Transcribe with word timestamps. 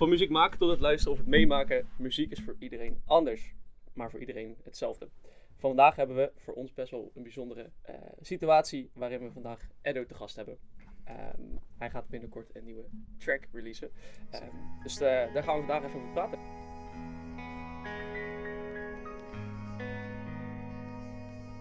Van 0.00 0.08
muziek 0.08 0.30
maken 0.30 0.58
tot 0.58 0.70
het 0.70 0.80
luisteren 0.80 1.12
of 1.12 1.18
het 1.18 1.28
meemaken. 1.28 1.88
Muziek 1.96 2.30
is 2.30 2.40
voor 2.40 2.56
iedereen 2.58 3.02
anders, 3.06 3.54
maar 3.92 4.10
voor 4.10 4.20
iedereen 4.20 4.56
hetzelfde. 4.64 5.08
Vandaag 5.56 5.96
hebben 5.96 6.16
we 6.16 6.32
voor 6.34 6.54
ons 6.54 6.72
best 6.72 6.90
wel 6.90 7.10
een 7.14 7.22
bijzondere 7.22 7.70
eh, 7.82 7.94
situatie 8.20 8.90
waarin 8.94 9.20
we 9.20 9.30
vandaag 9.30 9.68
Edo 9.82 10.06
te 10.06 10.14
gast 10.14 10.36
hebben. 10.36 10.58
Ehm, 11.04 11.40
hij 11.78 11.90
gaat 11.90 12.08
binnenkort 12.08 12.54
een 12.54 12.64
nieuwe 12.64 12.84
track 13.18 13.48
releasen. 13.52 13.90
Ehm, 14.30 14.56
dus 14.82 15.00
eh, 15.00 15.34
daar 15.34 15.42
gaan 15.42 15.60
we 15.60 15.66
vandaag 15.66 15.84
even 15.84 16.00
over 16.00 16.12
praten. 16.12 16.38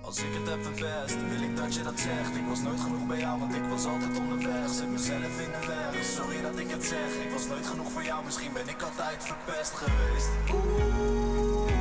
Als 0.09 0.19
ik 0.19 0.33
het 0.33 0.49
heb 0.49 0.63
verpest, 0.63 1.15
wil 1.29 1.41
ik 1.41 1.57
dat 1.57 1.75
je 1.75 1.83
dat 1.83 1.99
zegt. 1.99 2.35
Ik 2.35 2.47
was 2.47 2.59
nooit 2.59 2.79
genoeg 2.79 3.07
bij 3.07 3.19
jou, 3.19 3.39
want 3.39 3.55
ik 3.55 3.63
was 3.69 3.85
altijd 3.85 4.19
onderweg. 4.19 4.69
Zet 4.69 4.89
mezelf 4.89 5.39
in 5.39 5.51
de 5.51 5.67
weg, 5.67 6.05
sorry 6.05 6.41
dat 6.41 6.59
ik 6.59 6.69
het 6.69 6.85
zeg. 6.85 7.15
Ik 7.25 7.31
was 7.31 7.47
nooit 7.47 7.67
genoeg 7.67 7.91
voor 7.91 8.03
jou, 8.03 8.25
misschien 8.25 8.53
ben 8.53 8.67
ik 8.67 8.81
altijd 8.81 9.23
verpest 9.23 9.73
geweest. 9.73 10.29
Oeh, 10.53 11.71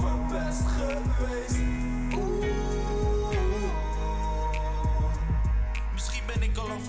verpest 0.00 0.66
geweest. 0.66 1.77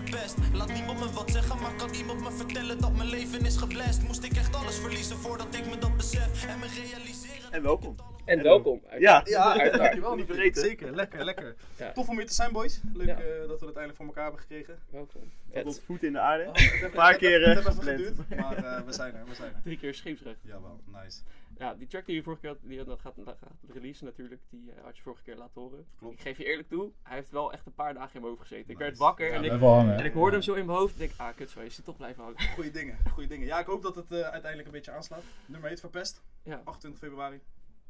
Verpest. 0.09 0.35
Laat 0.53 0.73
niemand 0.73 0.99
me 0.99 1.11
wat 1.11 1.31
zeggen, 1.31 1.61
maar 1.61 1.75
kan 1.75 1.89
iemand 1.93 2.19
me 2.21 2.31
vertellen 2.31 2.79
dat 2.81 2.95
mijn 2.95 3.09
leven 3.09 3.45
is 3.45 3.57
geblest? 3.57 4.01
Moest 4.03 4.23
ik 4.23 4.31
echt 4.31 4.55
alles 4.55 4.75
verliezen 4.79 5.15
voordat 5.17 5.55
ik 5.55 5.65
me 5.69 5.77
dat 5.77 5.97
besef 5.97 6.45
en 6.47 6.59
me 6.59 6.65
realiseren. 6.67 7.51
En 7.51 7.61
welkom. 7.61 7.95
En 8.25 8.43
welkom. 8.43 8.81
Ja, 8.99 9.21
Ja, 9.25 9.43
Uiteraard. 9.51 9.77
dankjewel. 9.77 10.15
Niet 10.15 10.25
vergeten. 10.25 10.61
Zeker, 10.61 10.95
lekker, 10.95 11.23
lekker. 11.25 11.55
Ja. 11.77 11.91
Tof 11.91 12.09
om 12.09 12.17
hier 12.17 12.27
te 12.27 12.33
zijn, 12.33 12.51
boys. 12.51 12.79
Leuk 12.93 13.07
Ja. 13.07 13.13
eh, 13.13 13.19
dat 13.19 13.47
we 13.47 13.51
het 13.51 13.61
uiteindelijk 13.61 13.95
voor 13.95 14.05
elkaar 14.05 14.23
hebben 14.23 14.41
gekregen. 14.41 14.79
welkom. 14.89 15.21
Tot 15.53 15.63
Het, 15.65 15.81
voet 15.85 16.03
in 16.03 16.11
de 16.13 16.19
aarde. 16.19 16.43
Oh, 16.47 16.81
Een 16.83 16.91
paar 16.91 17.15
keer, 17.15 17.31
Het 17.33 17.41
eh, 17.41 17.47
heeft 17.47 17.59
even 17.59 17.73
gepland. 17.73 17.97
geduurd, 17.97 18.39
maar 18.39 18.57
eh, 18.77 18.85
we 18.85 18.91
zijn 18.93 19.15
er, 19.15 19.25
we 19.25 19.35
zijn 19.35 19.53
er. 19.53 19.61
drie 19.63 19.77
keer 19.77 19.93
scheepsrecht. 19.95 20.37
Jawel, 20.41 20.79
nice. 21.03 21.19
Ja, 21.59 21.73
die 21.75 21.87
track 21.87 22.05
die 22.05 22.15
je 22.15 22.23
vorige 22.23 22.41
keer 22.41 22.49
had, 22.49 22.59
die 22.61 22.83
dat 22.83 22.99
gaat, 23.01 23.13
dat 23.15 23.37
gaat 23.39 23.53
releasen 23.67 24.05
natuurlijk, 24.05 24.41
die 24.49 24.71
eh, 24.71 24.83
had 24.83 24.97
je 24.97 25.01
vorige 25.03 25.23
keer 25.23 25.35
laten 25.35 25.61
horen. 25.61 25.85
Klopt. 25.97 26.13
Ik 26.13 26.21
geef 26.21 26.37
je 26.37 26.45
eerlijk 26.45 26.67
toe, 26.67 26.91
hij 27.03 27.15
heeft 27.15 27.29
wel 27.31 27.53
echt 27.53 27.65
een 27.65 27.73
paar 27.73 27.93
dagen 27.93 28.13
in 28.15 28.21
mijn 28.21 28.33
hoofd 28.33 28.41
gezeten. 28.47 28.71
Ik 28.71 28.77
Nice. 28.77 28.83
werd 28.89 28.97
wakker 28.97 29.27
Ja, 29.27 29.33
en, 29.33 29.43
ik, 29.43 29.51
hangen. 29.51 29.97
en 29.97 30.05
ik 30.05 30.13
hoorde 30.13 30.31
hem 30.31 30.41
zo 30.41 30.53
in 30.53 30.65
mijn 30.65 30.77
hoofd 30.77 30.97
en 30.97 31.03
ik, 31.03 31.13
ah 31.17 31.35
kut 31.35 31.49
zo, 31.49 31.59
is 31.59 31.75
hij 31.75 31.85
toch 31.85 31.97
blijven 31.97 32.23
hangen. 32.23 32.41
Goeie 32.41 32.71
dingen, 32.71 32.97
goeie 33.13 33.27
dingen. 33.27 33.47
Ja, 33.47 33.59
ik 33.59 33.65
hoop 33.65 33.81
dat 33.81 33.95
het 33.95 34.11
eh, 34.11 34.19
uiteindelijk 34.19 34.65
een 34.65 34.71
beetje 34.71 34.91
aanslaat. 34.91 35.23
Nummer 35.45 35.69
heet 35.69 35.79
Verpest, 35.79 36.23
Ja, 36.43 36.61
28 36.63 36.99
februari. 37.01 37.41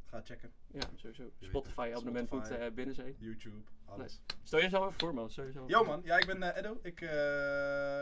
Ga 0.05 0.21
checken. 0.23 0.51
ja 0.67 0.81
sowieso. 0.95 1.23
Spotify 1.39 1.91
abonnement 1.95 2.29
moet 2.29 2.49
eh, 2.49 2.71
binnen 2.71 2.95
zijn. 2.95 3.15
YouTube, 3.19 3.55
alles. 3.85 4.21
Stel 4.43 4.59
jezelf 4.59 4.85
even 4.87 4.99
voor 4.99 5.13
man, 5.13 5.27
jezelf 5.27 5.69
Yo 5.69 5.83
man, 5.83 6.01
ja 6.03 6.17
ik 6.17 6.25
ben 6.25 6.55
Edo. 6.57 6.79
Ik 6.81 6.99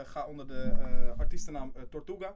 ga 0.07 0.25
onder 0.27 0.47
de 0.47 1.13
artiestennaam 1.17 1.73
Tortuga. 1.89 2.35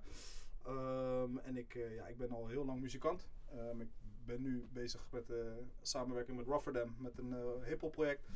Ehm, 0.64 1.38
en 1.38 1.58
ik, 1.58 1.76
eh, 1.76 1.95
ja, 1.95 2.08
ik 2.08 2.17
ben 2.17 2.31
al 2.31 2.48
heel 2.48 2.66
lang 2.66 2.81
muzikant. 2.81 3.28
Ehm, 3.52 3.81
ik 3.81 3.90
ben 4.26 4.42
nu 4.42 4.67
bezig 4.72 5.08
met 5.12 5.30
eh, 5.30 5.38
samenwerking 5.81 6.38
met 6.38 6.48
Rotterdam 6.48 6.95
met 6.98 7.17
een 7.17 7.34
eh 7.34 7.66
hip-hop 7.66 7.92
project. 7.92 8.28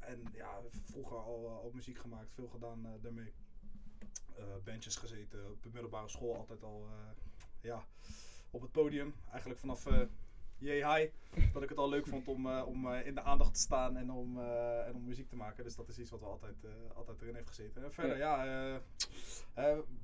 En 0.00 0.22
ja, 0.32 0.60
vroeger 0.84 1.16
al, 1.16 1.48
al 1.48 1.70
muziek 1.74 1.98
gemaakt, 1.98 2.32
veel 2.32 2.48
gedaan 2.48 2.98
daarmee. 3.00 3.32
Bandjes 4.64 4.96
gezeten, 4.96 5.50
op 5.50 5.62
de 5.62 5.70
middelbare 5.72 6.08
school 6.08 6.36
altijd 6.36 6.62
al 6.62 6.86
ja, 7.60 7.84
op 8.50 8.60
het 8.60 8.72
podium. 8.72 9.14
Eigenlijk 9.30 9.60
vanaf 9.60 9.86
Yay 10.58 10.76
High, 10.76 11.12
dat 11.52 11.62
ik 11.62 11.68
het 11.68 11.78
al 11.78 11.88
leuk 11.88 12.06
vond 12.06 12.28
om, 12.28 12.46
eh, 12.46 12.62
om 12.66 12.92
eh, 12.92 13.06
in 13.06 13.14
de 13.14 13.22
aandacht 13.22 13.54
te 13.54 13.60
staan 13.60 13.96
en 13.96 14.10
om, 14.10 14.38
eh, 14.38 14.86
en 14.86 14.94
om 14.94 15.04
muziek 15.04 15.28
te 15.28 15.36
maken. 15.36 15.64
Dus 15.64 15.76
dat 15.76 15.88
is 15.88 15.98
iets 15.98 16.10
wat 16.10 16.20
we 16.20 16.26
altijd, 16.26 16.54
eh, 16.64 16.70
altijd 16.96 17.22
erin 17.22 17.34
heeft 17.34 17.48
gezeten. 17.48 17.84
En 17.84 17.92
verder, 17.92 18.16
ja, 18.16 18.80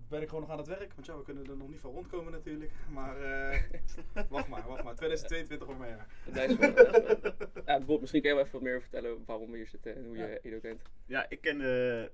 ben 0.08 0.22
ik 0.22 0.28
gewoon 0.28 0.40
nog 0.42 0.50
aan 0.50 0.58
het 0.58 0.66
werk. 0.66 0.92
Want 0.94 1.06
ja, 1.06 1.16
we 1.16 1.22
kunnen 1.22 1.46
er 1.48 1.56
nog 1.56 1.68
niet 1.68 1.80
van 1.80 1.90
rondkomen 1.90 2.32
natuurlijk. 2.32 2.72
Maar 2.92 3.16
eh, 3.22 3.62
wacht 4.28 4.48
maar, 4.48 4.66
wacht 4.66 4.84
maar. 4.84 4.94
2022 4.94 5.66
wordt 5.66 5.80
mijn 5.80 5.96
jaar. 5.96 6.08
Dat 6.24 6.50
is 6.50 6.56
wel- 6.56 7.62
ja, 7.66 7.80
Bob, 7.80 8.00
misschien 8.00 8.20
kun 8.20 8.30
je 8.30 8.36
wel 8.36 8.44
even 8.44 8.58
wat 8.58 8.68
meer 8.68 8.80
vertellen 8.80 9.22
waarom 9.26 9.50
we 9.50 9.56
hier 9.56 9.68
zitten 9.68 9.96
en 9.96 10.04
hoe 10.06 10.16
je 10.16 10.40
Edo 10.42 10.58
kent. 10.58 10.82
Ja, 11.06 11.26
ik 11.28 11.40
ken 11.40 11.60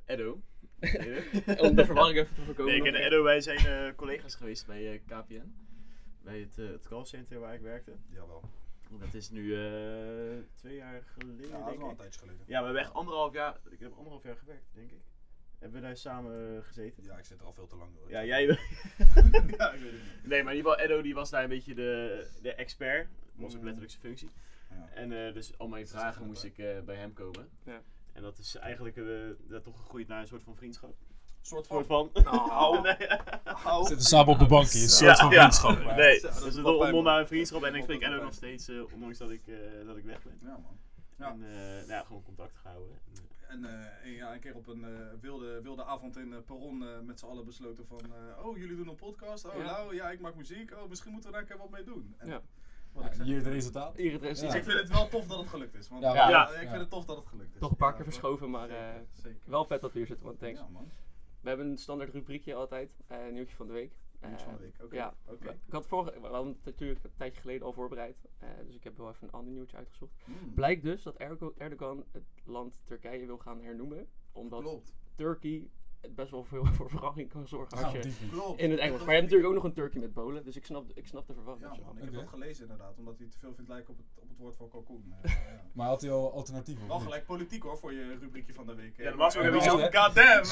Edo. 0.06 0.40
Om 1.58 1.74
de 1.74 1.84
verwarring 1.84 2.18
even 2.18 2.34
te 2.34 2.42
voorkomen. 2.44 2.72
Nee, 2.72 2.82
ik 2.86 2.92
ken. 2.92 3.02
Edo. 3.04 3.22
Wij 3.22 3.40
zijn 3.40 3.58
eh, 3.58 3.94
collega's 3.96 4.34
geweest 4.34 4.66
bij 4.66 5.02
KPN. 5.06 5.52
Bij 6.22 6.40
het, 6.40 6.58
eh, 6.58 6.66
het 6.68 6.88
callcenter 6.88 7.38
waar 7.38 7.54
ik 7.54 7.60
werkte. 7.60 7.92
Jawel. 8.08 8.42
Dat 8.98 9.14
is 9.14 9.30
nu 9.30 9.54
eh, 9.54 10.38
twee 10.54 10.76
jaar 10.76 11.02
geleden, 11.02 11.48
Ja, 11.48 11.64
dat 11.64 11.74
is 11.74 11.80
een 11.82 11.96
tijdje 11.96 12.20
geleden. 12.20 12.42
Ja, 12.46 12.58
we 12.58 12.64
hebben 12.64 12.82
echt 12.82 12.92
anderhalf 12.92 13.32
jaar, 13.32 13.58
ik 13.70 13.80
heb 13.80 13.92
anderhalf 13.92 14.22
jaar 14.22 14.36
gewerkt, 14.36 14.66
denk 14.74 14.90
ik. 14.90 15.00
Hebben 15.58 15.80
we 15.80 15.86
daar 15.86 15.96
samen 15.96 16.56
eh, 16.56 16.62
gezeten? 16.64 17.04
Ja, 17.04 17.18
ik 17.18 17.24
zit 17.24 17.40
er 17.40 17.44
al 17.46 17.52
veel 17.52 17.66
te 17.66 17.76
lang 17.76 17.94
door. 17.94 18.10
Ja, 18.10 18.24
jij... 18.24 18.42
ja, 18.46 19.72
ik 19.72 19.80
weet 19.80 19.92
het 19.92 20.02
niet. 20.02 20.26
nee, 20.26 20.42
maar 20.42 20.52
in 20.52 20.56
ieder 20.58 20.72
geval, 20.72 20.78
Edo 20.78 21.02
die 21.02 21.14
was 21.14 21.30
daar 21.30 21.42
een 21.42 21.48
beetje 21.48 21.74
de, 21.74 22.26
de 22.42 22.54
expert. 22.54 23.08
Dat 23.08 23.20
was 23.34 23.52
ook 23.52 23.58
Mm. 23.58 23.64
letterlijk 23.64 23.92
zijn 23.92 24.02
functie. 24.04 24.30
Ja. 24.70 24.88
En 24.94 25.26
eh, 25.26 25.34
dus 25.34 25.58
al 25.58 25.68
mijn 25.68 25.88
vragen 25.88 26.26
moest 26.26 26.44
ik 26.44 26.58
eh, 26.58 26.80
bij 26.80 26.96
hem 26.96 27.12
komen. 27.12 27.48
Ja. 27.64 27.82
En 28.12 28.22
dat 28.22 28.38
is 28.38 28.54
eigenlijk 28.54 28.96
eh, 28.96 29.04
dat 29.48 29.62
toch 29.64 29.76
gegroeid 29.80 30.08
naar 30.08 30.20
een 30.20 30.26
soort 30.26 30.42
van 30.42 30.56
vriendschap. 30.56 30.94
Soort 31.40 31.70
Een 31.70 31.84
van. 31.84 32.10
soort 32.12 32.24
van. 32.26 32.32
Nou. 32.46 32.80
nee. 32.98 33.08
Hou. 33.44 33.86
Zitten 33.86 34.06
samen 34.06 34.32
op 34.32 34.38
de 34.38 34.46
bank 34.46 34.68
hier, 34.68 34.82
een 34.82 34.88
soort 34.88 35.18
van 35.18 35.30
vriendschap. 35.32 35.84
maar- 35.84 35.96
Nee, 35.96 36.20
dus 36.20 36.56
om 36.56 36.90
man. 36.92 37.04
naar 37.04 37.20
een 37.20 37.26
vriendschap 37.26 37.62
en 37.62 37.74
ik 37.74 37.82
spreek 37.82 38.02
Edo 38.02 38.22
nog 38.22 38.34
steeds, 38.34 38.68
eh, 38.68 38.92
ondanks 38.92 39.18
dat 39.18 39.30
ik, 39.30 39.46
eh, 39.46 39.54
dat 39.86 39.96
ik 39.96 40.04
weg 40.04 40.22
ben. 40.22 40.38
Ja, 40.42 40.48
man. 40.62 40.78
Ja. 41.18 41.30
En 41.30 41.42
eh, 41.42 41.58
nou 41.76 41.86
ja, 41.92 42.02
gewoon 42.06 42.22
contact 42.22 42.56
gehouden. 42.56 42.98
En, 43.48 43.64
eh, 43.64 43.70
En 43.70 43.84
een- 44.04 44.12
ja, 44.12 44.32
een 44.32 44.40
keer 44.40 44.54
op 44.54 44.66
een 44.66 44.84
eh, 44.84 44.90
wilde, 45.20 45.60
wilde 45.62 45.84
avond 45.84 46.16
in 46.16 46.28
uh, 46.28 46.36
Perron 46.46 46.82
eh, 46.82 46.88
met 47.02 47.18
z'n 47.18 47.26
allen 47.26 47.44
besloten 47.44 47.86
van... 47.86 47.98
eh, 48.04 48.46
oh, 48.46 48.56
jullie 48.58 48.76
doen 48.76 48.88
een 48.88 48.94
podcast? 48.94 49.44
Oh, 49.44 49.54
Ja. 49.56 49.62
nou, 49.62 49.94
ja, 49.94 50.10
ik 50.10 50.20
maak 50.20 50.34
muziek. 50.34 50.72
Oh, 50.72 50.88
misschien 50.88 51.12
moeten 51.12 51.30
we 51.30 51.36
daar 51.36 51.44
een 51.44 51.52
keer 51.52 51.58
wat 51.62 51.70
mee 51.70 51.84
doen. 51.84 52.14
En 52.18 52.28
Ja. 52.28 52.40
wat 52.92 53.04
ik 53.04 53.12
zeg, 53.14 53.26
Hier 53.26 53.36
het 53.36 53.46
resultaat. 53.46 53.96
Hier 53.96 54.12
het 54.12 54.22
resultaat. 54.22 54.52
Dus 54.52 54.60
ik 54.60 54.66
vind 54.70 54.78
het 54.88 54.88
wel 54.98 55.08
tof 55.08 55.26
dat 55.26 55.38
het 55.38 55.48
gelukt 55.48 55.74
is. 55.74 55.88
Want, 55.88 56.02
Ja, 56.02 56.14
ja, 56.14 56.28
ja. 56.28 56.48
ik 56.48 56.68
vind 56.68 56.80
het 56.80 56.90
tof 56.90 57.04
dat 57.04 57.16
het 57.16 57.26
gelukt 57.26 57.54
is. 57.54 57.60
Toch 57.60 57.70
een 57.70 57.76
paar 57.76 57.94
keer 57.94 58.04
verschoven, 58.04 58.50
maar 58.50 58.68
zeker, 58.68 58.84
eh, 58.84 59.00
zeker. 59.22 59.40
wel 59.44 59.64
vet 59.64 59.80
dat 59.80 59.92
we 59.92 59.98
hier 59.98 60.06
zitten, 60.06 60.26
want 60.26 60.38
thanks. 60.38 60.60
Ja, 60.60 60.66
man. 60.72 60.90
We 61.40 61.48
hebben 61.48 61.66
een 61.66 61.78
standaard 61.78 62.12
rubriekje 62.12 62.54
altijd, 62.54 63.00
eh 63.06 63.28
nieuwtje 63.32 63.56
van 63.56 63.66
de 63.66 63.72
week. 63.72 63.92
Nieuwtje 64.20 64.44
van 64.44 64.54
de 64.54 64.58
Eh, 64.58 64.64
week, 64.64 64.82
oké. 64.84 64.94
Ja, 64.94 65.14
ik 65.66 65.72
had 65.72 65.86
vorige, 65.86 66.20
we 66.20 66.26
hadden 66.26 66.52
het 66.52 66.64
natuurlijk 66.64 67.04
een 67.04 67.10
tijdje 67.16 67.40
geleden 67.40 67.66
al 67.66 67.72
voorbereid, 67.72 68.16
eh, 68.38 68.48
dus 68.66 68.74
ik 68.74 68.84
heb 68.84 68.96
wel 68.96 69.08
even 69.08 69.26
een 69.26 69.32
ander 69.32 69.52
nieuwtje 69.52 69.76
uitgezocht. 69.76 70.12
Mm. 70.24 70.54
Blijkt 70.54 70.82
dus 70.82 71.02
dat 71.02 71.16
Erdogan 71.56 72.04
het 72.12 72.24
land 72.44 72.80
Turkije 72.84 73.26
wil 73.26 73.38
gaan 73.38 73.60
hernoemen, 73.62 74.08
omdat 74.32 74.60
Klopt. 74.60 74.94
Turkey 75.14 75.70
best 76.14 76.30
wel 76.30 76.44
veel 76.44 76.64
voor 76.76 76.90
verwarring 76.90 77.28
kan 77.30 77.48
zorgen 77.48 77.84
als 77.84 77.92
Ja, 77.92 77.98
je. 78.00 78.28
Klopt. 78.30 78.60
in 78.60 78.70
het 78.70 78.80
Engels. 78.80 78.98
Maar 78.98 79.14
je 79.14 79.20
hebt 79.20 79.22
natuurlijk 79.22 79.48
ook 79.48 79.54
nog 79.54 79.64
een 79.64 79.72
Turkey 79.72 80.00
met 80.00 80.12
Polen, 80.12 80.44
dus 80.44 80.56
ik 80.56 80.64
snap, 80.64 80.90
ik 80.94 81.06
snap 81.06 81.26
de 81.26 81.34
verwarring. 81.34 81.64
Ja, 81.74 81.80
man. 81.84 81.96
Ik 81.96 82.02
heb 82.04 82.12
dat 82.14 82.28
gelezen 82.28 82.62
inderdaad, 82.62 82.98
omdat 82.98 83.18
hij 83.18 83.26
te 83.26 83.38
veel 83.38 83.54
vindt 83.54 83.70
lijken 83.70 83.90
op 83.92 83.96
het, 83.96 84.06
op 84.22 84.28
het 84.28 84.38
woord 84.38 84.56
voor 84.56 84.68
kalkoen. 84.68 85.14
Eh, 85.22 85.32
ja. 85.34 85.38
Maar 85.72 85.86
had 85.86 86.00
hij 86.00 86.10
al 86.10 86.32
alternatieven? 86.32 86.86
Wel 86.86 86.98
gelijk 86.98 87.26
politiek 87.26 87.62
hoor, 87.62 87.78
voor 87.78 87.92
je 87.92 88.16
rubriekje 88.20 88.52
van 88.52 88.66
de 88.66 88.74
week. 88.74 88.96
Ja, 88.96 89.08
normaal 89.08 89.24
gesproken 89.30 89.52
Eh, 89.52 89.62
hebben 89.62 89.90
we 89.90 89.98
Goddamn! 89.98 90.44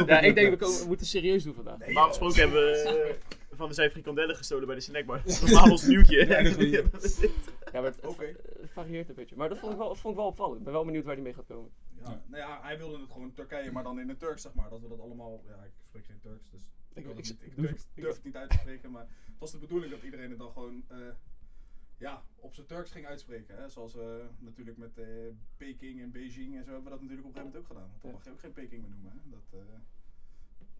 Eh. 0.00 0.06
Ja, 0.06 0.20
ik 0.20 0.34
denk 0.34 0.50
we, 0.50 0.56
komen, 0.56 0.78
we 0.80 0.86
moeten 0.86 1.06
serieus 1.06 1.42
doen 1.42 1.54
vandaag. 1.54 1.78
Normaal 1.78 2.08
gesproken 2.08 2.40
hebben 2.40 2.60
we 2.60 3.18
van 3.60 3.68
de 3.68 3.74
zijn 3.74 3.90
frikandellen 3.90 4.36
gestolen 4.36 4.66
bij 4.66 4.74
de 4.74 4.80
snackbar. 4.80 5.16
Dat 5.18 5.26
is 5.26 5.40
normaal 5.40 5.70
ons 5.70 5.86
nieuwtje. 5.86 6.26
Ja, 6.26 6.42
dat 6.42 6.56
maar 7.72 7.84
het, 7.84 8.70
varieert 8.72 9.08
een 9.08 9.14
beetje. 9.14 9.36
Maar 9.36 9.48
dat 9.48 9.58
vond 9.58 9.72
ik, 9.72 9.78
wel, 9.78 9.94
vond 9.94 10.14
ik 10.14 10.20
wel 10.20 10.28
opvallend. 10.28 10.58
Ik 10.58 10.64
ben 10.64 10.72
wel 10.72 10.84
benieuwd 10.84 11.04
waar 11.04 11.14
die 11.14 11.24
mee 11.24 11.34
gaat 11.34 11.46
komen. 11.46 11.70
Ja, 11.96 12.02
Ja. 12.10 12.22
nou 12.26 12.42
ja, 12.42 12.60
hij 12.62 12.78
wilde 12.78 13.00
het 13.00 13.10
gewoon 13.10 13.32
Turkije, 13.32 13.72
maar 13.72 13.82
dan 13.82 14.00
in 14.00 14.08
het 14.08 14.18
Turks, 14.18 14.42
zeg 14.42 14.54
maar. 14.54 14.70
Dat 14.70 14.80
we 14.80 14.88
dat 14.88 15.00
allemaal. 15.00 15.42
Ja, 15.46 15.64
ik 15.64 15.72
spreek 15.88 16.04
geen 16.04 16.20
Turks, 16.20 16.50
dus. 16.50 16.60
Ik- 16.62 16.96
Ik, 16.96 17.02
kan 17.04 17.16
het 17.16 17.26
ik- 17.26 17.32
niet- 17.32 17.42
ik 17.42 17.46
ik 17.50 17.56
doe- 17.56 17.66
Turks 17.66 17.82
ik- 17.94 18.02
durf 18.02 18.14
het 18.14 18.24
niet 18.24 18.36
uit 18.36 18.50
te 18.50 18.56
spreken, 18.56 18.90
maar 18.90 19.06
het 19.24 19.38
was 19.38 19.50
de 19.50 19.58
bedoeling 19.58 19.92
dat 19.92 20.02
iedereen 20.02 20.30
het 20.30 20.38
dan 20.38 20.52
gewoon. 20.52 20.84
eh, 20.88 20.98
ja, 21.98 22.22
op 22.36 22.54
zijn 22.54 22.66
Turks 22.66 22.90
ging 22.90 23.06
uitspreken. 23.06 23.56
Hè? 23.56 23.68
Zoals 23.68 23.94
we 23.94 24.24
natuurlijk 24.38 24.76
met 24.76 24.98
eh, 24.98 25.06
Peking 25.56 26.00
en 26.00 26.10
Beijing 26.10 26.56
en 26.56 26.64
zo 26.64 26.70
hebben 26.72 26.84
we 26.84 26.90
dat 26.90 27.00
natuurlijk 27.00 27.26
op 27.28 27.34
een 27.36 27.40
gegeven 27.40 27.44
moment 27.44 27.56
ook 27.56 27.66
gedaan. 27.66 27.88
Want 27.90 28.02
dan 28.02 28.10
Ja. 28.10 28.16
mag 28.16 28.24
je 28.24 28.30
ook 28.30 28.40
geen 28.40 28.52
Peking 28.52 28.80
meer 28.82 28.90
noemen. 28.90 29.12
Hè? 29.12 29.30
Dat, 29.30 29.60
eh 29.60 29.66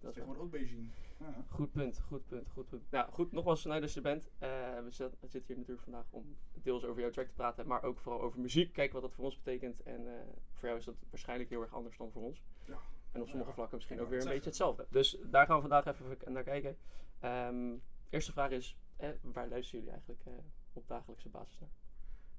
dat 0.00 0.08
is 0.10 0.14
tegenwoordig 0.14 0.42
ook 0.42 0.50
Beijing. 0.50 0.90
Ja. 1.18 1.44
Goed 1.48 1.72
punt, 1.72 2.00
goed 2.00 2.26
punt, 2.26 2.48
goed 2.50 2.68
punt. 2.68 2.90
Nou 2.90 3.10
goed, 3.12 3.32
nogmaals 3.32 3.62
vanuit 3.62 3.82
als 3.82 3.90
je 3.94 3.96
er 4.00 4.02
bent. 4.02 4.30
Eh, 4.38 4.48
we, 4.84 4.90
zit- 4.90 5.10
we 5.20 5.28
zitten 5.28 5.46
hier 5.46 5.56
natuurlijk 5.56 5.82
vandaag 5.82 6.06
om 6.10 6.36
deels 6.62 6.84
over 6.84 7.00
jouw 7.00 7.10
track 7.10 7.26
te 7.26 7.34
praten, 7.34 7.66
maar 7.66 7.82
ook 7.82 7.98
vooral 7.98 8.20
over 8.20 8.40
muziek. 8.40 8.72
Kijken 8.72 8.92
wat 8.92 9.02
dat 9.02 9.12
voor 9.14 9.24
ons 9.24 9.36
betekent. 9.42 9.82
En 9.82 10.06
eh, 10.06 10.22
voor 10.52 10.68
jou 10.68 10.78
is 10.80 10.84
dat 10.84 10.94
waarschijnlijk 11.10 11.50
heel 11.50 11.60
erg 11.62 11.74
anders 11.74 11.96
dan 11.96 12.10
voor 12.12 12.22
ons. 12.22 12.42
Ja. 12.64 12.78
En 13.12 13.20
op 13.20 13.28
sommige 13.28 13.48
Ja, 13.48 13.54
vlakken 13.54 13.76
misschien 13.76 14.00
ook 14.00 14.08
weer 14.08 14.20
een 14.20 14.28
beetje 14.28 14.44
hetzelfde. 14.48 14.86
Dus 14.90 15.18
daar 15.24 15.46
gaan 15.46 15.54
we 15.60 15.68
vandaag 15.68 15.86
even 15.86 16.32
naar 16.32 16.42
kijken. 16.42 16.76
Ehm, 17.20 17.76
eerste 18.10 18.32
vraag 18.32 18.50
is, 18.50 18.76
eh, 18.96 19.08
waar 19.22 19.48
luisteren 19.48 19.78
jullie 19.84 19.90
eigenlijk 19.90 20.24
eh, 20.26 20.32
op 20.72 20.88
dagelijkse 20.88 21.28
basis 21.28 21.58
naar? 21.58 21.70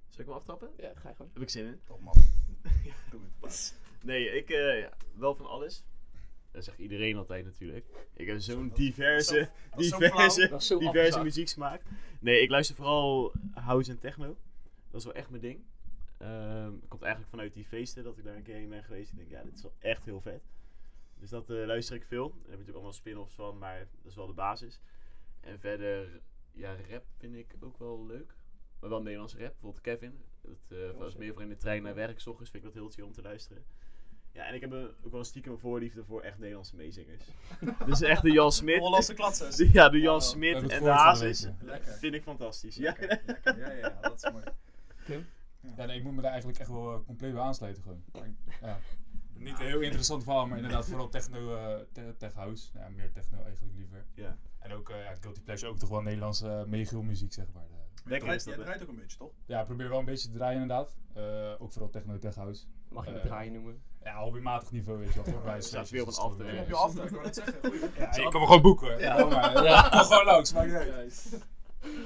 Zal 0.10 0.20
ik 0.22 0.26
hem 0.26 0.36
aftrappen? 0.36 0.72
Ja, 0.78 0.92
ga 0.96 1.10
je 1.10 1.16
gewoon. 1.16 1.32
Heb 1.34 1.42
ik 1.42 1.50
zin 1.50 1.66
in? 1.66 1.82
Top 1.84 2.02
man. 2.02 2.14
Doe 3.12 3.22
het. 3.42 3.80
Nee, 4.04 4.30
ik 4.30 4.50
eh, 4.50 4.80
ja, 4.80 4.90
wel 5.16 5.36
van 5.36 5.46
alles. 5.46 5.84
Dat 6.52 6.64
zegt 6.64 6.78
iedereen 6.80 7.18
altijd 7.18 7.46
natuurlijk. 7.46 7.86
Ik 8.14 8.28
heb 8.28 8.40
zo'n 8.40 8.72
diverse, 8.74 9.50
dat 9.72 9.80
is 9.80 9.90
zo- 9.90 9.98
diverse, 9.98 10.32
flauw. 10.32 10.50
Dat 10.50 10.62
is 10.62 10.68
zo 10.68 10.80
diverse 10.80 11.24
muzieksmaak. 11.24 11.82
Nee, 12.20 12.42
ik 12.42 12.50
luister 12.50 12.76
vooral 12.76 13.32
house 13.54 13.92
en 13.92 14.00
techno. 14.00 14.38
Dat 14.92 15.00
is 15.00 15.06
wel 15.06 15.14
echt 15.16 15.30
mijn 15.30 15.42
ding. 15.42 15.60
Ehm 16.18 16.72
komt 16.88 17.02
eigenlijk 17.02 17.32
vanuit 17.32 17.54
die 17.54 17.66
feesten 17.66 18.04
dat 18.04 18.18
ik 18.18 18.24
daar 18.24 18.36
een 18.36 18.44
keer 18.44 18.56
heen 18.56 18.70
ben 18.70 18.84
geweest. 18.84 19.12
Ik 19.12 19.18
denk, 19.18 19.30
ja, 19.30 19.44
dit 19.44 19.54
is 19.56 19.62
wel 19.62 19.74
echt 19.80 20.06
heel 20.06 20.22
vet. 20.22 20.42
Dus 21.20 21.30
dat 21.30 21.50
eh, 21.50 21.66
luister 21.66 21.96
ik 21.96 22.04
veel. 22.06 22.28
Daar 22.28 22.34
heb 22.36 22.44
je 22.44 22.50
natuurlijk 22.50 22.76
allemaal 22.76 22.94
spin-offs 22.94 23.34
van, 23.36 23.58
maar 23.58 23.80
dat 23.80 24.12
is 24.12 24.16
wel 24.16 24.28
de 24.28 24.34
basis. 24.34 24.80
En 25.40 25.60
verder, 25.60 26.22
ja, 26.52 26.76
rap 26.90 27.04
vind 27.18 27.36
ik 27.36 27.56
ook 27.60 27.78
wel 27.78 28.06
leuk. 28.06 28.34
Maar 28.80 28.90
wel 28.90 29.02
Nederlandse 29.02 29.38
rap. 29.38 29.52
Bijvoorbeeld 29.52 29.82
Kevin. 29.84 30.20
Dat 30.42 30.78
eh, 30.80 30.98
was 30.98 31.16
meer 31.16 31.34
voor 31.34 31.42
in 31.42 31.50
de 31.50 31.56
trein 31.58 31.84
naar 31.84 31.96
werk. 31.96 32.20
's 32.20 32.28
ochtends 32.28 32.52
vind 32.52 32.64
ik 32.64 32.74
dat 32.74 32.82
heel 32.82 32.92
chill 32.92 33.04
om 33.04 33.12
te 33.14 33.22
luisteren. 33.22 33.64
Ja, 34.34 34.46
en 34.46 34.54
ik 34.56 34.62
heb 34.62 34.72
een- 34.72 34.90
ook 35.04 35.12
wel 35.12 35.20
een 35.20 35.26
stiekem 35.26 35.58
voorliefde 35.60 36.04
voor 36.04 36.22
echt 36.22 36.38
Nederlandse 36.38 36.76
meezingers. 36.76 37.24
dus 37.86 38.02
echt 38.02 38.22
de 38.22 38.32
Jan 38.32 38.52
Smit. 38.52 38.78
Hollandse 38.80 39.14
klatsers. 39.14 39.58
Ja, 39.74 39.90
de 39.90 40.00
Jan 40.00 40.14
Ja, 40.14 40.20
Smit 40.20 40.56
en 40.56 40.68
de 40.68 40.76
van 40.76 40.88
Hazes. 40.88 41.48
Lekker. 41.62 41.94
Vind 41.94 42.14
ik 42.14 42.24
fantastisch. 42.24 42.76
Ja. 42.76 42.96
Lekker, 43.00 43.22
lekker. 43.26 43.58
Ja, 43.60 43.72
ja, 43.72 43.78
ja, 43.78 43.98
dat 44.02 44.24
is 44.24 44.32
mooi. 44.32 44.44
Ja, 45.78 45.86
nee, 45.86 45.98
ik 45.98 46.04
moet 46.04 46.14
me 46.16 46.22
daar 46.22 46.32
eigenlijk 46.32 46.60
echt 46.60 46.70
wel 46.70 46.94
eh, 46.94 47.00
compleet 47.06 47.34
bij 47.34 47.42
aansluiten 47.42 47.84
gewoon. 47.84 48.04
Ja. 48.62 48.80
Niet 49.34 49.60
een 49.60 49.66
heel 49.66 49.80
interessant 49.82 50.24
verhaal, 50.24 50.48
maar 50.48 50.58
inderdaad 50.58 50.86
vooral 50.86 51.10
techno, 51.10 51.56
eh, 51.56 51.80
te- 51.92 52.16
tech 52.18 52.34
house. 52.34 52.70
Ja, 52.74 52.90
meer 52.90 53.12
techno 53.12 53.44
eigenlijk 53.44 53.76
liever. 53.76 54.06
ja. 54.14 54.38
En 54.60 54.72
ook, 54.72 54.90
eh 54.90 55.04
ja, 55.04 55.16
Guilty 55.20 55.42
Pleasure 55.42 55.72
ook 55.72 55.78
toch 55.80 55.90
wel 55.90 56.02
Nederlandse 56.02 56.66
uh, 56.92 57.02
muziek 57.02 57.34
zeg 57.34 57.46
maar. 57.54 57.64
Lekker 58.06 58.34
is 58.34 58.44
dat, 58.44 58.54
draait 58.56 58.82
ook 58.82 58.90
een 58.90 58.96
beetje, 58.96 59.18
toch? 59.18 59.32
ja, 59.46 59.64
probeer 59.64 59.90
wel 59.90 60.00
een 60.00 60.06
beetje 60.06 60.28
te 60.28 60.34
draaien 60.34 60.62
inderdaad. 60.62 60.98
Eh, 61.14 61.62
ook 61.62 61.72
vooral 61.72 61.90
techno, 61.90 62.18
tech 62.20 62.36
house. 62.36 62.66
Mag 62.92 63.06
je 63.06 63.10
Eh, 63.12 63.18
het 63.18 63.26
draaien 63.26 63.54
noemen? 63.54 63.82
Ja, 64.04 64.22
hobbymatig 64.24 64.72
niveau 64.72 65.00
weet 65.00 65.08
je 65.08 65.16
wel. 65.16 65.24
Gewoon 65.24 65.44
bij 65.44 65.62
staat 65.62 65.90
weer 65.90 66.02
op 66.02 66.08
een 66.08 66.14
hè? 66.46 66.52
eh, 66.54 66.62
Op 66.62 66.68
je 66.68 66.76
ik 67.26 67.34
zeggen. 67.34 67.60
Ja, 67.98 68.16
je 68.16 68.30
kan 68.30 68.40
me 68.42 68.46
gewoon 68.48 68.62
boeken. 68.62 69.00
Ja. 69.00 69.18
Ja, 69.18 69.26
maar, 69.26 69.64
Ja. 69.64 69.90
Kom 69.90 70.00
gewoon 70.00 70.26
langs, 70.26 70.54
maakt 70.54 70.68
niet 70.68 70.76
uit. 70.76 71.40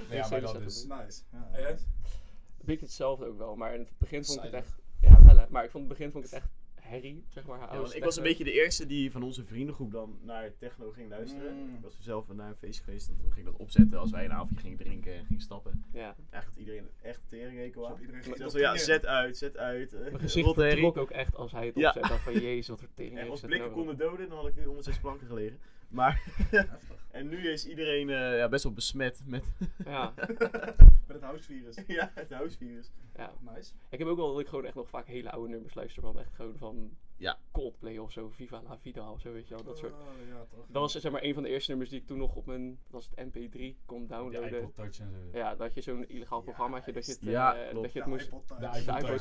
Nee, 0.09 0.17
ja, 0.17 0.27
maar 0.29 0.41
dat 0.41 0.61
is... 0.61 0.83
Nice. 0.87 1.21
Ja. 1.31 1.49
En 1.51 1.61
jij? 1.61 1.71
Een 1.71 2.71
beetje 2.71 2.85
hetzelfde 2.85 3.25
ook 3.27 3.37
wel, 3.37 3.55
maar 3.55 3.73
in 3.73 3.79
het 3.79 3.89
begin 3.97 4.25
vond 4.25 4.37
ik 4.37 4.43
het 4.43 4.53
echt... 4.53 4.75
Ja, 4.99 5.23
wel 5.25 5.37
hè, 5.37 5.45
maar 5.49 5.63
ik 5.63 5.71
vond 5.71 5.83
het 5.89 5.97
begin 5.97 6.11
vond 6.11 6.25
ik 6.25 6.31
het 6.31 6.39
echt 6.41 6.51
herrie, 6.85 7.23
zeg 7.29 7.45
maar. 7.45 7.59
Ja, 7.59 7.65
house 7.65 7.81
want 7.81 7.95
ik 7.95 8.03
was 8.03 8.17
een 8.17 8.23
beetje 8.23 8.43
de 8.43 8.51
eerste 8.51 8.85
die 8.85 9.11
van 9.11 9.23
onze 9.23 9.43
vriendengroep 9.45 9.91
dan 9.91 10.17
naar 10.21 10.51
techno 10.57 10.91
ging 10.91 11.09
luisteren. 11.09 11.55
Mm. 11.55 11.75
Ik 11.75 11.81
was 11.81 11.97
zelf 11.99 12.27
naar 12.33 12.49
een 12.49 12.55
feestje 12.55 12.83
geweest 12.83 13.09
en 13.09 13.17
toen 13.21 13.31
ging 13.31 13.45
ik 13.45 13.51
dat 13.51 13.61
opzetten 13.61 13.99
als 13.99 14.11
wij 14.11 14.25
een 14.25 14.31
avondje 14.31 14.59
gingen 14.59 14.77
drinken 14.77 15.13
en 15.13 15.25
gingen 15.25 15.41
stappen. 15.41 15.83
Ja. 15.93 16.15
Eigenlijk 16.29 16.45
had 16.45 16.57
iedereen 16.57 16.89
echt 17.01 17.21
heb 17.29 17.99
iedereen 17.99 18.21
ja, 18.59 18.77
zet 18.77 19.05
uit, 19.05 19.37
zet 19.37 19.57
uit. 19.57 19.93
eh, 19.93 19.99
Mijn 19.99 20.19
gezicht 20.19 20.53
vertrok 20.53 20.97
ook 20.97 21.11
echt 21.11 21.35
als 21.35 21.51
hij 21.51 21.65
het 21.65 21.75
Ja. 21.75 21.87
opzette. 21.87 22.19
Van 22.19 22.33
jezus, 22.49 22.67
wat 22.67 22.79
voor 22.79 22.89
tering 22.93 23.17
En 23.17 23.29
als 23.29 23.39
blikken 23.41 23.59
nou 23.59 23.71
konden 23.79 23.97
doden, 23.97 24.29
dan 24.29 24.37
had 24.37 24.47
ik 24.47 24.55
nu 24.55 24.65
onder 24.65 24.83
zes 24.83 24.99
planken 24.99 25.27
gelegen. 25.27 25.59
Maar, 25.87 26.21
en 27.11 27.27
nu 27.27 27.49
is 27.49 27.67
iedereen 27.67 28.09
eh, 28.09 28.37
ja, 28.37 28.49
best 28.49 28.63
wel 28.63 28.73
besmet 28.73 29.21
met 29.25 29.43
Ja, 29.85 30.13
Met 31.07 31.15
het 31.15 31.21
housevirus. 31.21 31.77
ja, 31.87 32.11
het 32.13 32.31
housevirus. 32.31 32.91
ja. 33.15 33.33
Nice. 33.55 33.71
Ik 33.89 33.99
heb 33.99 34.07
ook 34.07 34.17
wel 34.17 34.31
dat 34.31 34.39
ik 34.41 34.47
gewoon 34.47 34.65
echt 34.65 34.75
nog 34.75 34.89
vaak 34.89 35.07
hele 35.07 35.31
oude 35.31 35.49
nummers 35.49 35.73
luister. 35.73 36.03
Man. 36.03 36.19
Echt 36.19 36.35
gewoon 36.35 36.57
van 36.57 36.97
Ja. 37.17 37.37
Coldplay 37.51 37.97
of 37.97 38.11
zo, 38.11 38.29
Viva 38.29 38.61
la 38.67 38.77
Vida 38.81 39.11
of 39.11 39.21
zo, 39.21 39.31
weet 39.31 39.47
je 39.47 39.55
wel. 39.55 39.63
Dat 39.63 39.77
soort. 39.77 39.93
Oh, 39.93 39.99
ja, 40.27 40.45
toch. 40.49 40.65
Dat 40.67 40.81
was 40.81 40.95
zeg 41.01 41.11
maar 41.11 41.23
een 41.23 41.33
van 41.33 41.43
de 41.43 41.49
eerste 41.49 41.69
nummers 41.69 41.89
die 41.89 41.99
ik 41.99 42.07
toen 42.07 42.17
nog 42.17 42.35
op 42.35 42.45
mijn, 42.45 42.79
was 42.89 43.09
het, 43.15 43.27
MP3 43.27 43.59
kon 43.85 44.01
De 44.01 44.07
downloaden. 44.07 44.59
iPod 44.59 44.75
Touch 44.75 44.99
en 44.99 45.11
zo. 45.31 45.37
Ja, 45.37 45.55
dat 45.55 45.73
je 45.73 45.81
zo'n 45.81 46.07
illegaal 46.07 46.41
programmaatje, 46.41 46.91
dat 46.91 47.05
je 47.05 47.11
het, 47.11 47.21
Ja, 47.21 47.55
eh, 47.55 47.73
dat 47.81 47.93
je 47.93 47.99
het 47.99 48.07
moest. 48.07 48.29
De 48.29 48.35
iPod 48.35 48.47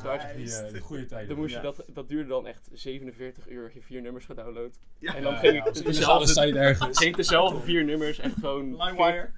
Touch, 0.03 0.33
die, 0.35 0.57
eh, 0.57 0.83
goede 0.83 1.07
tijden. 1.07 1.29
dan 1.29 1.37
moest 1.39 1.55
je 1.55 1.61
dat, 1.61 1.85
dat 1.89 2.09
duurde 2.09 2.29
dan 2.29 2.47
echt 2.47 2.69
47 2.73 3.49
uur, 3.49 3.71
je 3.75 3.83
vier 3.83 4.03
nummers 4.03 4.25
gedownload. 4.25 4.79
Ja. 4.99 5.15
En 5.15 5.23
dan 5.23 5.33
Ja, 5.33 5.39
ging 5.39 5.55
ja, 5.55 5.65
ik 5.67 5.85
dezelfde, 5.85 6.27
site 6.27 6.59
ergens. 6.59 6.99
ging 6.99 7.17
dezelfde 7.17 7.61
vier 7.61 7.85
nummers 7.85 8.19
echt 8.19 8.35
gewoon... 8.35 8.77
LimeWire. 8.85 9.31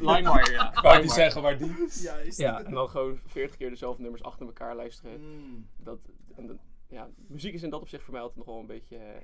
LimeWire, 0.00 0.50
ja. 0.52 0.72
Waar 0.82 1.00
die 1.00 1.10
zeggen 1.10 1.42
waar 1.42 1.58
die. 1.58 1.74
Juist. 2.02 2.38
Ja, 2.38 2.64
en 2.64 2.72
dan 2.72 2.88
gewoon 2.88 3.20
40 3.26 3.56
keer 3.56 3.70
dezelfde 3.70 4.02
nummers 4.02 4.22
achter 4.22 4.46
elkaar 4.46 4.76
luisteren. 4.76 5.20
Mm. 5.20 5.66
Dat, 5.76 5.98
en 6.36 6.46
dat- 6.46 6.56
ja, 6.88 7.10
muziek 7.26 7.54
is 7.54 7.62
in 7.62 7.70
dat 7.70 7.80
opzicht 7.80 8.02
voor 8.02 8.12
mij 8.12 8.22
altijd 8.22 8.38
nog 8.38 8.46
wel 8.46 8.60
een 8.60 8.66
beetje... 8.66 8.96
eh, 8.96 9.20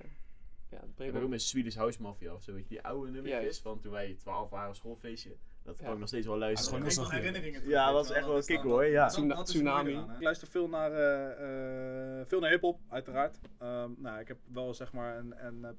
ja, 0.71 0.79
het 0.81 0.89
Ik 0.89 0.95
brengt 0.95 1.17
ook 1.23 1.29
met 1.29 1.43
Swedish 1.43 1.75
House 1.77 2.03
Mafia 2.03 2.35
of 2.35 2.43
zo, 2.43 2.53
weet 2.53 2.63
je, 2.63 2.69
die 2.69 2.83
oude 2.83 3.11
nummertjes 3.11 3.43
Juist. 3.43 3.61
van 3.63 3.81
toen 3.81 3.93
wij 3.93 4.15
12 4.19 4.51
waren 4.51 4.75
schoolfeestje. 4.75 5.37
Dat 5.63 5.79
Ja. 5.79 5.85
kan 5.85 5.93
ik 5.93 5.99
nog 5.99 6.09
steeds 6.09 6.27
wel 6.27 6.39
Dat 6.39 6.49
is 6.49 6.55
luisteren. 6.55 6.75
gewoon 6.79 6.91
Ik 6.91 6.97
nog 6.97 7.05
nostalgie. 7.05 7.33
herinneringen 7.41 7.69
Ja, 7.71 7.93
dat 7.93 8.05
is 8.05 8.11
echt 8.11 8.21
wel 8.25 8.31
een 8.31 8.37
dat 8.37 8.47
kick, 8.47 8.61
hoor, 8.61 8.85
ja. 8.85 9.09
dat- 9.09 9.29
dat 9.29 9.49
is 9.49 9.55
Tsunami. 9.55 9.93
Ik 9.93 10.23
luister 10.23 10.49
veel 10.49 10.69
naar, 10.69 10.93
eh, 10.93 12.21
eh, 12.21 12.27
veel 12.27 12.41
naar 12.41 12.51
hip-hop, 12.51 12.81
uiteraard. 12.89 13.39
Ehm, 13.59 13.91
nou, 13.97 14.21
ik 14.21 14.29
heb 14.29 14.39
wel 14.53 14.75
zeg 14.75 14.93
maar 14.93 15.19
een, 15.19 15.47
een 15.47 15.65
eh, 15.65 15.71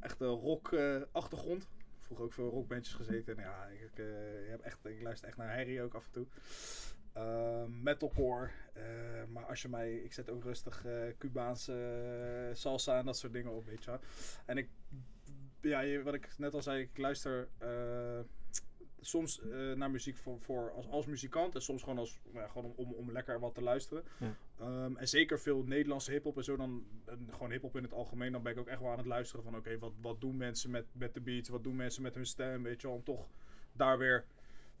echte 0.00 0.24
rock-achtergrond. 0.26 1.68
Vroeger 2.00 2.24
ook 2.26 2.32
veel 2.32 2.48
rockbandjes 2.50 2.94
gezeten. 2.94 3.36
En 3.36 3.42
ja, 3.42 3.66
ik, 3.66 3.98
eh, 3.98 4.04
heb 4.50 4.60
echt, 4.60 4.84
ik 4.86 5.02
luister 5.02 5.28
echt 5.28 5.36
naar 5.36 5.54
Harry 5.56 5.80
ook 5.80 5.94
af 5.94 6.04
en 6.06 6.12
toe. 6.12 6.26
Ehm, 7.12 7.82
metalcore. 7.82 8.50
eh, 8.72 8.82
maar 9.28 9.44
als 9.44 9.62
je 9.62 9.68
mij, 9.68 9.94
ik 9.94 10.12
zet 10.12 10.30
ook 10.30 10.44
rustig 10.44 10.84
eh 10.84 10.92
Cubaanse 11.18 11.72
eh, 12.48 12.56
salsa 12.56 12.98
en 12.98 13.04
dat 13.04 13.18
soort 13.18 13.32
dingen 13.32 13.52
op, 13.52 13.64
weet 13.64 13.84
je 13.84 13.90
wel. 13.90 14.00
En 14.44 14.58
ik, 14.58 14.68
ja, 15.60 16.02
wat 16.02 16.14
ik 16.14 16.38
net 16.38 16.54
al 16.54 16.62
zei, 16.62 16.82
ik 16.82 16.98
luister 16.98 17.48
soms 19.00 19.40
naar 19.74 19.90
muziek 19.90 20.16
voor, 20.16 20.40
voor 20.40 20.72
als, 20.72 20.88
als 20.88 21.06
muzikant 21.06 21.54
en 21.54 21.62
soms 21.62 21.82
gewoon, 21.82 21.98
als, 21.98 22.20
nou 22.24 22.38
ja, 22.38 22.48
gewoon 22.48 22.72
om, 22.76 22.92
om, 22.92 23.12
lekker 23.12 23.40
wat 23.40 23.54
te 23.54 23.62
luisteren. 23.62 24.04
Ja. 24.18 24.36
Ehm, 24.58 24.96
en 24.96 25.08
zeker 25.08 25.40
veel 25.40 25.62
Nederlandse 25.62 26.10
hip-hop 26.10 26.36
en 26.36 26.44
zo, 26.44 26.56
dan, 26.56 26.86
en 27.04 27.28
gewoon 27.32 27.50
hip-hop 27.50 27.76
in 27.76 27.82
het 27.82 27.92
algemeen, 27.92 28.32
dan 28.32 28.42
ben 28.42 28.52
ik 28.52 28.58
ook 28.58 28.66
echt 28.66 28.80
wel 28.80 28.90
aan 28.90 28.98
het 28.98 29.06
luisteren 29.06 29.44
van: 29.44 29.56
oké, 29.56 29.78
wat, 29.78 29.92
wat 30.00 30.20
doen 30.20 30.36
mensen 30.36 30.70
met, 30.70 30.86
met 30.92 31.14
de 31.14 31.20
beats, 31.20 31.48
wat 31.48 31.64
doen 31.64 31.76
mensen 31.76 32.02
met 32.02 32.14
hun 32.14 32.26
stem, 32.26 32.62
weet 32.62 32.80
je 32.80 32.86
wel, 32.86 32.96
om 32.96 33.04
toch 33.04 33.28
daar 33.72 33.98
weer 33.98 34.24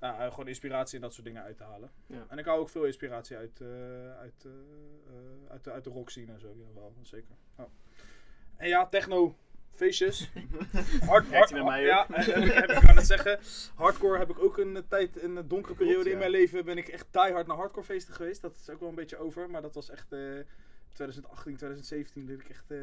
ja, 0.02 0.24
eh, 0.24 0.30
gewoon 0.30 0.48
inspiratie 0.48 0.96
en 0.96 1.00
dat 1.00 1.12
soort 1.12 1.26
dingen 1.26 1.42
uit 1.42 1.56
te 1.56 1.64
halen. 1.64 1.90
Ja. 2.06 2.26
En 2.28 2.38
ik 2.38 2.44
hou 2.44 2.60
ook 2.60 2.68
veel 2.68 2.84
inspiratie 2.84 3.36
uit, 3.36 3.60
eh, 3.60 4.18
uit, 4.18 4.44
eh, 4.44 5.50
uit, 5.50 5.64
de, 5.64 5.70
uit 5.70 5.84
de 5.84 5.90
rock 5.90 6.10
scene 6.10 6.32
en 6.32 6.40
zo, 6.40 6.54
ja, 6.58 6.74
wel, 6.74 6.94
zeker. 7.02 7.34
Ja. 7.56 7.68
En 8.56 8.68
ja, 8.68 8.86
techno. 8.86 9.36
Feestjes. 9.72 10.30
Hard, 11.06 11.52
mij 11.64 11.82
ja, 11.82 12.06
heb 12.12 12.44
ik, 12.44 12.52
heb 12.52 12.70
ik 12.70 12.88
aan 12.88 12.96
het 12.96 13.06
zeggen. 13.06 13.38
Hardcore 13.74 14.18
heb 14.18 14.30
ik 14.30 14.38
ook 14.38 14.58
een 14.58 14.84
tijd, 14.88 15.22
een 15.22 15.48
donkere 15.48 15.74
periode 15.74 15.92
Klopt, 15.92 16.06
ja. 16.06 16.12
in 16.12 16.18
mijn 16.18 16.30
leven. 16.30 16.64
Ben 16.64 16.78
ik 16.78 16.88
echt 16.88 17.06
die 17.10 17.32
hard 17.32 17.46
naar 17.46 17.56
hardcore 17.56 17.86
feesten 17.86 18.14
geweest. 18.14 18.42
Dat 18.42 18.56
is 18.60 18.70
ook 18.70 18.80
wel 18.80 18.88
een 18.88 18.94
beetje 18.94 19.16
over. 19.16 19.50
Maar 19.50 19.62
dat 19.62 19.74
was 19.74 19.90
echt 19.90 20.06
2018, 20.92 21.56
2017. 21.56 22.26
Deed 22.26 22.40
ik 22.40 22.48
echt 22.48 22.70
eh, 22.70 22.78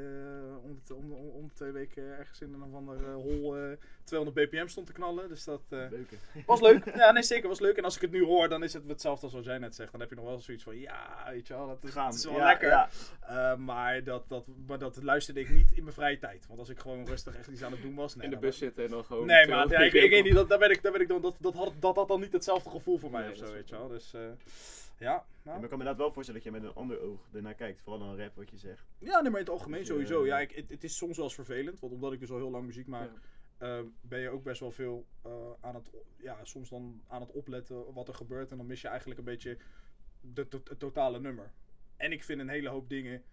om, 0.64 0.82
de, 0.88 0.96
om, 0.96 1.10
de- 1.10 1.16
om 1.16 1.48
de 1.48 1.54
twee 1.54 1.72
weken 1.72 2.18
ergens 2.18 2.42
in 2.42 2.54
een 2.54 2.64
of 2.64 2.74
ander 2.74 2.96
eh, 3.08 3.14
hol 3.14 3.58
eh 3.58 3.72
200 4.04 4.50
bpm 4.50 4.68
stond 4.68 4.88
te 4.88 4.94
knallen. 4.94 5.30
Dus 5.30 5.44
dat 5.44 5.62
eh, 5.70 5.80
Leuke. 5.90 6.16
was 6.46 6.62
leuk. 6.62 6.86
Ja, 6.96 7.12
nee, 7.12 7.24
zeker 7.24 7.48
was 7.50 7.60
leuk. 7.60 7.78
En 7.78 7.84
als 7.84 7.96
ik 7.96 8.02
het 8.02 8.12
nu 8.12 8.24
hoor, 8.26 8.50
dan 8.50 8.64
is 8.64 8.74
het 8.74 8.88
hetzelfde 8.88 9.26
als 9.26 9.34
wat 9.36 9.44
jij 9.46 9.58
net 9.58 9.76
zegt. 9.76 9.92
Dan 9.92 10.00
heb 10.00 10.10
je 10.10 10.16
nog 10.16 10.26
wel 10.26 10.40
zoiets 10.40 10.64
van, 10.64 10.78
ja, 10.80 11.24
weet 11.32 11.48
je 11.48 11.54
wel, 11.54 11.68
dat 11.68 11.84
is, 11.84 11.90
Gaan. 11.92 12.06
dat 12.10 12.20
is 12.20 12.26
wel 12.26 12.36
Ja, 12.36 12.46
lekker. 12.46 12.70
ja. 12.70 13.56
Maar, 13.56 14.04
dat, 14.04 14.24
dat, 14.30 14.46
maar 14.68 14.80
dat 14.80 15.04
luisterde 15.04 15.40
ik 15.40 15.50
niet 15.50 15.72
in 15.74 15.84
mijn 15.84 15.96
vrije 15.96 16.18
tijd. 16.18 16.48
Want 16.48 16.60
als 16.60 16.70
ik 16.70 16.80
gewoon 16.80 17.06
rustig 17.06 17.36
echt 17.36 17.48
iets 17.48 17.64
aan 17.64 17.72
het 17.72 17.82
doen 17.82 17.96
was. 17.96 18.16
Nee, 18.16 18.26
in 18.26 18.32
de 18.32 18.38
bus 18.40 18.58
zitten 18.58 18.84
en 18.84 18.90
dan 18.90 19.06
gewoon... 19.06 19.26
Nee, 19.26 19.48
maar 19.48 19.70
ja, 19.70 19.80
ik, 19.80 19.94
ik 19.94 20.10
weet 20.10 20.24
niet, 20.28 20.34
dat, 20.34 20.50
daar 20.50 20.60
ben 20.60 20.70
ik, 20.70 20.82
daar 20.84 20.92
ben 20.92 21.02
ik 21.02 21.08
dan, 21.08 21.22
dat, 21.22 21.36
dat, 21.40 21.54
had, 21.54 21.74
dat 21.80 21.96
had 21.96 22.08
dan 22.08 22.20
niet 22.20 22.34
hetzelfde 22.34 22.70
gevoel 22.70 22.98
voor 22.98 23.12
mij 23.12 23.22
Nee, 23.22 23.32
of 23.32 23.38
zo, 23.38 23.52
weet 23.52 23.70
je 23.70 23.76
wel. 23.76 23.88
Dus 23.88 24.14
ja, 25.00 25.12
Ja, 25.12 25.16
nou. 25.16 25.26
maar 25.44 25.64
ik 25.64 25.70
kan 25.70 25.78
me 25.78 25.84
inderdaad 25.84 25.98
wel 25.98 26.12
voorstellen 26.12 26.44
dat 26.44 26.54
je 26.54 26.60
met 26.60 26.70
een 26.70 26.76
ander 26.76 27.00
oog 27.02 27.28
ernaar 27.34 27.54
kijkt. 27.56 27.82
Vooral 27.82 28.00
dan 28.08 28.18
rap 28.18 28.36
wat 28.36 28.50
je 28.50 28.58
zegt. 28.58 28.86
ja, 29.00 29.22
nee, 29.22 29.32
maar 29.32 29.40
in 29.40 29.46
het 29.46 29.50
algemeen 29.56 29.80
Dus, 29.80 29.90
eh, 29.90 29.94
sowieso. 29.96 30.26
Ja, 30.26 30.40
ik, 30.40 30.52
het, 30.52 30.70
het 30.70 30.84
is 30.84 30.98
soms 30.98 31.16
wel 31.16 31.26
eens 31.26 31.36
vervelend, 31.36 31.80
want 31.80 31.94
omdat 31.94 32.14
ik 32.14 32.20
dus 32.20 32.32
al 32.32 32.38
heel 32.38 32.50
lang 32.52 32.66
muziek 32.66 32.88
maak, 32.88 33.12
Ja. 33.60 33.78
eh, 33.78 33.84
ben 34.02 34.20
je 34.20 34.30
ook 34.30 34.44
best 34.44 34.60
wel 34.60 34.72
veel 34.72 35.06
eh, 35.22 35.32
aan 35.62 35.76
het, 35.76 35.90
ja, 36.18 36.44
soms 36.46 36.70
dan 36.70 37.02
aan 37.08 37.22
het 37.22 37.32
opletten 37.32 37.94
wat 37.94 38.08
er 38.08 38.14
gebeurt. 38.14 38.52
En 38.52 38.58
dan 38.58 38.66
mis 38.66 38.82
je 38.82 38.88
eigenlijk 38.88 39.20
een 39.20 39.26
beetje 39.26 39.58
het 40.34 40.80
totale 40.80 41.20
nummer. 41.20 41.52
En 41.98 42.12
ik 42.12 42.24
vind 42.24 42.40
een 42.40 42.50
hele 42.50 42.70
hoop 42.70 42.90
dingen 42.90 43.24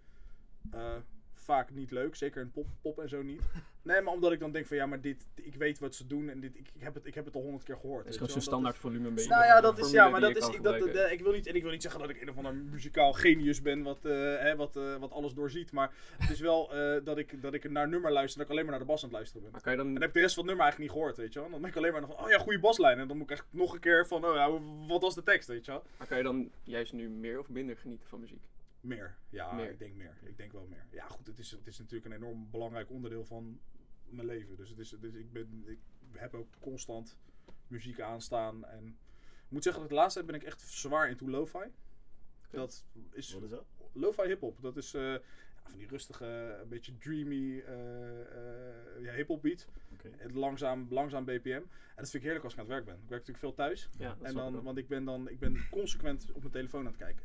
vaak 1.47 1.71
niet 1.71 1.91
leuk, 1.91 2.15
zeker 2.15 2.43
in 2.43 2.50
pop, 2.50 2.67
pop 2.81 2.99
en 2.99 3.09
zo 3.09 3.23
niet. 3.23 3.43
Nee, 3.87 4.00
maar 4.00 4.12
omdat 4.12 4.33
ik 4.33 4.41
dan 4.41 4.53
denk 4.53 4.67
van 4.67 4.76
ja, 4.76 4.87
maar 4.87 5.00
dit, 5.00 5.26
ik 5.35 5.55
weet 5.55 5.79
wat 5.79 5.95
ze 5.95 6.07
doen 6.07 6.29
en 6.29 6.41
dit, 6.41 6.57
ik, 6.57 6.69
ik, 6.75 6.83
heb, 6.83 6.95
het, 6.95 7.07
ik 7.07 7.15
heb 7.15 7.25
het 7.25 7.35
al 7.35 7.43
honderd 7.43 7.65
keer 7.65 7.76
gehoord. 7.76 8.05
Het 8.05 8.09
is 8.09 8.12
gewoon 8.15 8.29
je 8.29 8.33
zo'n 8.33 8.43
standaard 8.43 8.79
volume 8.79 9.09
een 9.09 9.15
beetje. 9.15 9.31
nou 9.31 9.45
ja, 9.45 9.61
dat 9.61 9.79
is, 9.79 9.91
ja, 9.91 10.09
maar 10.09 10.21
dat 10.21 10.37
is, 10.37 10.49
ik, 10.49 10.62
dat, 10.62 10.75
ik, 11.11 11.21
wil 11.21 11.33
niet, 11.33 11.47
en 11.47 11.55
ik 11.55 11.62
wil 11.62 11.71
niet 11.71 11.83
zeggen 11.83 12.00
dat 12.00 12.11
ik 12.11 12.21
een 12.21 12.31
of 12.31 12.37
ander 12.37 12.55
muzikaal 12.55 13.12
genius 13.12 13.62
ben 13.62 13.83
wat, 13.83 14.05
eh, 14.05 14.12
hè, 14.12 14.57
wat, 14.57 14.76
eh, 14.76 14.97
wat 14.97 15.11
alles 15.12 15.35
doorziet. 15.35 15.73
Maar 15.73 15.93
het 16.19 16.31
is 16.31 16.41
wel 16.41 16.75
eh, 16.75 17.05
dat, 17.05 17.19
ik, 17.19 17.43
dat 17.43 17.55
ik 17.55 17.71
naar 17.71 17.88
nummer 17.88 18.12
luister 18.12 18.41
en 18.41 18.47
dat 18.47 18.47
ik 18.47 18.50
alleen 18.50 18.71
maar 18.71 18.79
naar 18.79 18.87
de 18.87 18.93
bas 18.93 19.03
aan 19.03 19.09
het 19.09 19.17
luisteren 19.17 19.43
ben. 19.43 19.53
Maar 19.53 19.61
kan 19.61 19.73
je 19.73 19.79
dan... 19.79 19.87
En 19.87 19.93
dan 19.93 20.03
heb 20.03 20.11
ik 20.11 20.17
de 20.17 20.23
rest 20.23 20.35
van 20.35 20.43
het 20.43 20.53
nummer 20.53 20.65
eigenlijk 20.65 20.93
niet 20.93 21.03
gehoord, 21.03 21.17
weet 21.17 21.33
je 21.33 21.41
wel. 21.41 21.50
Dan 21.50 21.61
ben 21.61 21.71
ik 21.71 21.76
alleen 21.76 21.93
maar 21.93 22.07
van, 22.07 22.25
oh 22.25 22.31
ja, 22.31 22.38
goede 22.38 22.59
baslijn. 22.59 22.99
En 22.99 23.09
dan 23.09 23.17
moet 23.17 23.31
ik 23.31 23.37
echt 23.37 23.47
nog 23.50 23.75
een 23.75 23.81
keer 23.81 24.07
van, 24.07 24.25
oh 24.25 24.35
ja, 24.35 24.50
wat 24.87 25.03
was 25.03 25.15
de 25.15 25.23
tekst, 25.23 25.49
weet 25.49 25.65
je 25.65 25.71
wel. 25.71 25.83
Maar 25.99 26.07
kan 26.07 26.17
je 26.17 26.23
dan 26.23 26.50
juist 26.62 26.93
nu 26.93 27.09
meer 27.09 27.38
of 27.38 27.49
minder 27.49 27.76
genieten 27.76 28.09
van 28.09 28.21
muziek? 28.21 28.43
Meer, 28.87 29.16
ja, 29.31 29.52
Meer. 29.52 29.71
ik 29.71 29.78
denk 29.78 29.95
meer. 29.95 30.16
Ik 30.23 30.37
denk 30.37 30.52
wel 30.52 30.66
meer. 30.66 30.87
Ja, 30.90 31.09
goed, 31.09 31.26
het 31.26 31.38
is, 31.38 31.50
het 31.50 31.66
is 31.66 31.78
natuurlijk 31.78 32.05
een 32.05 32.23
enorm 32.23 32.50
belangrijk 32.50 32.90
onderdeel 32.90 33.25
van 33.25 33.61
mijn 34.09 34.26
leven. 34.26 34.57
Dus, 34.57 34.71
het 34.71 34.78
is, 34.78 34.90
dus 35.00 35.14
ik, 35.14 35.33
ben, 35.33 35.64
ik 35.66 35.78
heb 36.12 36.35
ook 36.35 36.49
constant 36.61 37.19
muziek 37.66 38.00
aanstaan. 38.00 38.64
En 38.64 38.87
ik 39.45 39.50
moet 39.50 39.62
zeggen 39.62 39.83
dat 39.83 39.90
het 39.90 40.00
laatste 40.00 40.21
tijd 40.21 40.33
ben 40.33 40.40
ik 40.40 40.47
echt 40.47 40.61
zwaar 40.61 41.09
into 41.09 41.28
lo-fi. 41.28 41.71
Dat 42.50 42.85
is 43.12 43.33
Wat 43.33 43.43
is 43.43 43.50
dat? 43.50 43.64
lo-fi 43.93 44.23
hip-hop. 44.26 44.61
Dat 44.61 44.76
is 44.76 44.95
eh, 44.95 45.14
van 45.62 45.73
die 45.78 45.87
rustige, 45.87 46.59
een 46.62 46.69
beetje 46.69 46.99
dreamy 46.99 47.61
eh, 47.61 48.21
eh, 48.21 49.02
ja, 49.02 49.12
hip-hop 49.12 49.43
beat. 49.43 49.66
Het 50.16 50.35
Langzaam, 50.35 50.87
langzaam 50.90 51.25
BPM. 51.25 51.49
En 51.49 52.02
dat 52.02 52.11
vind 52.11 52.14
ik 52.14 52.23
heerlijk 52.23 52.45
als 52.45 52.52
ik 52.52 52.59
aan 52.59 52.64
het 52.64 52.75
werk 52.75 52.85
ben. 52.85 52.95
Ik 52.95 53.09
werk 53.09 53.26
natuurlijk 53.26 53.38
veel 53.38 53.55
thuis. 53.55 53.88
Ja, 53.99 54.16
En 54.23 54.35
dan, 54.35 54.62
want 54.62 54.78
ik 54.78 54.88
ben 54.88 55.05
dan 55.05 55.28
ik 55.28 55.38
ben 55.38 55.69
consequent 55.71 56.33
op 56.33 56.40
mijn 56.40 56.52
telefoon 56.52 56.81
aan 56.81 56.87
het 56.87 56.97
kijken. 56.97 57.25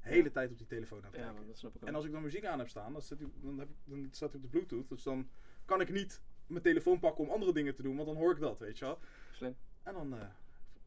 Hele 0.00 0.30
tijd 0.30 0.50
op 0.50 0.58
die 0.58 0.66
telefoon 0.66 0.98
aan 0.98 1.04
het 1.04 1.14
Ja, 1.14 1.20
kijken. 1.20 1.38
maar 1.38 1.46
dat 1.46 1.58
snap 1.58 1.74
ik 1.74 1.82
En 1.82 1.94
als 1.94 2.04
ik 2.04 2.12
dan 2.12 2.22
muziek 2.22 2.44
aan 2.44 2.58
heb 2.58 2.68
staan, 2.68 2.92
dan, 2.92 3.02
zet 3.02 3.18
hij, 3.18 3.28
dan, 3.42 3.58
heb 3.58 3.68
ik, 3.68 3.76
dan 3.84 4.08
staat 4.10 4.32
hij 4.32 4.36
op 4.36 4.42
de 4.42 4.58
Bluetooth. 4.58 4.88
Dus 4.88 5.02
dan 5.02 5.28
kan 5.64 5.80
ik 5.80 5.92
niet 5.92 6.20
mijn 6.46 6.62
telefoon 6.62 6.98
pakken 6.98 7.24
om 7.24 7.30
andere 7.30 7.52
dingen 7.52 7.74
te 7.74 7.82
doen, 7.82 7.96
want 7.96 8.08
dan 8.08 8.16
hoor 8.16 8.32
ik 8.32 8.40
dat, 8.40 8.58
weet 8.58 8.78
je 8.78 8.84
wel. 8.84 8.98
Slim. 9.32 9.56
En 9.82 9.94
dan 9.94 10.14
eh, 10.14 10.20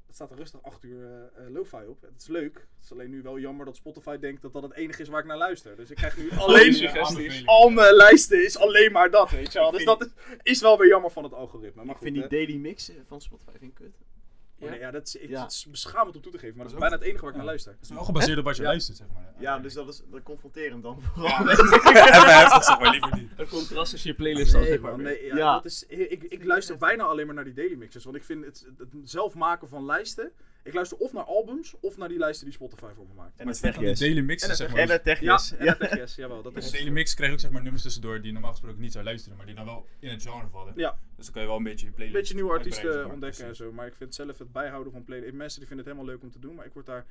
staat 0.09 0.31
er 0.31 0.37
rustig 0.37 0.63
8 0.63 0.83
uur 0.83 1.05
eh, 1.05 1.45
eh, 1.45 1.51
lo-fi 1.51 1.85
op. 1.87 2.01
Het 2.01 2.21
is 2.21 2.27
leuk. 2.27 2.53
Het 2.55 2.83
is 2.83 2.91
alleen 2.91 3.09
nu 3.09 3.21
wel 3.21 3.39
jammer 3.39 3.65
dat 3.65 3.75
Spotify 3.75 4.17
denkt 4.17 4.41
dat 4.41 4.53
dat 4.53 4.63
het 4.63 4.73
enige 4.73 5.01
is 5.01 5.07
waar 5.07 5.19
ik 5.19 5.25
naar 5.25 5.37
luister. 5.37 5.75
Dus 5.75 5.89
ik 5.89 5.95
krijg 5.95 6.17
nu 6.17 6.31
alleen... 6.43 6.65
Ja, 6.65 6.73
suggesties. 6.73 7.45
Al 7.45 7.69
mijn 7.69 7.93
lijsten 7.93 8.43
is 8.43 8.57
alleen 8.57 8.91
maar 8.91 9.11
dat, 9.11 9.29
weet 9.31 9.53
je 9.53 9.59
wel. 9.59 9.71
Dus 9.71 9.85
dat 9.85 10.01
is, 10.01 10.11
is 10.43 10.61
wel 10.61 10.77
weer 10.77 10.87
jammer 10.87 11.11
van 11.11 11.23
het 11.23 11.33
algoritme. 11.33 11.83
Maar 11.83 11.95
Ik 11.95 12.01
vind 12.01 12.13
die 12.13 12.23
hè. 12.23 12.29
daily 12.29 12.55
mix 12.55 12.91
van 13.05 13.21
Spotify 13.21 13.51
vind 13.51 13.71
ik 13.71 13.73
kut. 13.73 13.97
Oh, 14.59 14.69
nee, 14.69 14.79
ja, 14.79 14.91
dat 14.91 15.07
is, 15.07 15.15
ik, 15.15 15.29
Ja. 15.29 15.41
het 15.41 15.51
is 15.51 15.65
beschamend 15.69 16.15
om 16.15 16.21
toe 16.21 16.31
te 16.31 16.37
geven, 16.37 16.55
maar 16.57 16.65
dat 16.65 16.73
is 16.73 16.79
Dat 16.79 16.83
is 16.83 16.89
bijna 16.89 16.95
het 16.95 17.05
enige 17.05 17.21
waar 17.21 17.29
ik 17.29 17.35
ja. 17.35 17.37
naar 17.37 17.45
luister. 17.45 17.71
Het 17.71 17.81
is 17.81 17.89
wel 17.89 18.03
gebaseerd 18.03 18.37
op 18.37 18.43
wat 18.43 18.55
je 18.55 18.61
Ja. 18.61 18.67
luistert, 18.67 18.97
zeg 18.97 19.07
maar. 19.13 19.33
Ja, 19.39 19.59
dus 19.59 19.73
dat 19.73 19.87
is 19.87 20.01
dat 20.11 20.23
confronterend 20.23 20.83
dan 20.83 20.97
Ja, 21.01 21.07
vooral. 21.13 21.49
Even 21.49 22.35
heftig, 22.35 22.63
zeg 22.63 22.79
maar, 22.79 22.89
liever 22.91 23.15
niet. 23.15 23.31
Een 23.37 23.47
contrast 23.47 23.91
tussen 23.91 24.09
je 24.09 24.15
playlist 24.15 24.53
Nee, 24.53 24.65
zeg 24.65 24.79
maar. 24.79 24.99
nee, 24.99 25.25
ja, 25.25 25.35
Ja. 25.35 25.53
Dat 25.53 25.65
is, 25.65 25.85
ik, 25.87 26.23
ik 26.23 26.43
luister 26.43 26.77
bijna 26.77 27.03
alleen 27.03 27.25
maar 27.25 27.35
naar 27.35 27.43
die 27.43 27.53
daily 27.53 27.75
mixes. 27.75 28.03
Want 28.03 28.15
ik 28.15 28.23
vind 28.23 28.45
het, 28.45 28.67
het 28.77 28.87
zelf 29.03 29.33
maken 29.35 29.67
van 29.67 29.85
lijsten. 29.85 30.31
Ik 30.63 30.73
luister 30.73 30.97
of 30.97 31.13
naar 31.13 31.23
albums 31.23 31.75
of 31.79 31.97
naar 31.97 32.07
die 32.09 32.17
lijsten 32.17 32.45
die 32.45 32.53
Spotify 32.53 32.91
voor 32.95 33.05
me 33.07 33.13
maakt. 33.13 33.39
En 33.39 33.45
Maar 33.45 33.53
het 33.53 33.63
het 33.63 33.73
die 33.73 33.81
techjes. 33.81 33.99
daily 33.99 34.21
mixen, 34.21 34.49
En 34.49 34.55
zeg 34.55 34.67
het 34.67 34.75
maar. 34.75 34.85
En 34.85 34.87
de 34.87 34.93
Ja, 34.93 34.99
techjes. 35.37 35.51
en 35.57 35.65
Ja. 35.65 35.71
de 35.73 35.77
techjes, 35.87 36.15
jawel. 36.15 36.41
Dat 36.41 36.53
de 36.53 36.59
is, 36.59 36.71
daily 36.71 36.89
mix 36.89 37.13
krijg 37.13 37.29
je 37.29 37.35
ook 37.35 37.41
zeg 37.41 37.51
maar 37.51 37.61
nummers 37.61 37.83
tussendoor 37.83 38.21
die 38.21 38.31
normaal 38.31 38.51
gesproken 38.51 38.79
niet 38.81 38.91
zou 38.91 39.03
luisteren, 39.03 39.37
maar 39.37 39.45
die 39.45 39.55
dan 39.55 39.65
wel 39.65 39.87
in 39.99 40.09
het 40.09 40.21
genre 40.21 40.47
vallen. 40.49 40.73
Ja. 40.75 40.99
Dus 41.15 41.25
dan 41.25 41.33
kan 41.33 41.41
je 41.41 41.47
wel 41.47 41.57
een 41.57 41.63
beetje 41.63 41.79
je 41.85 41.87
een 41.87 41.93
playlist 41.93 42.17
beetje 42.19 42.33
nieuwe 42.35 42.51
artiesten 42.51 43.11
ontdekken 43.11 43.45
en 43.45 43.55
zo. 43.55 43.71
Maar 43.71 43.87
ik 43.87 43.95
vind 43.95 44.15
zelf 44.15 44.37
het 44.37 44.51
bijhouden 44.51 44.91
van 44.93 45.03
playlists. 45.03 45.35
Mensen 45.37 45.59
die 45.59 45.67
vinden 45.67 45.85
het 45.85 45.95
helemaal 45.95 46.15
leuk 46.15 46.23
om 46.23 46.31
te 46.31 46.39
doen. 46.39 46.55
Maar 46.55 46.65
ik 46.65 46.73
word 46.73 46.85
daar. 46.85 47.05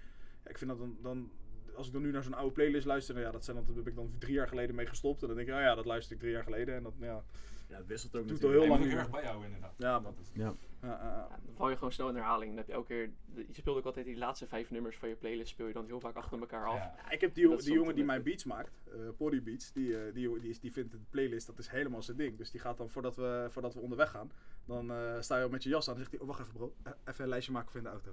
Ja, 0.45 0.51
ik 0.51 0.59
vind 0.59 0.71
dat 0.71 0.79
dan. 0.79 0.97
dan 1.03 1.31
als 1.77 1.87
ik 1.87 1.93
dan 1.93 2.03
nu 2.03 2.11
naar 2.11 2.23
zo'n 2.23 2.35
oude 2.35 2.53
playlist 2.55 2.87
luister, 2.87 3.15
nou 3.15 3.27
ja, 3.27 3.33
dat 3.33 3.45
zijn 3.45 3.57
dan, 3.57 3.67
daar 3.67 3.77
heb 3.77 3.87
ik 3.87 3.95
dan 3.95 4.15
drie 4.19 4.33
jaar 4.35 4.49
geleden 4.49 4.75
mee 4.75 4.87
gestopt. 4.87 5.21
En 5.23 5.27
dan 5.27 5.37
denk 5.37 5.49
ik, 5.49 5.55
oh 5.55 5.61
ja, 5.61 5.75
dat 5.75 5.85
luister 5.85 6.15
ik 6.15 6.21
drie 6.21 6.33
jaar 6.33 6.43
geleden. 6.43 6.75
En 6.75 6.83
dat, 6.83 6.93
ja, 7.01 7.25
Ja, 7.73 7.79
het 7.79 7.87
wisselt 7.87 8.17
ook 8.17 8.29
Doet 8.29 8.45
al 8.45 8.51
heel 8.51 8.67
lang 8.67 8.93
erg 8.93 9.11
bijhouden 9.11 9.47
inderdaad. 9.47 9.75
Ja, 9.79 9.99
man. 9.99 10.15
Dat 10.17 10.23
is- 10.23 10.31
Ja. 10.33 10.55
ja, 10.83 11.29
dan 11.45 11.55
val 11.55 11.69
je 11.71 11.75
gewoon 11.77 11.93
snel 11.93 12.09
in 12.09 12.15
herhaling. 12.15 12.49
Dan 12.49 12.57
heb 12.59 12.67
je 12.67 12.73
elke 12.73 12.87
keer, 12.87 13.11
je 13.47 13.55
speelt 13.55 13.77
ook 13.77 13.85
altijd 13.85 14.05
die 14.07 14.17
laatste 14.17 14.47
vijf 14.47 14.71
nummers 14.71 14.97
van 14.99 15.09
je 15.09 15.15
playlist, 15.15 15.49
speel 15.49 15.67
je 15.67 15.73
dan 15.73 15.87
heel 15.87 16.01
vaak 16.01 16.15
achter 16.17 16.39
elkaar 16.41 16.67
af. 16.67 16.75
Ja. 16.77 16.95
Ja, 17.05 17.11
ik 17.11 17.21
heb 17.21 17.35
die, 17.35 17.43
Dat 17.49 17.53
jongen- 17.65 17.65
die 17.65 17.75
jongen 17.93 18.07
mijn 18.07 18.23
beats 18.23 18.45
maakt, 18.45 18.83
eh 18.93 18.99
Poddy 19.17 19.43
Beats, 19.43 19.73
die, 19.73 19.97
eh, 20.07 20.15
die, 20.15 20.41
die, 20.41 20.51
is- 20.51 20.61
die 20.61 20.73
vindt 20.73 20.91
de 20.93 20.99
playlist, 21.11 21.47
dat 21.47 21.59
is 21.59 21.69
helemaal 21.69 22.03
zijn 22.03 22.17
ding. 22.17 22.39
Dus 22.39 22.51
die 22.51 22.61
gaat 22.61 22.77
dan, 22.79 22.91
voordat 22.91 23.17
we, 23.17 23.47
voordat 23.51 23.75
we 23.75 23.81
onderweg 23.81 24.11
gaan, 24.11 24.31
dan 24.65 24.91
eh, 24.91 25.21
sta 25.21 25.37
je 25.37 25.43
al 25.43 25.49
met 25.49 25.63
je 25.63 25.69
jas 25.69 25.89
aan 25.89 25.95
en 25.95 26.01
zegt 26.01 26.11
hij, 26.13 26.21
oh 26.21 26.27
wacht 26.27 26.41
even 26.41 26.53
bro, 26.53 26.75
even 27.05 27.25
een 27.25 27.31
lijstje 27.31 27.53
maken 27.53 27.71
voor 27.71 27.79
in 27.81 27.85
de 27.87 27.91
auto. 27.93 28.13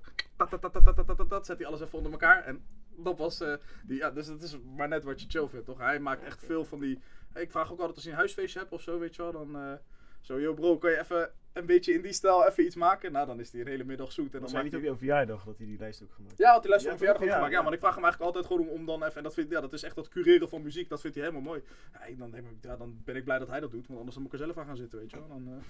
Tat, 1.27 1.45
zet 1.45 1.57
hij 1.57 1.67
alles 1.67 1.81
even 1.81 1.97
onder 1.97 2.11
elkaar 2.11 2.43
en 2.43 2.63
dat 2.95 3.17
was, 3.17 3.41
eh, 3.41 3.53
die, 3.83 3.97
ja, 3.97 4.11
dus 4.11 4.27
het 4.27 4.41
is 4.41 4.57
maar 4.75 4.87
net 4.87 5.03
wat 5.03 5.21
je 5.21 5.29
chill 5.29 5.47
vindt, 5.47 5.65
toch? 5.65 5.77
Hij 5.77 5.99
maakt 5.99 6.23
echt 6.23 6.43
veel 6.45 6.65
van 6.65 6.79
die, 6.79 6.99
ik 7.33 7.51
vraag 7.51 7.71
ook 7.71 7.77
altijd 7.77 7.95
als 7.95 8.03
hij 8.03 8.13
een 8.13 8.19
huisfeestje 8.19 8.59
hebt 8.59 8.71
of 8.71 8.81
zo, 8.81 8.99
weet 8.99 9.15
je 9.15 9.21
wel, 9.21 9.31
dan 9.31 9.55
eh, 9.55 9.73
zo, 10.21 10.39
yo 10.39 10.53
bro, 10.53 10.77
kan 10.77 10.91
je 10.91 10.99
even 10.99 11.31
een 11.53 11.65
beetje 11.65 11.93
in 11.93 12.01
die 12.01 12.13
stijl 12.13 12.47
even 12.47 12.65
iets 12.65 12.75
maken? 12.75 13.11
Nou, 13.11 13.25
dan 13.25 13.39
is 13.39 13.51
hij 13.51 13.61
een 13.61 13.67
hele 13.67 13.83
middag 13.83 14.11
zoet 14.11 14.33
en 14.35 14.41
dan 14.41 14.53
hij 14.53 14.63
niet 14.63 14.75
ook 14.75 14.81
jouw 14.81 14.95
verjaardag 14.95 15.43
dat 15.43 15.57
hij 15.57 15.65
die 15.65 15.77
lijst 15.77 16.03
ook 16.03 16.13
gemaakt 16.13 16.37
ja, 16.37 16.51
had 16.51 16.63
hij 16.63 16.71
les 16.71 16.83
Ja, 16.83 16.89
van 16.89 16.97
verjaardag 16.97 17.23
ook? 17.23 17.29
Ja, 17.29 17.35
gemaakt. 17.35 17.53
Ja, 17.53 17.57
ja. 17.57 17.63
maar 17.63 17.73
ik 17.73 17.79
vraag 17.79 17.95
hem 17.95 18.03
eigenlijk 18.03 18.35
altijd 18.35 18.51
gewoon 18.51 18.69
om, 18.69 18.79
om 18.79 18.85
dan 18.85 19.03
even. 19.03 19.17
En 19.17 19.23
dat, 19.23 19.33
vind, 19.33 19.49
ja, 19.49 19.61
dat 19.61 19.73
is 19.73 19.83
echt 19.83 19.95
dat 19.95 20.09
cureren 20.09 20.49
van 20.49 20.61
muziek. 20.61 20.89
Dat 20.89 21.01
vindt 21.01 21.15
hij 21.15 21.25
helemaal 21.25 21.47
mooi. 21.47 21.63
Ja, 21.93 22.15
dan, 22.17 22.31
denk 22.31 22.47
ik, 22.47 22.57
ja, 22.61 22.77
dan 22.77 23.01
ben 23.03 23.15
ik 23.15 23.23
blij 23.23 23.39
dat 23.39 23.47
hij 23.47 23.59
dat 23.59 23.71
doet. 23.71 23.87
Want 23.87 23.97
anders 23.97 24.15
dan 24.15 24.23
moet 24.23 24.33
ik 24.33 24.39
er 24.39 24.45
zelf 24.45 24.57
aan 24.57 24.65
gaan 24.65 24.77
zitten, 24.77 24.99
weet 24.99 25.09
je 25.09 25.17
wel. 25.17 25.27
Dan, 25.27 25.47
eh, 25.47 25.63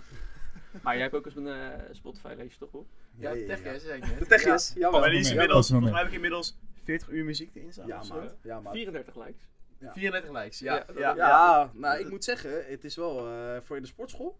Maar 0.83 0.93
jij 0.93 1.01
hebt 1.01 1.15
ook 1.15 1.25
eens 1.25 1.35
een 1.35 1.47
eh, 1.47 1.83
Spotify-lijstje 1.91 2.59
toch, 2.59 2.71
hoor? 2.71 2.85
Ja, 3.15 3.29
ja, 3.31 3.35
ja. 3.35 3.45
techjes, 3.45 3.83
net. 3.83 4.19
De 4.19 4.25
techjes, 4.25 4.73
Ja. 4.75 4.89
Maar 4.89 5.09
die 5.09 5.19
is 5.19 5.27
Ja, 5.27 5.33
inmiddels, 5.33 5.67
volgens 5.69 5.91
mij 5.91 5.99
heb 5.99 6.09
ik 6.09 6.15
inmiddels 6.15 6.57
40 6.83 7.09
uur 7.09 7.25
muziek 7.25 7.55
erin 7.55 7.71
staan. 7.71 7.87
Ja. 7.87 8.01
Ja, 8.41 8.59
maat. 8.59 8.73
34 8.73 9.15
likes. 9.15 9.48
Ja. 9.79 9.91
34 9.93 10.31
likes, 10.31 10.59
ja. 10.59 10.85
Ja, 10.95 11.15
Ja, 11.15 11.71
nou, 11.73 11.99
ik 11.99 12.09
moet 12.09 12.23
zeggen, 12.23 12.65
het 12.65 12.83
is 12.83 12.95
wel 12.95 13.27
eh, 13.27 13.61
voor 13.61 13.75
in 13.75 13.81
de 13.81 13.87
sportschool. 13.87 14.39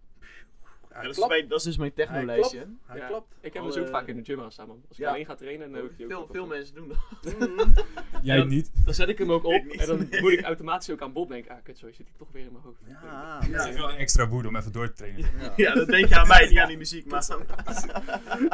Ja, 0.90 0.96
Hij 0.96 1.04
dat, 1.08 1.18
is 1.18 1.28
mijn, 1.28 1.48
dat 1.48 1.58
is 1.58 1.64
dus 1.64 1.78
mijn 1.78 1.92
Hij 1.96 2.06
techno-lijstje. 2.06 2.58
klapt. 2.58 2.72
Hij 2.86 2.98
Ja. 2.98 3.08
klapt. 3.08 3.36
Ik 3.42 3.54
heb 3.54 3.62
Alle- 3.64 3.72
dus 3.74 3.82
ook 3.82 3.88
vaak 3.90 4.08
in 4.08 4.16
de 4.16 4.24
gym 4.24 4.42
aan 4.42 4.52
staan, 4.52 4.68
man. 4.68 4.82
Als 4.88 4.98
ik 4.98 5.04
Ja. 5.04 5.10
alleen 5.12 5.26
ga 5.26 5.36
trainen, 5.36 5.72
dan 5.72 5.82
heb 5.82 5.92
ik 5.92 5.98
die 5.98 6.06
ook 6.06 6.12
Veel, 6.12 6.28
veel 6.32 6.46
mensen 6.48 6.76
doen 6.76 6.88
dat. 6.88 6.98
Jij 8.22 8.38
Ja. 8.38 8.44
niet. 8.44 8.72
Dan 8.86 8.94
zet 8.94 9.10
ik 9.10 9.18
hem 9.18 9.32
ook 9.32 9.44
op 9.44 9.54
en 9.68 9.88
dan 9.88 9.98
moet 10.22 10.32
ik 10.32 10.42
automatisch 10.42 10.90
ook 10.90 11.02
aan 11.02 11.14
Bob 11.14 11.30
denken. 11.30 11.52
Ah, 11.52 11.64
kut, 11.64 11.78
zo 11.78 11.88
zit 11.88 11.98
hij 11.98 12.16
toch 12.18 12.28
weer 12.32 12.46
in 12.46 12.52
mijn 12.52 12.64
hoofd. 12.64 12.80
Ja, 12.86 13.40
Het 13.42 13.70
is 13.70 13.76
wel 13.76 13.90
een 13.90 13.96
extra 13.98 14.28
woede 14.28 14.48
om 14.48 14.56
even 14.56 14.72
door 14.72 14.88
te 14.88 14.94
trainen. 14.94 15.30
Ja, 15.56 15.74
dat 15.74 15.88
denk 15.88 16.08
je 16.08 16.16
aan 16.20 16.28
mij, 16.28 16.48
niet 16.50 16.58
aan 16.58 16.68
die 16.68 16.78
muziek. 16.78 17.06
Maar... 17.12 17.26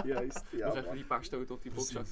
juist. 0.05 0.43
Ja, 0.51 0.67
Nog 0.67 0.75
even 0.77 0.93
die 0.93 1.03
paar 1.05 1.23
stoten 1.23 1.55
op 1.55 1.61
die 1.63 1.71
gooien. 1.75 2.05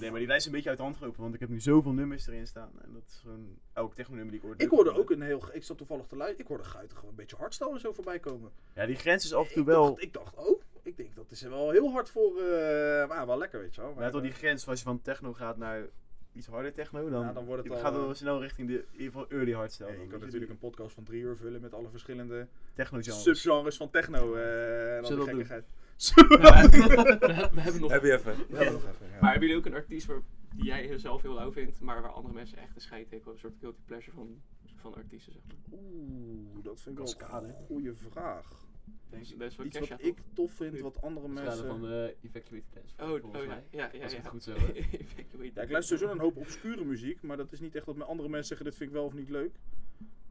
Nee, 0.00 0.10
maar 0.10 0.18
die 0.18 0.28
lijst 0.28 0.40
is 0.40 0.46
een 0.46 0.52
beetje 0.52 0.68
uit 0.68 0.78
de 0.78 0.84
hand 0.84 0.96
gelopen, 0.96 1.20
want 1.22 1.34
ik 1.34 1.40
heb 1.40 1.48
nu 1.48 1.60
zoveel 1.60 1.92
nummers 1.92 2.26
erin 2.26 2.46
staan. 2.46 2.70
En 2.82 2.92
dat 2.92 3.02
is 3.08 3.18
gewoon 3.22 3.58
elk 3.72 3.94
techno-nummer 3.94 4.30
die 4.32 4.40
ik 4.40 4.46
hoorde. 4.46 4.64
Ik 4.64 4.70
hoorde 4.70 4.98
ook 4.98 5.10
een 5.10 5.22
heel. 5.22 5.42
Ik 5.52 5.64
zat 5.64 5.76
toevallig 5.78 6.06
te 6.06 6.16
luisteren. 6.16 6.42
Ik 6.44 6.48
hoorde 6.48 6.64
Guiten 6.64 6.96
gewoon 6.96 7.10
een 7.10 7.16
beetje 7.16 7.36
hardstyle 7.36 7.70
en 7.72 7.80
zo 7.80 7.92
voorbij 7.92 8.18
komen. 8.18 8.50
Ja, 8.74 8.86
die 8.86 8.96
grens 8.96 9.24
is 9.24 9.34
af 9.34 9.50
wel. 9.66 9.86
dacht, 9.86 10.02
ik 10.02 10.12
dacht, 10.12 10.34
oh, 10.36 10.60
ik 10.82 10.96
denk 10.96 11.14
dat 11.14 11.30
is 11.30 11.42
wel 11.42 11.70
heel 11.70 11.90
hard 11.92 12.10
voor. 12.10 12.38
eh 12.38 13.08
maar 13.08 13.26
wel 13.26 13.38
lekker, 13.38 13.60
weet 13.60 13.74
je 13.74 13.80
wel. 13.80 13.90
Maar 13.90 13.98
Maar, 13.98 14.06
ja, 14.06 14.10
toch 14.12 14.22
die 14.22 14.30
eh, 14.30 14.36
grens, 14.36 14.68
als 14.68 14.78
je 14.78 14.84
van 14.84 15.02
techno 15.02 15.32
gaat 15.32 15.56
naar 15.56 15.88
iets 16.32 16.46
harder 16.46 16.72
techno, 16.72 17.10
dan, 17.10 17.22
Ja, 17.22 17.32
dan 17.32 17.44
wordt 17.44 17.62
het 17.64 17.72
al, 17.72 17.78
gaat 17.78 17.92
eh, 17.92 17.98
wel 17.98 18.14
snel 18.14 18.40
richting 18.40 18.68
de 18.68 18.74
in 18.74 18.86
ieder 18.92 19.06
geval 19.06 19.28
early 19.28 19.52
hardstyle. 19.52 19.88
ja, 19.88 19.94
je 19.94 20.00
dan, 20.00 20.08
kan 20.08 20.20
natuurlijk 20.20 20.50
een 20.50 20.58
podcast 20.58 20.94
van 20.94 21.04
drie 21.04 21.22
uur 21.22 21.36
vullen 21.36 21.60
met 21.60 21.74
alle 21.74 21.88
verschillende 21.90 22.48
techno 22.74 22.98
genres. 23.00 23.22
subgenres 23.22 23.76
van 23.76 23.90
techno. 23.90 24.34
eh 24.34 24.96
en 24.96 25.04
al 25.04 25.16
we 25.16 25.24
gekkigheid. 25.24 25.64
we, 25.96 27.48
we 27.54 27.60
hebben 27.60 27.80
nog. 27.80 27.90
Heb 27.90 28.02
je 28.02 28.12
even. 28.12 28.34
Ja, 28.48 28.70
nog 28.70 28.88
even. 28.88 29.06
ja. 29.06 29.18
Maar 29.20 29.30
hebben 29.30 29.48
jullie 29.48 29.56
ook 29.56 29.66
een 29.66 29.74
artiest 29.74 30.06
waar, 30.06 30.22
die 30.54 30.64
jij 30.64 30.98
zelf 30.98 31.22
heel 31.22 31.34
lauw 31.34 31.52
vindt, 31.52 31.80
maar 31.80 32.02
waar 32.02 32.10
andere 32.12 32.34
mensen 32.34 32.58
echt 32.58 32.74
een 32.74 32.80
scheid 32.80 33.10
hebben? 33.10 33.32
Een 33.32 33.38
soort 33.38 33.56
guilty 33.60 33.80
pleasure 33.84 34.16
van, 34.16 34.42
van 34.76 34.94
artiesten, 34.94 35.32
zeg 35.32 35.42
maar. 35.46 35.78
Oeh, 35.78 36.64
dat 36.64 36.80
vind 36.80 36.98
ik 36.98 37.16
wel 37.28 37.42
een 37.42 37.54
goede 37.66 37.94
vraag. 37.94 38.68
Is, 39.10 39.32
is 39.32 39.58
Iets 39.58 39.78
wat 39.78 40.04
ik 40.04 40.18
tof 40.32 40.52
vind, 40.52 40.80
wat 40.80 41.02
andere 41.02 41.28
mensen... 41.28 41.66
van 41.66 41.80
de 41.80 42.16
Evacuate 42.22 42.64
Dance. 42.74 42.94
Oh, 42.98 43.08
volgens 43.08 43.36
oh 43.36 43.42
ja, 43.42 43.48
mij. 43.48 43.64
ja, 43.70 43.90
ja. 43.92 44.02
Als 44.02 44.12
ik 44.12 44.22
ja. 44.22 44.32
het 44.32 44.42
goed. 44.42 44.46
Evacuate 44.76 45.50
Ja, 45.54 45.62
ik 45.62 45.70
luister 45.70 45.98
sowieso 45.98 46.10
een 46.10 46.24
hoop 46.24 46.36
obscure 46.36 46.84
muziek, 46.84 47.22
maar 47.22 47.36
dat 47.36 47.52
is 47.52 47.60
niet 47.60 47.74
echt 47.74 47.86
dat 47.86 47.96
mijn 47.96 48.08
andere 48.08 48.28
mensen 48.28 48.48
zeggen 48.48 48.66
dit 48.66 48.76
vind 48.76 48.90
ik 48.90 48.96
wel 48.96 49.04
of 49.04 49.14
niet 49.14 49.30
leuk. 49.30 49.58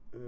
Eh, 0.10 0.20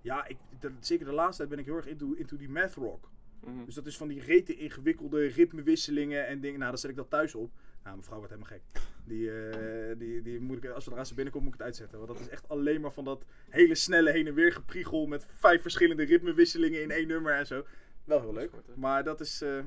ja, 0.00 0.26
ik, 0.26 0.36
de- 0.60 0.72
zeker 0.80 1.06
de 1.06 1.12
laatste 1.12 1.36
tijd 1.36 1.48
ben 1.48 1.58
ik 1.58 1.64
heel 1.64 1.76
erg 1.76 1.86
into, 1.86 2.12
into 2.12 2.36
die 2.36 2.48
math 2.48 2.74
rock. 2.74 3.10
Mhm. 3.40 3.64
Dus 3.64 3.74
dat 3.74 3.86
is 3.86 3.96
van 3.96 4.08
die 4.08 4.20
rete 4.20 4.54
ingewikkelde 4.54 5.26
ritmewisselingen 5.26 6.26
en 6.26 6.40
dingen. 6.40 6.58
Nou, 6.58 6.70
dan 6.70 6.80
zet 6.80 6.90
ik 6.90 6.96
dat 6.96 7.10
thuis 7.10 7.34
op. 7.34 7.50
Nou, 7.86 7.98
mijn 7.98 8.08
vrouw 8.08 8.18
wordt 8.18 8.32
helemaal 8.34 8.58
gek. 8.58 8.82
Die, 9.04 9.40
eh, 9.40 9.98
die, 9.98 10.22
die 10.22 10.40
moet 10.40 10.64
ik, 10.64 10.70
als 10.70 10.84
zodra 10.84 11.04
ze 11.04 11.14
binnenkomt, 11.14 11.44
moet 11.44 11.52
ik 11.54 11.58
het 11.58 11.68
uitzetten. 11.68 11.98
Want 11.98 12.10
dat 12.10 12.20
is 12.20 12.28
echt 12.28 12.48
alleen 12.48 12.80
maar 12.80 12.92
van 12.92 13.04
dat 13.04 13.24
hele 13.48 13.74
snelle 13.74 14.10
heen 14.10 14.26
en 14.26 14.34
weer 14.34 14.52
gepriegel 14.52 15.06
met 15.06 15.24
vijf 15.24 15.62
verschillende 15.62 16.04
ritmewisselingen 16.04 16.82
in 16.82 16.90
één 16.90 17.06
nummer 17.06 17.34
en 17.34 17.46
zo. 17.46 17.66
Wel 18.04 18.20
heel 18.20 18.32
leuk. 18.32 18.50
Maar 18.74 19.04
dat 19.04 19.20
is, 19.20 19.42
eh, 19.42 19.58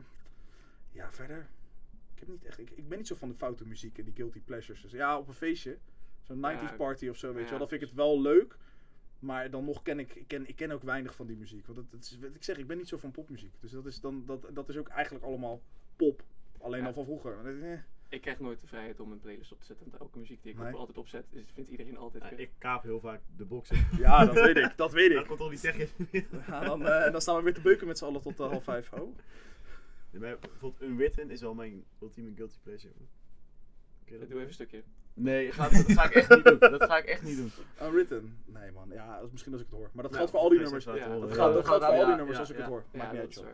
ja, 0.91 1.11
verder. 1.11 1.47
Ik, 2.13 2.19
heb 2.19 2.27
niet 2.27 2.45
echt, 2.45 2.59
ik, 2.59 2.69
ik 2.69 2.87
ben 2.89 2.97
niet 2.97 3.07
zo 3.07 3.15
van 3.15 3.29
de 3.29 3.35
foute 3.35 3.65
muziek 3.67 3.97
en 3.97 4.03
die 4.03 4.13
guilty 4.13 4.39
pleasures. 4.39 4.81
Dus 4.81 4.91
ja, 4.91 5.17
op 5.17 5.27
een 5.27 5.33
feestje, 5.33 5.77
zo'n 6.21 6.37
90s 6.37 6.41
Ja, 6.41 6.73
party 6.77 7.07
of 7.07 7.17
zo, 7.17 7.33
weet 7.33 7.43
je 7.43 7.49
wel, 7.49 7.59
dan 7.59 7.67
vind 7.67 7.81
ik 7.81 7.87
het 7.87 7.97
wel 7.97 8.21
leuk. 8.21 8.57
Maar 9.19 9.49
dan 9.51 9.65
nog 9.65 9.81
ken 9.81 9.99
ik, 9.99 10.15
ik 10.15 10.27
ken, 10.27 10.47
ik 10.47 10.55
ken 10.55 10.71
ook 10.71 10.83
weinig 10.83 11.15
van 11.15 11.27
die 11.27 11.37
muziek. 11.37 11.65
Want 11.65 11.77
het, 11.77 11.91
het 11.91 12.03
is, 12.03 12.19
wat 12.19 12.35
ik 12.35 12.43
zeg, 12.43 12.57
ik 12.57 12.67
ben 12.67 12.77
niet 12.77 12.87
zo 12.87 12.97
van 12.97 13.11
popmuziek. 13.11 13.53
Dus 13.59 13.71
dat 13.71 13.85
is, 13.85 13.99
dan, 14.01 14.25
dat, 14.25 14.49
dat 14.53 14.69
is 14.69 14.77
ook 14.77 14.87
eigenlijk 14.87 15.25
allemaal 15.25 15.61
pop. 15.95 16.23
Alleen 16.57 16.81
Ja. 16.81 16.87
al 16.87 16.93
van 16.93 17.05
vroeger. 17.05 17.37
Ik 18.09 18.21
krijg 18.21 18.39
nooit 18.39 18.61
de 18.61 18.67
vrijheid 18.67 18.99
om 18.99 19.11
een 19.11 19.19
playlist 19.19 19.51
op 19.51 19.59
te 19.59 19.65
zetten. 19.65 19.85
Want 19.89 20.01
elke 20.01 20.17
muziek 20.19 20.41
die 20.43 20.51
ik 20.51 20.57
Nee. 20.57 20.67
ook 20.73 20.79
altijd 20.79 20.97
opzet, 20.97 21.25
is, 21.29 21.43
vindt 21.53 21.69
iedereen 21.69 21.97
altijd 21.97 22.23
Ja, 22.23 22.29
ik 22.29 22.51
kaap 22.57 22.83
heel 22.83 22.99
vaak 22.99 23.21
de 23.37 23.45
boxen. 23.45 23.87
Ja, 23.97 24.25
dat 24.25 24.35
weet 24.45 24.57
ik. 24.57 24.73
Dat 24.75 24.91
weet 24.91 25.11
Dan 25.13 25.21
ik. 25.21 25.27
komt 25.27 25.39
al 25.39 25.49
die 25.49 25.59
techjes. 25.59 25.89
Ja, 26.47 26.59
dan, 26.59 26.85
eh, 26.87 27.11
dan 27.11 27.21
staan 27.21 27.35
we 27.35 27.41
weer 27.43 27.53
te 27.53 27.61
beuken 27.61 27.87
met 27.87 27.97
z'n 27.97 28.05
allen 28.05 28.21
tot 28.21 28.39
eh, 28.39 28.47
half 28.49 28.63
vijf. 28.63 28.93
Oh. 28.93 29.17
Ja, 30.11 30.19
maar 30.19 30.37
Bijvoorbeeld 30.39 30.81
Unwritten 30.81 31.29
is 31.29 31.41
wel 31.41 31.53
mijn 31.53 31.85
ultieme 32.01 32.31
guilty 32.35 32.57
pleasure. 32.63 32.93
Doe 34.05 34.17
even 34.21 34.39
een 34.41 34.53
stukje. 34.53 34.83
Nee, 35.21 35.51
ga- 35.51 35.69
dat 35.69 35.83
ga 35.87 36.03
ik 36.03 36.11
echt 36.15 36.29
niet 36.29 36.43
doen. 36.43 36.57
Dat 36.59 36.83
ga 36.83 36.97
ik 36.97 37.05
echt 37.05 37.23
niet 37.23 37.37
doen. 37.37 37.51
Unwritten? 37.87 38.37
Nee 38.45 38.71
man, 38.71 38.89
ja, 38.93 39.15
dat 39.15 39.25
is 39.25 39.31
misschien 39.31 39.53
als 39.53 39.61
ik 39.61 39.67
het 39.69 39.79
hoor. 39.79 39.89
Maar 39.93 40.03
dat 40.03 40.15
geldt 40.15 40.31
voor 40.31 40.39
al 40.39 40.49
die 40.49 40.59
nummers. 40.59 40.85
Ja, 40.85 40.91
Dat 40.91 41.33
gaat 41.33 41.53
voor 41.63 41.73
al 41.85 41.89
die 41.89 41.99
Ja, 41.99 42.15
nummers 42.15 42.31
ja, 42.33 42.39
als 42.39 42.49
ik 42.49 42.55
ja. 42.55 42.61
het 42.61 42.71
hoor. 42.71 42.83
Ja, 42.91 42.97
Maakt 42.97 43.11
niet 43.11 43.21
uit 43.21 43.33
joh. 43.33 43.45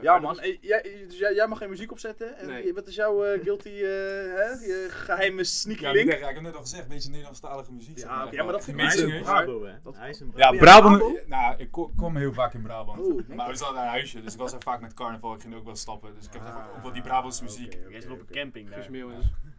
Ja 0.00 0.18
man, 0.18 0.38
jij, 0.60 1.04
dus 1.08 1.18
jij, 1.18 1.34
jij 1.34 1.46
mag 1.46 1.58
geen 1.58 1.68
muziek 1.70 1.90
opzetten. 1.92 2.36
En 2.38 2.74
wat 2.74 2.86
is 2.86 2.94
jouw 2.94 3.24
eh, 3.24 3.42
guilty, 3.42 3.68
eh, 3.68 3.80
hè? 3.80 4.44
je 4.44 4.86
geheime 5.06 5.44
sneaky 5.44 5.82
Ja, 5.82 5.90
link? 5.92 6.10
ik 6.12 6.20
heb 6.24 6.40
net 6.40 6.54
al 6.54 6.60
gezegd, 6.60 6.82
een 6.82 6.88
beetje 6.88 7.08
Nederlandstalige 7.08 7.72
muziek. 7.72 7.98
Ja, 7.98 8.28
ja, 8.30 8.42
maar 8.42 8.52
dat 8.52 8.64
vind 8.64 8.80
ik 8.80 8.94
een. 8.94 9.22
Brabo, 9.22 9.64
hè? 9.64 9.72
Dat- 9.82 9.96
Hij 9.96 10.10
is 10.10 10.20
een 10.20 10.32
Ja, 10.36 10.50
Brabant. 10.52 11.26
Nou, 11.26 11.54
ik 11.58 11.70
kom, 11.96 12.16
heel 12.16 12.32
vaak 12.32 12.54
in 12.54 12.62
Brabant. 12.62 13.00
Oh, 13.00 13.28
maar 13.28 13.48
we 13.48 13.56
zaten 13.56 13.74
naar 13.74 13.84
een 13.84 13.90
huisje, 13.90 14.22
dus 14.22 14.32
ik 14.32 14.38
was 14.38 14.52
er 14.52 14.62
vaak 14.62 14.80
met 14.80 14.94
carnaval. 14.94 15.34
Ik 15.34 15.40
ging 15.40 15.54
ook 15.54 15.64
wel 15.64 15.76
stappen. 15.76 16.14
Dus 16.14 16.26
ik 16.26 16.32
heb 16.32 16.42
Ah, 16.42 16.66
ook 16.76 16.82
wel 16.82 16.92
die 16.92 17.02
Brabantse 17.02 17.42
muziek. 17.44 17.78
Jij 17.88 18.00
zit 18.00 18.10
op 18.10 18.20
een 18.20 18.26
camping 18.30 18.70
daar. 18.70 18.86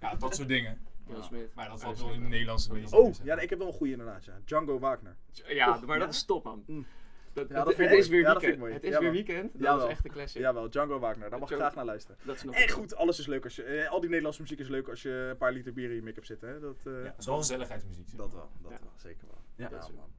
Ja, 0.02 0.16
dat 0.16 0.36
soort 0.36 0.48
dingen. 0.48 0.78
Will 1.10 1.22
Smith. 1.24 1.54
Maar 1.56 1.70
dat 1.70 1.82
valt 1.82 2.00
wel 2.00 2.12
in 2.12 2.22
de 2.22 2.28
Nederlandse 2.28 2.74
muziek. 2.74 2.94
Oh, 3.00 3.14
ja, 3.24 3.36
nee, 3.36 3.44
ik 3.44 3.50
heb 3.50 3.60
wel 3.60 3.68
een 3.68 3.74
goede 3.74 3.92
inderdaad. 3.92 4.26
Ja. 4.26 4.40
Django 4.46 4.80
Wagner. 4.80 5.16
Ja, 5.48 5.80
maar 5.86 6.00
dat 6.00 6.14
is 6.14 6.24
top 6.26 6.44
man. 6.44 6.64
Mm. 6.68 6.86
Dat, 7.34 7.48
Ja, 7.50 7.56
dat- 7.64 7.68
het 7.78 7.92
ik 7.92 7.98
is 7.98 8.08
weer 8.08 8.20
Ja, 8.20 8.34
dat 8.34 8.44
vind 8.44 8.58
weekend. 8.60 8.74
Het 8.74 8.84
is 8.84 8.90
Ja, 8.90 9.00
weer 9.00 9.12
weekend. 9.12 9.52
Dat 9.54 9.62
Jawel. 9.62 9.86
is 9.86 9.92
echt 9.92 10.06
een 10.06 10.12
classic. 10.12 10.42
Jawel, 10.42 10.70
Django 10.70 11.00
Wagner. 11.00 11.30
Daar 11.30 11.40
mag 11.40 11.52
ik 11.52 11.58
graag 11.58 11.76
naar 11.76 11.86
luisteren. 11.86 12.18
Dat 12.24 12.36
is 12.36 12.44
nog 12.44 12.56
En 12.56 12.70
goed, 12.70 12.96
alles 12.96 13.20
is 13.20 13.26
leuk 13.28 13.44
als 13.44 13.56
je. 13.56 13.64
eh, 13.64 13.90
al 13.90 14.00
die 14.00 14.08
Nederlandse 14.10 14.42
muziek 14.42 14.60
is 14.60 14.68
leuk 14.68 14.88
als 14.88 15.02
je 15.02 15.28
een 15.30 15.38
paar 15.38 15.52
liter 15.52 15.74
bier 15.74 15.90
in 15.90 15.96
je 15.96 16.02
make-up 16.04 16.26
zit. 16.26 16.42
Hè? 16.42 16.60
Dat, 16.60 16.76
eh, 16.86 16.94
Ja, 16.94 17.04
dat 17.04 17.14
is 17.18 17.26
wel 17.26 17.38
gezelligheidsmuziek. 17.38 18.08
zeg 18.10 18.20
dat 18.20 18.34
wel, 18.34 18.50
dat 18.62 18.72
Ja. 18.72 18.78
wel, 18.82 18.92
zeker 18.96 19.28
wel. 19.28 19.42
Ja. 19.56 19.64
Ja, 19.64 19.70
Dat 19.70 19.90
is- 19.90 19.96
man. 19.96 20.10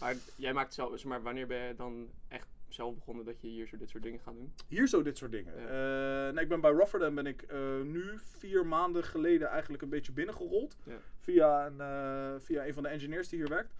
Maar 0.00 0.14
jij 0.36 0.52
maakt 0.52 0.74
zelf, 0.74 0.90
dus 0.90 1.04
maar 1.04 1.22
wanneer 1.22 1.46
ben 1.46 1.66
je 1.66 1.74
dan 1.74 2.08
echt 2.28 2.46
zelf 2.74 2.94
begonnen 2.94 3.24
dat 3.24 3.40
je 3.40 3.48
hier 3.48 3.66
zo 3.66 3.76
dit 3.76 3.90
soort 3.90 4.02
dingen 4.02 4.20
gaat 4.20 4.34
doen? 4.34 4.52
Hier 4.68 4.88
zo 4.88 5.02
dit 5.02 5.18
soort 5.18 5.30
dingen. 5.30 5.54
Ja. 5.60 6.26
Eh, 6.28 6.34
nee, 6.34 6.42
ik 6.42 6.48
ben 6.48 6.60
bij 6.60 6.70
Rotterdam 6.70 7.14
ben 7.14 7.26
ik 7.26 7.42
eh, 7.42 7.80
nu 7.80 8.18
vier 8.18 8.66
maanden 8.66 9.04
geleden 9.04 9.48
eigenlijk 9.48 9.82
een 9.82 9.88
beetje 9.88 10.12
binnengerold. 10.12 10.76
Ja. 10.84 10.96
Via, 11.18 11.66
een, 11.66 11.80
eh, 11.80 12.40
via 12.40 12.66
een 12.66 12.74
van 12.74 12.82
de 12.82 12.88
engineers 12.88 13.28
die 13.28 13.38
hier 13.38 13.48
werkt. 13.48 13.74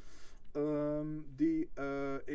Ehm, 0.52 1.06
die, 1.36 1.70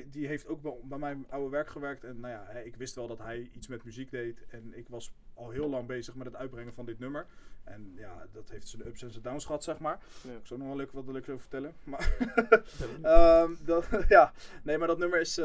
die 0.07 0.27
heeft 0.27 0.47
ook 0.47 0.61
bij, 0.61 0.75
bij 0.83 0.97
mijn 0.97 1.25
oude 1.29 1.49
werk 1.49 1.69
gewerkt. 1.69 2.03
En 2.03 2.19
nou 2.19 2.33
ja, 2.33 2.49
ik 2.49 2.75
wist 2.75 2.95
wel 2.95 3.07
dat 3.07 3.17
hij 3.17 3.49
iets 3.53 3.67
met 3.67 3.83
muziek 3.83 4.11
deed. 4.11 4.45
En 4.49 4.77
ik 4.77 4.89
was 4.89 5.13
al 5.33 5.49
heel 5.49 5.69
lang 5.69 5.87
bezig 5.87 6.15
met 6.15 6.25
het 6.25 6.35
uitbrengen 6.35 6.73
van 6.73 6.85
dit 6.85 6.99
nummer. 6.99 7.25
En 7.63 7.93
ja, 7.95 8.27
dat 8.31 8.49
heeft 8.49 8.67
zijn 8.67 8.87
ups 8.87 9.01
en 9.01 9.11
zijn 9.11 9.23
downs 9.23 9.45
gehad, 9.45 9.63
zeg 9.63 9.79
maar. 9.79 9.99
Ja. 10.23 10.31
Ik 10.31 10.45
zou 10.45 10.59
nog 10.59 10.67
wel 10.67 10.77
leuk 10.77 10.91
wat 10.91 11.07
leuks 11.07 11.29
over 11.29 11.41
vertellen. 11.41 11.73
Maar 11.83 12.15
Ehm, 13.01 13.55
dat, 13.65 13.87
ja, 14.07 14.33
nee, 14.63 14.77
maar 14.77 14.87
dat 14.87 14.97
nummer 14.97 15.19
is, 15.19 15.41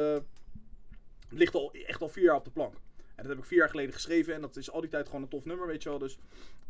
ligt 1.34 1.54
al 1.54 1.72
echt 1.72 2.02
al 2.02 2.08
vier 2.08 2.24
jaar 2.24 2.36
op 2.36 2.44
de 2.44 2.50
plank. 2.50 2.74
En 3.14 3.22
dat 3.22 3.26
heb 3.32 3.38
ik 3.38 3.44
vier 3.44 3.58
jaar 3.58 3.68
geleden 3.70 3.92
geschreven 3.94 4.34
en 4.34 4.40
dat 4.40 4.56
is 4.56 4.70
al 4.70 4.80
die 4.80 4.90
tijd 4.90 5.06
gewoon 5.06 5.22
een 5.22 5.28
tof 5.28 5.44
nummer, 5.44 5.66
weet 5.66 5.82
je 5.82 5.88
wel. 5.88 5.98
Dus, 5.98 6.18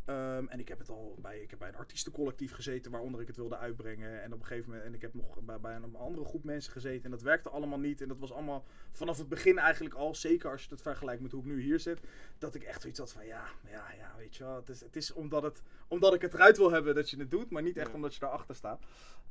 ehm, 0.05 0.47
en 0.49 0.59
ik 0.61 0.69
heb 0.69 0.79
het 0.79 0.89
al 0.89 1.17
bij, 1.23 1.41
ik 1.41 1.51
heb 1.51 1.59
bij 1.59 1.69
een 1.69 1.77
artiestencollectief 1.77 2.53
gezeten 2.53 2.91
waaronder 2.91 3.21
ik 3.21 3.27
het 3.27 3.37
wilde 3.37 3.57
uitbrengen. 3.57 4.23
En 4.23 4.33
op 4.33 4.41
een 4.41 4.47
gegeven 4.47 4.69
moment, 4.71 4.87
en 4.87 4.95
ik 4.95 5.03
heb 5.03 5.15
nog 5.15 5.41
bij, 5.41 5.61
bij 5.61 5.75
een 5.75 5.97
andere 5.97 6.25
groep 6.25 6.45
mensen 6.45 6.73
gezeten 6.73 7.05
en 7.05 7.11
dat 7.11 7.23
werkte 7.23 7.49
allemaal 7.49 7.79
niet. 7.79 8.01
En 8.01 8.09
dat 8.09 8.19
was 8.19 8.33
allemaal 8.33 8.65
vanaf 8.93 9.19
het 9.19 9.29
begin 9.29 9.59
eigenlijk 9.59 9.95
al, 9.95 10.15
zeker 10.15 10.51
als 10.51 10.63
je 10.65 10.71
het 10.71 10.83
vergelijkt 10.83 11.23
met 11.23 11.33
hoe 11.33 11.41
ik 11.41 11.47
nu 11.47 11.61
hier 11.63 11.81
zit, 11.81 12.01
dat 12.39 12.55
ik 12.55 12.63
echt 12.63 12.81
zoiets 12.81 12.99
had 12.99 13.13
van 13.13 13.27
ja, 13.27 13.45
ja, 13.71 13.93
ja, 13.99 14.15
weet 14.17 14.37
je 14.37 14.45
wel. 14.45 14.55
Het 14.57 14.69
is, 14.69 14.81
het 14.81 14.97
is 14.97 15.13
omdat, 15.13 15.43
het, 15.43 15.63
omdat 15.89 16.15
ik 16.15 16.21
het 16.23 16.35
eruit 16.35 16.57
wil 16.57 16.71
hebben 16.71 16.95
dat 16.95 17.11
je 17.11 17.19
het 17.19 17.31
doet, 17.31 17.51
maar 17.51 17.63
niet 17.63 17.77
echt 17.77 17.89
Ja. 17.89 17.95
omdat 17.95 18.15
je 18.15 18.21
daarachter 18.21 18.55
staat. 18.55 18.83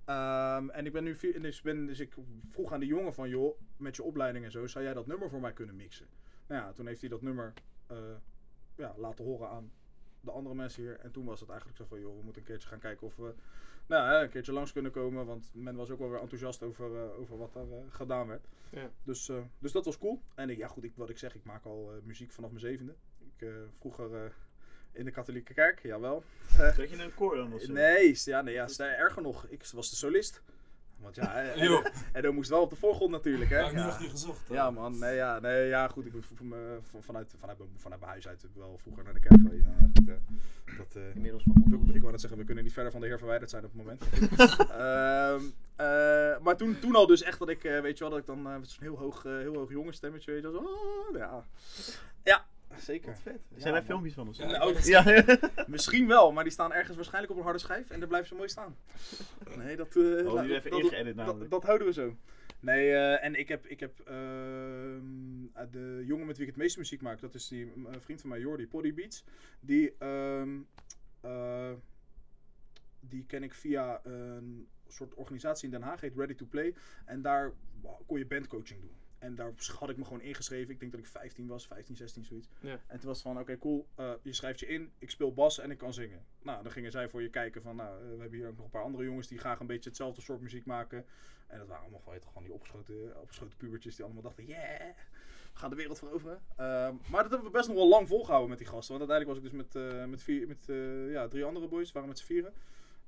Ehm, 0.05 0.69
en 0.69 0.85
ik 0.85 0.91
ben 0.91 1.03
nu, 1.03 1.15
vier- 1.15 1.41
dus, 1.41 1.61
ben, 1.61 1.85
dus 1.85 1.99
ik 1.99 2.13
vroeg 2.49 2.73
aan 2.73 2.79
die 2.79 2.89
jongen 2.89 3.13
van, 3.13 3.29
joh, 3.29 3.59
met 3.77 3.95
je 3.95 4.03
opleiding 4.03 4.45
en 4.45 4.51
zo, 4.51 4.67
zou 4.67 4.83
jij 4.83 4.93
dat 4.93 5.07
nummer 5.07 5.29
voor 5.29 5.39
mij 5.41 5.53
kunnen 5.53 5.75
mixen? 5.75 6.07
Nou 6.47 6.61
ja, 6.61 6.73
toen 6.73 6.87
heeft 6.87 7.01
hij 7.01 7.09
dat 7.09 7.21
nummer 7.21 7.53
eh, 7.87 7.97
ja, 8.75 8.93
laten 8.97 9.25
horen 9.25 9.49
aan 9.49 9.71
de 10.21 10.31
andere 10.31 10.55
mensen 10.55 10.81
hier. 10.81 10.99
En 10.99 11.11
toen 11.11 11.25
was 11.25 11.39
het 11.39 11.49
eigenlijk 11.49 11.79
zo 11.79 11.85
van, 11.85 11.99
joh, 11.99 12.17
we 12.17 12.23
moeten 12.23 12.41
een 12.41 12.47
keertje 12.47 12.67
gaan 12.67 12.79
kijken 12.79 13.07
of 13.07 13.15
we 13.15 13.33
nou, 13.87 14.23
een 14.23 14.29
keertje 14.29 14.53
langs 14.53 14.71
kunnen 14.71 14.91
komen. 14.91 15.25
Want 15.25 15.49
men 15.53 15.75
was 15.75 15.89
ook 15.89 15.99
wel 15.99 16.09
weer 16.09 16.19
enthousiast 16.19 16.63
over, 16.63 16.95
eh, 16.95 17.19
over 17.19 17.37
wat 17.37 17.55
er 17.55 17.73
eh, 17.73 17.77
gedaan 17.89 18.27
werd. 18.27 18.47
Ja. 18.69 18.89
Dus, 19.03 19.31
dus 19.59 19.71
dat 19.71 19.85
was 19.85 19.97
cool. 19.97 20.21
En 20.35 20.49
ik, 20.49 20.57
ja, 20.57 20.67
goed, 20.67 20.83
ik, 20.83 20.93
wat 20.95 21.09
ik 21.09 21.17
zeg, 21.17 21.35
ik 21.35 21.43
maak 21.43 21.65
al 21.65 21.91
muziek 22.03 22.31
vanaf 22.31 22.49
mijn 22.49 22.61
zevende. 22.61 22.95
Ik, 23.19 23.47
vroeger 23.79 24.33
in 24.91 25.05
de 25.05 25.11
katholieke 25.11 25.53
kerk, 25.53 25.81
jawel. 25.81 26.23
Zat 26.47 26.75
je 26.75 26.87
in 26.87 26.99
een 26.99 27.15
koor 27.15 27.35
dan 27.35 27.53
of 27.53 27.61
zo? 27.61 27.73
Nee, 27.73 28.19
ja, 28.23 28.41
nee 28.41 28.53
ja, 28.53 28.67
erger 28.77 29.21
nog. 29.21 29.45
Ik 29.47 29.65
was 29.65 29.89
de 29.89 29.95
solist. 29.95 30.41
Want 31.03 31.15
ja, 31.15 31.33
en 32.13 32.21
dan 32.21 32.33
moest 32.35 32.49
wel 32.49 32.61
op 32.61 32.69
de 32.69 32.75
voorgrond 32.75 33.11
natuurlijk, 33.11 33.49
hè. 33.49 33.57
Ja, 33.59 33.67
ik 33.67 33.73
nu 33.73 33.79
Ja. 33.79 33.91
gezocht. 33.91 34.47
Ja 34.49 34.71
man, 34.71 34.99
nee 34.99 35.15
ja, 35.15 35.39
nee, 35.39 35.67
ja 35.67 35.87
goed, 35.87 36.05
ik 36.05 36.11
ben 36.11 36.23
van- 36.23 37.03
vanuit, 37.03 37.33
vanuit, 37.39 37.57
mijn- 37.57 37.69
vanuit 37.77 37.99
mijn 38.01 38.11
huis 38.11 38.27
uit 38.27 38.45
wel 38.55 38.77
vroeger 38.81 39.03
naar 39.03 39.13
de 39.13 39.19
kerk 39.19 39.39
geweest. 39.41 39.65
Nou, 39.65 39.75
goed, 39.95 40.07
eh, 40.09 40.77
dat, 40.77 40.95
eh, 40.95 41.15
Inmiddels 41.15 41.43
van 41.43 41.53
God. 41.71 41.95
ik 41.95 41.99
wou 42.01 42.11
net 42.11 42.21
zeggen, 42.21 42.39
we 42.39 42.45
kunnen 42.45 42.63
niet 42.63 42.73
verder 42.73 42.91
van 42.91 43.01
de 43.01 43.07
Heer 43.07 43.17
verwijderd 43.17 43.49
zijn 43.49 43.65
op 43.65 43.71
het 43.73 43.81
moment. 43.83 44.03
Ehm, 44.71 45.41
eh, 45.75 46.43
maar 46.43 46.57
toen, 46.57 46.79
toen 46.79 46.95
al 46.95 47.07
dus 47.07 47.21
echt 47.23 47.39
dat 47.39 47.49
ik, 47.49 47.63
eh, 47.63 47.79
weet 47.79 47.97
je 47.97 48.03
wel, 48.03 48.09
dat 48.13 48.19
ik 48.19 48.25
dan 48.25 48.41
met 48.41 48.69
zo'n 48.69 48.83
heel 48.83 48.97
hoog, 48.97 49.25
eh, 49.25 49.31
heel 49.37 49.55
hoog 49.55 49.69
jongensstemmetje, 49.69 50.31
weet 50.31 50.41
je 50.41 50.51
wel, 50.51 50.61
zo, 50.61 50.67
oh, 50.67 51.17
ja. 51.17 51.45
Ja, 52.23 52.45
zeker. 52.79 53.07
Wat 53.09 53.19
vet. 53.19 53.39
Ja, 53.53 53.59
Zijn 53.59 53.75
er 53.75 53.83
filmpjes 53.83 54.13
van 54.13 54.27
of 54.27 54.35
zo? 54.35 54.43
Ja, 54.43 54.57
Nou, 54.57 54.75
Ja. 54.83 55.37
Misschien 55.67 56.07
wel, 56.07 56.31
maar 56.31 56.43
die 56.43 56.53
staan 56.53 56.73
ergens 56.73 56.95
waarschijnlijk 56.95 57.31
op 57.33 57.37
een 57.39 57.43
harde 57.43 57.59
schijf 57.59 57.89
en 57.89 57.99
daar 57.99 58.07
blijven 58.07 58.29
ze 58.29 58.35
mooi 58.35 58.49
staan. 58.49 58.75
Nee, 59.57 59.75
dat, 59.75 59.95
eh, 59.95 60.03
Oh, 60.03 60.33
dat- 60.33 60.45
even 60.45 61.49
dat- 61.49 61.63
houden 61.63 61.87
we 61.87 61.93
zo. 61.93 62.15
Nee, 62.59 62.91
eh, 62.91 63.23
en 63.25 63.35
ik 63.39 63.47
heb, 63.47 63.65
ik 63.65 63.79
heb 63.79 63.99
ehm, 63.99 65.45
eh, 65.53 65.63
de 65.71 66.03
jongen 66.05 66.25
met 66.25 66.37
wie 66.37 66.45
ik 66.47 66.51
het 66.53 66.61
meeste 66.61 66.79
muziek 66.79 67.01
maak, 67.01 67.19
dat 67.21 67.33
is 67.35 67.47
die 67.47 67.71
vriend 67.99 68.21
van 68.21 68.29
mij, 68.29 68.39
Jordi, 68.39 68.67
Poddy 68.67 68.93
Beats. 68.93 69.23
Die, 69.59 69.95
ehm, 69.99 70.49
eh, 71.21 71.71
die 72.99 73.25
ken 73.25 73.43
ik 73.43 73.53
via 73.53 73.99
een 74.03 74.67
soort 74.87 75.13
organisatie 75.13 75.65
in 75.65 75.71
Den 75.71 75.81
Haag, 75.81 76.01
heet 76.01 76.15
Ready 76.15 76.33
to 76.33 76.45
Play. 76.45 76.73
En 77.05 77.21
daar 77.21 77.51
kon 78.05 78.17
je 78.17 78.25
bandcoaching 78.25 78.81
doen. 78.81 78.95
En 79.23 79.35
daar 79.35 79.53
had 79.79 79.89
ik 79.89 79.97
me 79.97 80.03
gewoon 80.03 80.21
ingeschreven. 80.21 80.73
Ik 80.73 80.79
denk 80.79 80.91
dat 80.91 81.01
ik 81.01 81.07
15 81.07 81.47
was, 81.47 81.67
15, 81.67 81.95
16, 81.95 82.23
zoiets. 82.23 82.49
Ja. 82.59 82.79
En 82.87 82.99
toen 82.99 83.07
was 83.07 83.23
het 83.23 83.27
van, 83.27 83.39
oké, 83.39 83.57
cool. 83.57 83.87
eh, 83.95 84.11
je 84.21 84.33
schrijft 84.33 84.59
je 84.59 84.67
in, 84.67 84.91
ik 84.99 85.09
speel 85.09 85.33
bas 85.33 85.59
en 85.59 85.71
ik 85.71 85.77
kan 85.77 85.93
zingen. 85.93 86.25
Nou, 86.41 86.63
dan 86.63 86.71
gingen 86.71 86.91
zij 86.91 87.09
voor 87.09 87.21
je 87.21 87.29
kijken 87.29 87.61
van, 87.61 87.75
nou, 87.75 87.97
eh, 87.97 88.03
we 88.03 88.21
hebben 88.21 88.39
hier 88.39 88.47
ook 88.47 88.55
nog 88.55 88.65
een 88.65 88.71
paar 88.71 88.83
andere 88.83 89.03
jongens 89.03 89.27
die 89.27 89.37
graag 89.37 89.59
een 89.59 89.67
beetje 89.67 89.89
hetzelfde 89.89 90.21
soort 90.21 90.41
muziek 90.41 90.65
maken. 90.65 91.05
En 91.47 91.57
dat 91.57 91.67
waren 91.67 91.83
allemaal 91.83 92.19
gewoon, 92.23 92.43
die 92.43 92.53
opgeschoten, 92.53 93.21
opgeschoten 93.21 93.57
pubertjes 93.57 93.95
die 93.95 94.05
allemaal 94.05 94.23
dachten, 94.23 94.45
yeah, 94.45 94.95
we 95.53 95.59
gaan 95.59 95.69
de 95.69 95.75
wereld 95.75 95.97
veroveren. 95.97 96.41
Ehm, 96.55 96.95
maar 97.09 97.21
dat 97.21 97.31
hebben 97.31 97.51
we 97.51 97.57
best 97.57 97.67
nog 97.67 97.77
wel 97.77 97.87
lang 97.87 98.07
volgehouden 98.07 98.49
met 98.49 98.57
die 98.57 98.67
gasten. 98.67 98.97
Want 98.97 99.09
uiteindelijk 99.09 99.29
was 99.29 99.51
ik 99.51 99.57
dus 99.57 99.65
met, 99.65 99.93
eh, 99.93 100.05
met, 100.05 100.23
vier, 100.23 100.47
met 100.47 100.69
eh, 100.69 101.11
ja, 101.11 101.27
drie 101.27 101.43
andere 101.43 101.67
boys, 101.67 101.87
we 101.87 101.93
waren 101.93 102.09
met 102.09 102.19
z'n 102.19 102.25
vieren. 102.25 102.53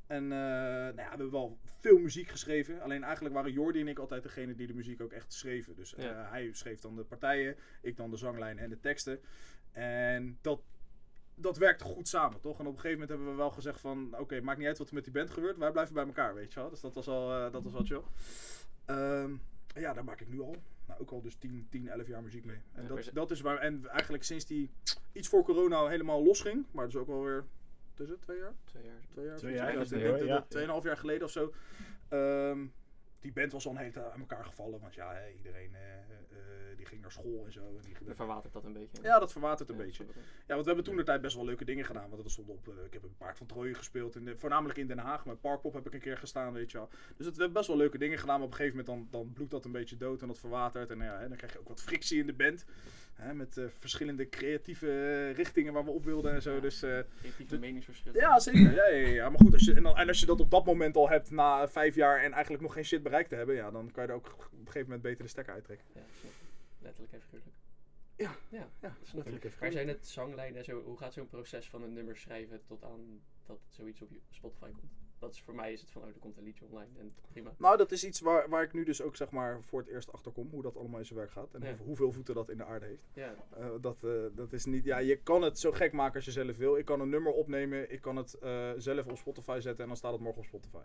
En 0.07 0.23
eh, 0.23 0.29
nou 0.29 0.95
ja, 0.95 1.03
we 1.03 1.09
hebben 1.09 1.31
wel 1.31 1.57
veel 1.79 1.97
muziek 1.97 2.27
geschreven. 2.29 2.81
Alleen 2.81 3.03
eigenlijk 3.03 3.35
waren 3.35 3.51
Jordi 3.51 3.79
en 3.79 3.87
ik 3.87 3.99
altijd 3.99 4.23
degene 4.23 4.55
die 4.55 4.67
de 4.67 4.73
muziek 4.73 5.01
ook 5.01 5.11
echt 5.11 5.33
schreven. 5.33 5.75
Dus 5.75 5.95
eh, 5.95 6.03
Ja. 6.05 6.29
hij 6.29 6.49
schreef 6.53 6.79
dan 6.79 6.95
de 6.95 7.03
partijen, 7.03 7.55
ik 7.81 7.97
dan 7.97 8.09
de 8.09 8.17
zanglijn 8.17 8.59
en 8.59 8.69
de 8.69 8.79
teksten. 8.79 9.19
En 9.71 10.37
dat, 10.41 10.61
dat 11.35 11.57
werkte 11.57 11.83
goed 11.83 12.07
samen, 12.07 12.41
toch? 12.41 12.59
En 12.59 12.65
op 12.65 12.73
een 12.73 12.79
gegeven 12.79 12.99
moment 12.99 13.09
hebben 13.09 13.29
we 13.29 13.35
wel 13.35 13.51
gezegd 13.51 13.79
van... 13.79 14.19
Oké, 14.19 14.41
maakt 14.41 14.57
niet 14.57 14.67
uit 14.67 14.77
wat 14.77 14.87
er 14.87 14.93
met 14.93 15.03
die 15.03 15.13
band 15.13 15.29
gebeurt. 15.29 15.57
Wij 15.57 15.71
blijven 15.71 15.93
bij 15.93 16.05
elkaar, 16.05 16.33
weet 16.35 16.53
je 16.53 16.59
wel. 16.59 16.69
Dus 16.69 16.81
dat 16.81 16.93
was 16.93 17.07
al, 17.07 17.31
eh, 17.31 17.51
dat 17.51 17.63
was 17.63 17.73
wel 17.73 17.83
chill. 17.83 18.01
Ehm, 18.85 19.31
ja, 19.75 19.93
daar 19.93 20.03
maak 20.03 20.21
ik 20.21 20.27
nu 20.29 20.41
al. 20.41 20.55
Nou, 20.87 20.99
ook 21.01 21.11
al 21.11 21.21
dus 21.21 21.35
10, 21.35 21.67
10 21.69 21.87
11 21.87 22.07
jaar 22.07 22.23
muziek 22.23 22.45
mee. 22.45 22.55
En 22.73 22.81
Ja, 22.81 22.87
dat, 22.87 22.97
maar 22.97 23.13
dat 23.13 23.31
is 23.31 23.41
waar... 23.41 23.57
En 23.57 23.87
eigenlijk 23.87 24.23
sinds 24.23 24.45
die 24.45 24.69
iets 25.11 25.27
voor 25.27 25.43
corona 25.43 25.87
helemaal 25.87 26.23
losging... 26.23 26.65
Maar 26.71 26.85
dus 26.85 26.95
ook 26.95 27.09
alweer... 27.09 27.45
Het? 27.97 28.21
Twee 28.21 28.37
jaar? 28.37 28.53
Twee 28.63 28.83
jaar. 28.83 28.93
Twee 29.11 29.25
jaar? 29.25 29.37
Twee 29.37 29.53
jaar, 29.55 29.85
twee 29.85 30.01
dat- 30.03 30.19
jaar, 30.27 30.27
dat 30.39 30.49
Tweeënhalf 30.49 30.83
jaar 30.83 30.97
geleden 30.97 31.23
of 31.23 31.31
zo. 31.31 31.53
Ehm, 32.09 32.65
die 33.19 33.33
band 33.33 33.51
was 33.51 33.65
al 33.65 33.71
een 33.71 33.77
hele 33.77 33.91
tijd 33.91 34.11
aan 34.11 34.19
elkaar 34.19 34.45
gevallen. 34.45 34.79
Want 34.79 34.93
ja, 34.95 35.13
hè, 35.13 35.29
iedereen 35.31 35.75
eh, 35.75 35.93
eh, 35.99 36.77
die 36.77 36.85
ging 36.85 37.01
naar 37.01 37.11
school 37.11 37.45
en 37.45 37.51
zo. 37.51 37.59
En 37.75 37.81
die, 37.81 37.95
Dan 38.05 38.15
verwatert 38.15 38.53
dat 38.53 38.63
een 38.63 38.73
beetje. 38.73 39.01
ja, 39.03 39.19
dat 39.19 39.31
verwatert 39.31 39.69
een 39.69 39.77
Ja, 39.77 39.83
beetje. 39.83 40.03
Ja, 40.13 40.13
want 40.53 40.59
we 40.61 40.65
hebben 40.65 40.83
toen 40.83 40.95
de 40.95 41.03
tijd 41.03 41.21
best 41.21 41.35
wel 41.35 41.45
leuke 41.45 41.65
dingen 41.65 41.85
gedaan. 41.85 42.09
Want 42.09 42.21
dat 42.23 42.31
stond 42.31 42.49
op. 42.49 42.67
eh, 42.67 42.73
ik 42.85 42.93
heb 42.93 43.03
een 43.03 43.15
paard 43.17 43.37
van 43.37 43.47
Trooien 43.47 43.75
gespeeld. 43.75 44.15
In 44.15 44.25
de, 44.25 44.37
voornamelijk 44.37 44.77
in 44.79 44.87
Den 44.87 44.97
Haag. 44.97 45.25
Met 45.25 45.41
Parkpop 45.41 45.73
heb 45.73 45.85
ik 45.85 45.93
een 45.93 45.99
keer 45.99 46.17
gestaan, 46.17 46.53
weet 46.53 46.71
je 46.71 46.77
wel. 46.77 46.87
Dus 46.89 47.25
dat, 47.25 47.35
we 47.35 47.41
hebben 47.41 47.53
best 47.53 47.67
wel 47.67 47.77
leuke 47.77 47.97
dingen 47.97 48.17
gedaan. 48.19 48.35
Maar 48.37 48.45
op 48.47 48.51
een 48.51 48.57
gegeven 48.57 48.77
moment 48.85 49.09
dan, 49.11 49.21
dan 49.21 49.33
bloedt 49.33 49.51
dat 49.51 49.65
een 49.65 49.71
beetje 49.71 49.97
dood 49.97 50.21
en 50.21 50.27
dat 50.27 50.39
verwatert. 50.39 50.89
En 50.89 50.99
ja, 50.99 51.19
hè, 51.19 51.27
dan 51.27 51.37
krijg 51.37 51.53
je 51.53 51.59
ook 51.59 51.67
wat 51.67 51.81
frictie 51.81 52.19
in 52.19 52.25
de 52.25 52.33
band. 52.33 52.65
Hè, 53.15 53.33
met 53.33 53.57
eh, 53.57 53.65
verschillende 53.69 54.29
creatieve 54.29 54.87
eh, 54.87 55.35
richtingen 55.35 55.73
waar 55.73 55.83
we 55.83 55.91
op 55.91 56.03
wilden 56.03 56.33
en 56.33 56.41
zo. 56.41 56.53
Ja. 56.53 56.59
Dus 56.59 56.83
eh, 56.83 56.99
Creatieve 57.19 57.57
meningsverschillen. 57.57 58.19
ja, 58.19 58.39
zeker. 58.39 58.73
Ja, 58.73 58.85
ja. 58.87 59.29
Maar 59.29 59.39
goed, 59.39 59.53
als 59.53 59.65
je, 59.65 59.73
en, 59.73 59.83
dan, 59.83 59.97
en 59.97 60.07
als 60.07 60.19
je 60.19 60.25
dat 60.25 60.39
op 60.39 60.51
dat 60.51 60.65
moment 60.65 60.95
al 60.95 61.09
hebt 61.09 61.31
na 61.31 61.67
vijf 61.67 61.95
jaar 61.95 62.23
en 62.23 62.31
eigenlijk 62.31 62.63
nog 62.63 62.73
geen 62.73 62.85
shit 62.85 63.03
bereikt 63.03 63.29
te 63.29 63.35
hebben, 63.35 63.55
ja, 63.55 63.71
dan 63.71 63.91
kan 63.91 64.03
je 64.03 64.09
er 64.09 64.15
ook 64.15 64.27
op 64.27 64.51
een 64.51 64.57
gegeven 64.65 64.83
moment 64.83 65.01
beter 65.01 65.23
de 65.23 65.29
stekker 65.29 65.53
uittrekken. 65.53 65.85
Ja. 65.93 66.01
Letterlijk 66.81 67.13
en 67.13 67.21
figuurlijk. 67.21 67.55
Ja. 68.15 68.35
Ja, 68.49 68.69
Ja, 68.81 68.95
snap 69.01 69.27
ik. 69.27 69.59
Maar 69.59 69.71
zijn 69.71 69.87
het 69.87 70.07
zanglijnen 70.07 70.57
en 70.57 70.65
zo, 70.65 70.81
hoe 70.81 70.97
gaat 70.97 71.13
zo'n 71.13 71.27
proces 71.27 71.69
van 71.69 71.83
een 71.83 71.93
nummer 71.93 72.17
schrijven 72.17 72.61
tot 72.65 72.83
aan 72.83 73.21
dat 73.45 73.59
zoiets 73.69 74.01
op 74.01 74.09
je 74.09 74.19
Spotify 74.29 74.69
komt? 74.69 75.04
Dat 75.19 75.33
is 75.33 75.41
voor 75.41 75.55
mij 75.55 75.73
is 75.73 75.81
het 75.81 75.91
van, 75.91 76.01
oh, 76.01 76.07
er 76.07 76.13
komt 76.19 76.37
een 76.37 76.43
liedje 76.43 76.65
online 76.65 76.89
en 76.99 77.13
prima. 77.31 77.53
Nou, 77.57 77.77
dat 77.77 77.91
is 77.91 78.03
iets 78.05 78.19
waar, 78.19 78.49
waar 78.49 78.63
ik 78.63 78.73
nu 78.73 78.83
dus 78.83 79.01
ook 79.01 79.15
zeg 79.15 79.31
maar 79.31 79.61
voor 79.63 79.79
het 79.79 79.89
eerst 79.89 80.11
achter 80.11 80.31
kom, 80.31 80.49
hoe 80.51 80.61
dat 80.61 80.77
allemaal 80.77 80.99
in 80.99 81.05
zijn 81.05 81.19
werk 81.19 81.31
gaat. 81.31 81.53
En 81.53 81.61
Ja. 81.61 81.75
hoeveel 81.77 82.11
voeten 82.11 82.35
dat 82.35 82.49
in 82.49 82.57
de 82.57 82.65
aarde 82.65 82.85
heeft. 82.85 83.03
Ja, 83.13 83.35
Eh, 83.57 83.67
dat, 83.81 84.03
eh, 84.03 84.11
dat 84.33 84.53
is 84.53 84.65
niet, 84.65 84.83
ja, 84.83 84.97
je 84.97 85.15
kan 85.15 85.41
het 85.41 85.59
zo 85.59 85.71
gek 85.71 85.91
maken 85.91 86.15
als 86.15 86.25
je 86.25 86.31
zelf 86.31 86.57
wil. 86.57 86.77
Ik 86.77 86.85
kan 86.85 86.99
een 87.01 87.09
nummer 87.09 87.31
opnemen, 87.31 87.91
ik 87.91 88.01
kan 88.01 88.15
het 88.15 88.33
eh, 88.33 88.71
zelf 88.77 89.05
op 89.07 89.17
Spotify 89.17 89.57
zetten 89.61 89.81
en 89.81 89.87
dan 89.87 89.97
staat 89.97 90.11
het 90.11 90.21
morgen 90.21 90.41
op 90.41 90.47
Spotify. 90.47 90.83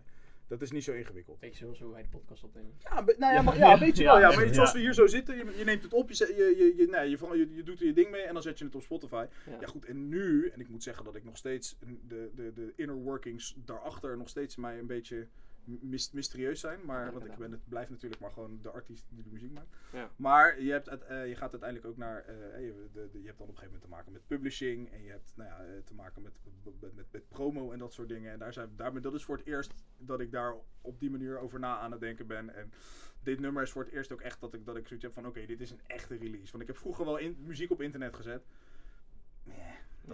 Dat 0.50 0.62
is 0.62 0.70
niet 0.70 0.84
zo 0.84 0.92
ingewikkeld. 0.92 1.40
beetje 1.40 1.58
zoals 1.58 1.80
hoe 1.80 1.92
wij 1.92 2.02
de 2.02 2.08
podcast 2.08 2.44
opnemen. 2.44 2.74
Ja, 2.78 3.04
nou 3.18 3.34
ja, 3.34 3.42
maar, 3.42 3.58
ja, 3.58 3.70
ja, 3.70 3.78
weet 3.78 3.96
je 3.96 4.04
wel. 4.04 4.18
Ja, 4.18 4.34
maar 4.34 4.46
ja. 4.46 4.52
zoals 4.52 4.72
we 4.72 4.78
hier 4.78 4.94
zo 4.94 5.06
zitten, 5.06 5.36
je, 5.36 5.54
je 5.58 5.64
neemt 5.64 5.82
het 5.82 5.92
op, 5.92 6.10
je, 6.10 6.34
je, 6.36 6.54
je, 6.56 6.76
je, 6.76 6.86
nee, 6.88 7.10
je, 7.10 7.18
je, 7.38 7.54
je 7.54 7.62
doet 7.62 7.80
er 7.80 7.86
je 7.86 7.92
ding 7.92 8.10
mee 8.10 8.22
en 8.22 8.34
dan 8.34 8.42
zet 8.42 8.58
je 8.58 8.64
het 8.64 8.74
op 8.74 8.82
Spotify. 8.82 9.26
Ja. 9.46 9.56
Ja 9.60 9.66
goed, 9.66 9.84
en 9.84 10.08
nu, 10.08 10.48
en 10.48 10.60
ik 10.60 10.68
moet 10.68 10.82
zeggen 10.82 11.04
dat 11.04 11.14
ik 11.14 11.24
nog 11.24 11.36
steeds 11.36 11.78
de, 12.08 12.30
de, 12.34 12.52
de 12.52 12.72
inner 12.76 12.96
workings 12.96 13.54
daarachter 13.64 14.16
nog 14.16 14.28
steeds 14.28 14.56
mij 14.56 14.78
een 14.78 14.86
beetje 14.86 15.26
mys- 15.64 16.12
mysterieus 16.12 16.60
zijn. 16.60 16.84
Maar, 16.84 17.04
Ja, 17.04 17.12
want 17.12 17.24
ik 17.24 17.36
ben 17.36 17.52
het, 17.52 17.68
blijf 17.68 17.90
natuurlijk 17.90 18.20
maar 18.20 18.30
gewoon 18.32 18.58
de 18.62 18.70
artiest 18.70 19.04
die 19.10 19.22
de 19.22 19.30
muziek 19.30 19.52
maakt. 19.52 19.76
Ja. 19.92 20.10
Maar 20.16 20.60
je, 20.62 20.70
hebt, 20.70 20.90
het, 20.90 21.02
eh, 21.04 21.28
je 21.28 21.36
gaat 21.36 21.50
uiteindelijk 21.50 21.90
ook 21.90 21.96
naar, 21.96 22.24
eh, 22.24 22.60
je, 22.66 22.88
de, 22.92 23.08
de- 23.12 23.20
je 23.20 23.26
hebt 23.26 23.38
dan 23.38 23.48
op 23.48 23.54
een 23.54 23.58
gegeven 23.60 23.64
moment 23.64 23.82
te 23.82 23.88
maken 23.88 24.12
met 24.12 24.26
publishing. 24.26 24.92
En 24.92 25.02
je 25.02 25.10
hebt 25.10 25.32
nou 25.36 25.48
ja, 25.48 25.64
eh, 25.64 25.82
te 25.84 25.94
maken 25.94 26.22
met, 26.22 26.32
met, 26.80 26.94
met, 26.94 27.04
met 27.12 27.28
promo 27.28 27.72
en 27.72 27.78
dat 27.78 27.92
soort 27.92 28.08
dingen. 28.08 28.32
En 28.32 28.38
daar 28.38 28.52
zijn, 28.52 28.68
daar, 28.76 29.00
dat 29.00 29.14
is 29.14 29.24
voor 29.24 29.36
het 29.36 29.46
eerst 29.46 29.74
dat 29.98 30.20
ik 30.20 30.32
daar 30.32 30.54
op 30.80 31.00
die 31.00 31.10
manier 31.10 31.38
over 31.38 31.58
na 31.58 31.78
aan 31.78 31.90
het 31.90 32.00
denken 32.00 32.26
ben. 32.26 32.54
En 32.54 32.72
dit 33.22 33.40
nummer 33.40 33.62
is 33.62 33.70
voor 33.70 33.84
het 33.84 33.92
eerst 33.92 34.12
ook 34.12 34.20
echt 34.20 34.40
dat 34.40 34.54
ik, 34.54 34.64
dat 34.66 34.76
ik 34.76 34.86
zoiets 34.86 35.04
heb 35.04 35.14
van 35.14 35.26
oké, 35.26 35.46
dit 35.46 35.60
is 35.60 35.70
een 35.70 35.80
echte 35.86 36.16
release. 36.16 36.50
Want 36.50 36.62
ik 36.62 36.66
heb 36.68 36.76
vroeger 36.76 37.04
wel 37.04 37.16
in, 37.16 37.36
muziek 37.44 37.70
op 37.70 37.80
internet 37.80 38.14
gezet. 38.16 38.42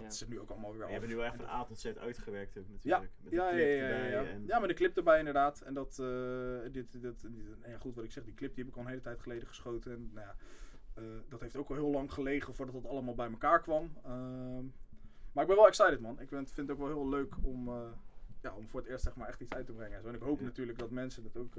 Dat 0.03 0.19
Ja. 0.19 0.25
nu 0.29 0.39
ook 0.39 0.49
allemaal 0.49 0.73
weer 0.73 0.83
af. 0.83 0.89
hebt 0.89 1.03
er 1.03 1.09
nu 1.09 1.15
wel 1.15 1.23
echt 1.25 1.33
En 1.33 1.39
van 1.39 1.47
dat- 1.47 1.55
A 1.55 1.63
tot 1.63 1.79
Z 1.79 1.85
uitgewerkt 1.85 2.57
ook 2.57 2.69
natuurlijk. 2.69 2.83
Ja, 2.83 2.99
met 3.23 3.31
de 3.31 3.35
ja, 3.35 3.43
ja, 3.49 3.51
clip 3.51 3.67
ja, 3.67 3.73
ja, 3.75 3.81
erbij 3.93 4.09
ja. 4.09 4.23
en- 4.31 4.43
ja, 4.47 4.59
met 4.59 4.69
de 4.69 4.75
clip 4.75 4.97
erbij 4.97 5.17
inderdaad. 5.19 5.61
En 5.61 5.73
dat, 5.73 5.99
eh, 5.99 6.59
dit, 6.71 6.91
dit, 6.91 7.01
dit- 7.01 7.27
ja, 7.65 7.77
goed 7.77 7.95
wat 7.95 8.03
ik 8.03 8.11
zeg, 8.11 8.23
die 8.23 8.33
clip 8.33 8.55
die 8.55 8.63
heb 8.63 8.73
ik 8.73 8.77
al 8.79 8.83
een 8.85 8.89
hele 8.89 9.01
tijd 9.01 9.19
geleden 9.19 9.47
geschoten. 9.47 9.91
En 9.91 10.09
nou 10.13 10.25
ja, 10.27 10.35
eh, 10.93 11.03
dat 11.29 11.41
heeft 11.41 11.55
ook 11.55 11.69
al 11.69 11.75
heel 11.75 11.89
lang 11.91 12.13
gelegen 12.13 12.53
voordat 12.55 12.75
het 12.75 12.85
allemaal 12.85 13.15
bij 13.15 13.29
elkaar 13.29 13.61
kwam. 13.61 13.91
Ehm, 14.03 14.63
maar 15.31 15.43
ik 15.43 15.47
ben 15.47 15.55
wel 15.55 15.67
excited 15.67 15.99
man. 15.99 16.19
Ik 16.19 16.29
ben, 16.29 16.47
vind 16.47 16.67
het 16.67 16.77
ook 16.77 16.87
wel 16.87 16.95
heel 16.95 17.09
leuk 17.09 17.33
om, 17.41 17.67
eh, 17.67 17.81
ja, 18.41 18.55
om 18.55 18.67
voor 18.67 18.79
het 18.79 18.89
eerst 18.89 19.03
zeg 19.03 19.15
maar 19.15 19.27
echt 19.27 19.41
iets 19.41 19.53
uit 19.55 19.65
te 19.65 19.73
brengen. 19.73 20.05
en 20.05 20.13
ik 20.15 20.21
hoop 20.21 20.41
natuurlijk 20.41 20.77
dat 20.79 20.91
mensen 20.91 21.23
het 21.23 21.37
ook... 21.37 21.53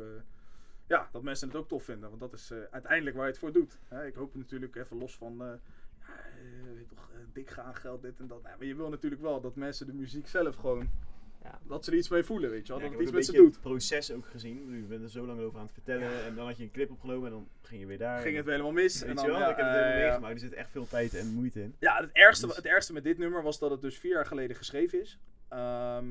ja, 0.87 1.09
dat 1.12 1.22
mensen 1.22 1.48
het 1.48 1.57
ook 1.57 1.68
tof 1.68 1.85
vinden, 1.85 2.09
want 2.09 2.20
dat 2.20 2.33
is 2.33 2.53
uiteindelijk 2.70 3.16
waar 3.16 3.24
je 3.24 3.31
het 3.31 3.40
voor 3.40 3.53
doet. 3.53 3.79
Hè? 3.88 4.07
Ik 4.07 4.14
hoop 4.14 4.35
natuurlijk 4.35 4.77
even 4.77 4.96
los 4.98 5.16
van, 5.16 5.61
eh, 6.09 6.75
weet 6.75 6.88
je 6.88 6.94
toch, 6.94 7.11
eh, 7.12 7.18
dik 7.33 7.51
gaan 7.51 7.75
geld, 7.75 8.03
dit 8.03 8.21
en 8.21 8.27
dat. 8.27 8.42
Nou, 8.42 8.57
maar 8.59 8.66
je 8.66 8.75
wil 8.75 8.88
natuurlijk 8.88 9.23
wel 9.23 9.40
dat 9.40 9.57
mensen 9.57 9.87
de 9.87 9.92
muziek 9.94 10.27
zelf 10.29 10.57
gewoon 10.57 10.90
Ja. 11.42 11.59
dat 11.66 11.85
ze 11.85 11.90
er 11.90 11.97
iets 11.97 12.09
mee 12.09 12.23
voelen, 12.23 12.51
weet 12.51 12.66
je 12.66 12.73
wel. 12.73 12.83
Ja, 12.83 12.88
dat 12.88 12.92
het 12.99 13.09
ook 13.09 13.16
iets 13.16 13.27
met 13.29 13.37
ze 13.37 13.42
doet. 13.42 13.53
het 13.55 13.62
proces 13.62 14.12
ook 14.12 14.27
gezien. 14.27 14.77
Je 14.77 14.83
bent 14.87 15.03
er 15.03 15.11
zo 15.11 15.27
lang 15.27 15.40
over 15.40 15.59
aan 15.59 15.64
het 15.64 15.75
vertellen. 15.75 16.25
En 16.25 16.35
dan 16.35 16.47
had 16.47 16.57
je 16.57 16.62
een 16.62 16.71
clip 16.71 16.90
opgenomen 16.90 17.25
en 17.27 17.33
dan 17.33 17.49
ging 17.62 17.81
je 17.81 17.87
weer 17.87 17.99
daar. 17.99 18.16
Ging 18.18 18.29
en 18.31 18.35
het 18.37 18.44
weer 18.44 18.55
helemaal 18.55 18.83
mis. 18.83 18.92
Weet 19.01 19.03
en 19.03 19.09
je 19.09 19.14
dan, 19.14 19.27
wel, 19.27 19.38
ja, 19.38 19.51
ik 19.51 19.57
heb 19.57 19.66
het 19.66 19.75
helemaal 19.75 20.01
meegemaakt. 20.01 20.35
Er 20.35 20.40
zit 20.40 20.53
echt 20.53 20.71
veel 20.71 20.87
tijd 20.88 21.14
en 21.14 21.35
moeite 21.35 21.62
in. 21.62 21.75
Ja, 21.79 22.01
het 22.01 22.11
ergste, 22.12 22.47
Dus- 22.47 22.57
het 22.57 22.66
ergste 22.66 22.92
met 22.92 23.05
dit 23.05 23.18
nummer 23.18 23.42
was 23.42 23.59
dat 23.59 23.71
het 23.71 23.81
dus 23.81 23.99
vier 23.99 24.12
jaar 24.12 24.27
geleden 24.27 24.57
geschreven 24.57 25.01
is. 25.01 25.18
Ehm, 25.49 26.07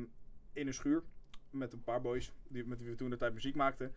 in 0.54 0.68
een 0.68 0.74
schuur. 0.74 1.04
Met 1.50 1.74
een 1.74 1.84
paar 1.84 2.02
boys 2.02 2.34
die, 2.48 2.66
met 2.66 2.80
wie 2.80 2.90
we 2.90 2.96
toen 2.96 3.10
de 3.10 3.18
tijd 3.18 3.34
muziek 3.34 3.56
maakten. 3.56 3.94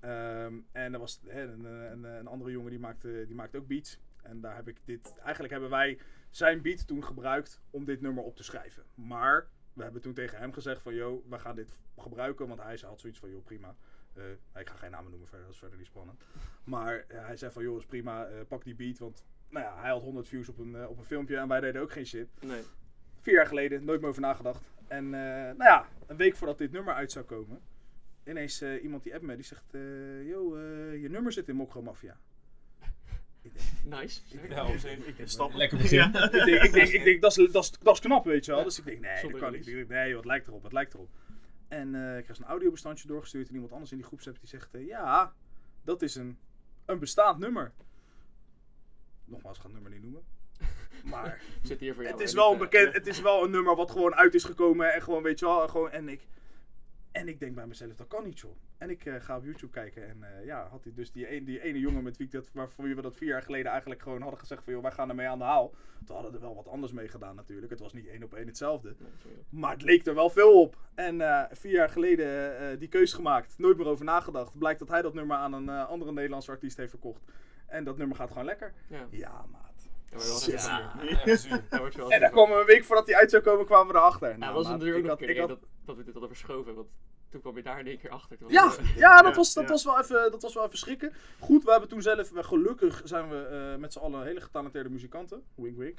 Ehm, 0.00 0.54
en 0.72 0.92
er 0.92 0.98
was 0.98 1.20
hè, 1.26 1.42
een, 1.42 1.64
een, 1.64 2.04
een 2.04 2.26
andere 2.26 2.50
jongen 2.50 2.70
die 2.70 2.78
maakte, 2.80 3.24
die 3.26 3.34
maakte 3.36 3.56
ook 3.58 3.66
beats. 3.66 3.98
En 4.22 4.40
daar 4.40 4.56
heb 4.56 4.68
ik 4.68 4.76
dit. 4.84 5.14
Eigenlijk 5.18 5.52
hebben 5.52 5.70
wij 5.70 5.98
zijn 6.30 6.62
beat 6.62 6.86
toen 6.86 7.04
gebruikt 7.04 7.60
om 7.70 7.84
dit 7.84 8.00
nummer 8.00 8.24
op 8.24 8.36
te 8.36 8.42
schrijven. 8.42 8.82
Maar 8.94 9.48
we 9.72 9.82
hebben 9.82 10.00
toen 10.00 10.14
tegen 10.14 10.38
hem 10.38 10.52
gezegd 10.52 10.82
van 10.82 10.94
yo, 10.94 11.24
we 11.28 11.38
gaan 11.38 11.54
dit 11.54 11.76
gebruiken. 11.96 12.48
Want 12.48 12.60
hij 12.60 12.78
had 12.82 13.00
zoiets 13.00 13.18
van 13.18 13.30
joh, 13.30 13.44
prima. 13.44 13.74
Eh, 14.14 14.60
ik 14.60 14.68
ga 14.68 14.76
geen 14.76 14.90
namen 14.90 15.10
noemen 15.10 15.28
verder, 15.28 15.46
dat 15.46 15.54
is 15.54 15.60
verder 15.60 15.78
niet 15.78 15.86
spannend. 15.86 16.24
Maar 16.64 17.04
eh, 17.08 17.26
hij 17.26 17.36
zei 17.36 17.52
van 17.52 17.62
joh, 17.62 17.78
is 17.78 17.86
prima, 17.86 18.26
eh, 18.26 18.40
pak 18.48 18.64
die 18.64 18.74
beat. 18.74 18.98
Want 18.98 19.24
nou 19.48 19.64
ja, 19.64 19.80
hij 19.80 19.90
had 19.90 20.02
100 20.02 20.28
views 20.28 20.48
op 20.48 20.58
een, 20.58 20.88
op 20.88 20.98
een 20.98 21.04
filmpje 21.04 21.36
en 21.36 21.48
wij 21.48 21.60
deden 21.60 21.82
ook 21.82 21.92
geen 21.92 22.06
shit. 22.06 22.28
Nee. 22.40 22.62
Vier 23.18 23.34
jaar 23.34 23.46
geleden, 23.46 23.84
nooit 23.84 24.00
meer 24.00 24.08
over 24.08 24.22
nagedacht. 24.22 24.62
En 24.88 25.10
nou 25.10 25.64
ja, 25.64 25.86
een 26.06 26.16
week 26.16 26.36
voordat 26.36 26.58
dit 26.58 26.72
nummer 26.72 26.94
uit 26.94 27.12
zou 27.12 27.24
komen, 27.24 27.60
ineens 28.24 28.62
iemand 28.62 29.02
die 29.02 29.14
app 29.14 29.22
me, 29.22 29.34
die 29.34 29.44
zegt, 29.44 29.64
yo, 30.24 30.58
je 30.92 31.08
nummer 31.10 31.32
zit 31.32 31.48
in 31.48 31.56
Mokro 31.56 31.82
Mafia. 31.82 32.16
Ik 33.60 33.90
denk, 33.90 34.02
Nice. 34.02 34.20
Ja, 34.48 34.66
op 34.66 34.74
ik 34.74 35.16
denk, 35.16 35.28
Stappen. 35.28 35.58
Lekker 35.58 35.78
begin. 35.78 36.04
ik 36.04 36.30
denk, 36.30 36.62
ik 36.62 36.72
denk, 36.72 36.88
ik 36.88 37.04
denk 37.04 37.20
dat, 37.20 37.38
is, 37.38 37.52
dat, 37.52 37.64
is, 37.64 37.70
dat 37.82 37.94
is 37.94 38.00
knap, 38.00 38.24
weet 38.24 38.44
je 38.44 38.52
wel. 38.52 38.64
Dus 38.64 38.78
ik 38.78 38.84
denk, 38.84 39.00
nee, 39.00 39.22
dat 39.22 39.40
kan 39.40 39.52
niet. 39.52 39.88
Nee, 39.88 40.14
wat 40.14 40.24
lijkt 40.24 40.46
erop, 40.46 40.62
wat 40.62 40.72
lijkt 40.72 40.94
erop. 40.94 41.08
En 41.68 41.94
eh, 41.94 42.16
ik 42.16 42.22
krijg 42.22 42.38
zo'n 42.38 42.46
audiobestandje 42.46 43.08
doorgestuurd 43.08 43.48
en 43.48 43.54
iemand 43.54 43.72
anders 43.72 43.90
in 43.90 43.96
die 43.96 44.06
groepsapp 44.06 44.38
die 44.40 44.48
zegt, 44.48 44.74
eh, 44.74 44.86
ja, 44.86 45.34
dat 45.84 46.02
is 46.02 46.14
een, 46.14 46.38
een 46.84 46.98
bestaand 46.98 47.38
nummer. 47.38 47.72
Nogmaals, 49.24 49.56
ik 49.56 49.62
ga 49.62 49.68
het 49.68 49.80
nummer 49.80 49.92
niet 49.92 50.02
noemen. 50.02 50.22
Maar 51.04 51.42
Zit 51.62 51.80
hier 51.80 51.94
voor 51.94 52.02
jou. 52.02 52.14
het 52.14 52.24
is 52.24 52.34
wel 52.34 52.52
niet, 52.52 52.60
een 52.60 52.66
eh, 52.66 52.70
bekend, 52.70 52.94
het 52.94 53.06
is 53.06 53.20
wel 53.20 53.44
een 53.44 53.50
nummer 53.50 53.76
wat 53.76 53.90
gewoon 53.90 54.14
uit 54.14 54.34
is 54.34 54.44
gekomen 54.44 54.94
en 54.94 55.02
gewoon, 55.02 55.22
weet 55.22 55.38
je 55.38 55.46
wel, 55.46 55.68
gewoon, 55.68 55.90
en 55.90 56.08
ik, 56.08 56.20
en 57.12 57.28
ik 57.28 57.40
denk 57.40 57.54
bij 57.54 57.66
mezelf, 57.66 57.94
dat 57.94 58.08
kan 58.08 58.24
niet 58.24 58.40
joh. 58.40 58.56
En 58.78 58.90
ik 58.90 59.04
eh, 59.04 59.14
ga 59.18 59.36
op 59.36 59.44
YouTube 59.44 59.72
kijken 59.72 60.08
en 60.08 60.22
eh, 60.22 60.44
ja, 60.44 60.68
had 60.68 60.84
hij 60.84 60.92
dus 60.94 61.12
die, 61.12 61.36
een, 61.36 61.44
die 61.44 61.62
ene 61.62 61.78
jongen 61.78 62.02
met 62.02 62.16
wie 62.16 62.26
ik 62.26 62.32
dat, 62.32 62.52
waarvoor 62.52 62.94
we 62.94 63.02
dat 63.02 63.16
vier 63.16 63.28
jaar 63.28 63.42
geleden 63.42 63.70
eigenlijk 63.70 64.02
gewoon 64.02 64.20
hadden 64.20 64.40
gezegd 64.40 64.64
van, 64.64 64.72
joh, 64.72 64.82
wij 64.82 64.92
gaan 64.92 65.08
ermee 65.08 65.28
aan 65.28 65.38
de 65.38 65.44
haal. 65.44 65.74
Toen 66.04 66.14
hadden 66.14 66.32
we 66.32 66.38
er 66.38 66.44
wel 66.44 66.54
wat 66.54 66.68
anders 66.68 66.92
mee 66.92 67.08
gedaan 67.08 67.34
natuurlijk, 67.34 67.70
het 67.70 67.80
was 67.80 67.92
niet 67.92 68.06
één 68.06 68.22
op 68.22 68.34
één 68.34 68.46
hetzelfde. 68.46 68.94
nee. 68.98 69.44
Maar 69.48 69.72
het 69.72 69.82
leek 69.82 70.06
er 70.06 70.14
wel 70.14 70.30
veel 70.30 70.60
op. 70.60 70.76
En 70.94 71.20
eh, 71.20 71.44
vier 71.50 71.72
jaar 71.72 71.88
geleden 71.88 72.78
die 72.78 72.88
keus 72.88 73.12
gemaakt. 73.12 73.58
Nooit 73.58 73.76
meer 73.76 73.86
over 73.86 74.04
nagedacht. 74.04 74.58
Blijkt 74.58 74.78
dat 74.78 74.88
hij 74.88 75.02
dat 75.02 75.14
nummer 75.14 75.36
aan 75.36 75.52
een 75.52 75.68
andere 75.68 76.12
Nederlandse 76.12 76.50
artiest 76.50 76.76
heeft 76.76 76.90
verkocht. 76.90 77.22
En 77.66 77.84
dat 77.84 77.96
nummer 77.96 78.16
gaat 78.16 78.28
gewoon 78.28 78.44
lekker. 78.44 78.72
Ja, 79.10 79.44
maar 79.50 79.69
Ja. 80.10 80.18
even- 81.24 81.64
Ja, 81.70 82.08
En 82.08 82.20
van. 82.20 82.30
kwam 82.30 82.52
een 82.52 82.64
week 82.66 82.84
voordat 82.84 83.06
hij 83.06 83.16
uit 83.16 83.30
zou 83.30 83.42
komen, 83.42 83.66
kwamen 83.66 83.92
we 83.92 83.98
erachter. 83.98 84.28
Nou, 84.38 84.54
dat 84.54 84.62
was 84.62 84.72
natuurlijk 84.72 84.98
ook 84.98 85.10
nog 85.10 85.20
een 85.20 85.26
keer 85.26 85.38
had- 85.40 85.48
dat, 85.48 85.58
dat 85.84 85.96
we 85.96 86.02
dit 86.04 86.12
hadden 86.12 86.30
verschoven. 86.30 86.74
Want 86.74 86.88
toen 87.28 87.40
kwam 87.40 87.56
je 87.56 87.62
daar 87.62 87.78
in 87.80 87.86
één 87.86 87.98
keer 87.98 88.10
achter. 88.10 88.36
Was 88.40 88.52
Ja, 88.52 88.62
ja, 88.96 89.16
dat, 89.22 89.30
Ja, 89.30 89.34
was, 89.36 89.54
dat, 89.54 89.64
ja. 89.64 89.70
was 89.70 89.84
wel 89.84 89.98
even, 90.00 90.30
dat 90.30 90.42
was 90.42 90.54
wel 90.54 90.64
even 90.64 90.78
schrikken. 90.78 91.12
Goed, 91.38 91.64
we 91.64 91.70
hebben 91.70 91.88
toen 91.88 92.02
zelf, 92.02 92.30
we- 92.30 92.42
gelukkig 92.42 93.00
zijn 93.04 93.28
we 93.28 93.36
eh, 93.72 93.80
met 93.80 93.92
z'n 93.92 93.98
allen 93.98 94.22
hele 94.24 94.40
getalenteerde 94.40 94.88
muzikanten. 94.88 95.42
Wink 95.54 95.76
wink. 95.76 95.98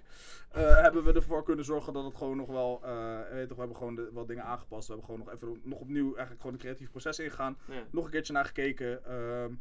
Eh, 0.51 0.81
hebben 0.81 1.03
we 1.03 1.13
ervoor 1.13 1.43
kunnen 1.43 1.65
zorgen 1.65 1.93
dat 1.93 2.03
het 2.03 2.15
gewoon 2.15 2.37
nog 2.37 2.47
wel, 2.47 2.79
eh, 2.83 3.19
weet 3.31 3.47
toch, 3.47 3.57
we 3.57 3.59
hebben 3.63 3.77
gewoon 3.77 3.95
de, 3.95 4.09
wat 4.11 4.27
dingen 4.27 4.43
aangepast. 4.43 4.87
We 4.87 4.93
hebben 4.93 5.09
gewoon 5.15 5.25
nog 5.25 5.35
even 5.35 5.61
nog 5.63 5.79
opnieuw 5.79 6.07
eigenlijk 6.07 6.37
gewoon 6.41 6.53
een 6.53 6.61
creatief 6.61 6.91
proces 6.91 7.19
ingegaan. 7.19 7.57
ja. 7.65 7.83
Nog 7.91 8.05
een 8.05 8.11
keertje 8.11 8.33
naar 8.33 8.45
gekeken. 8.45 9.05
ehm, 9.05 9.53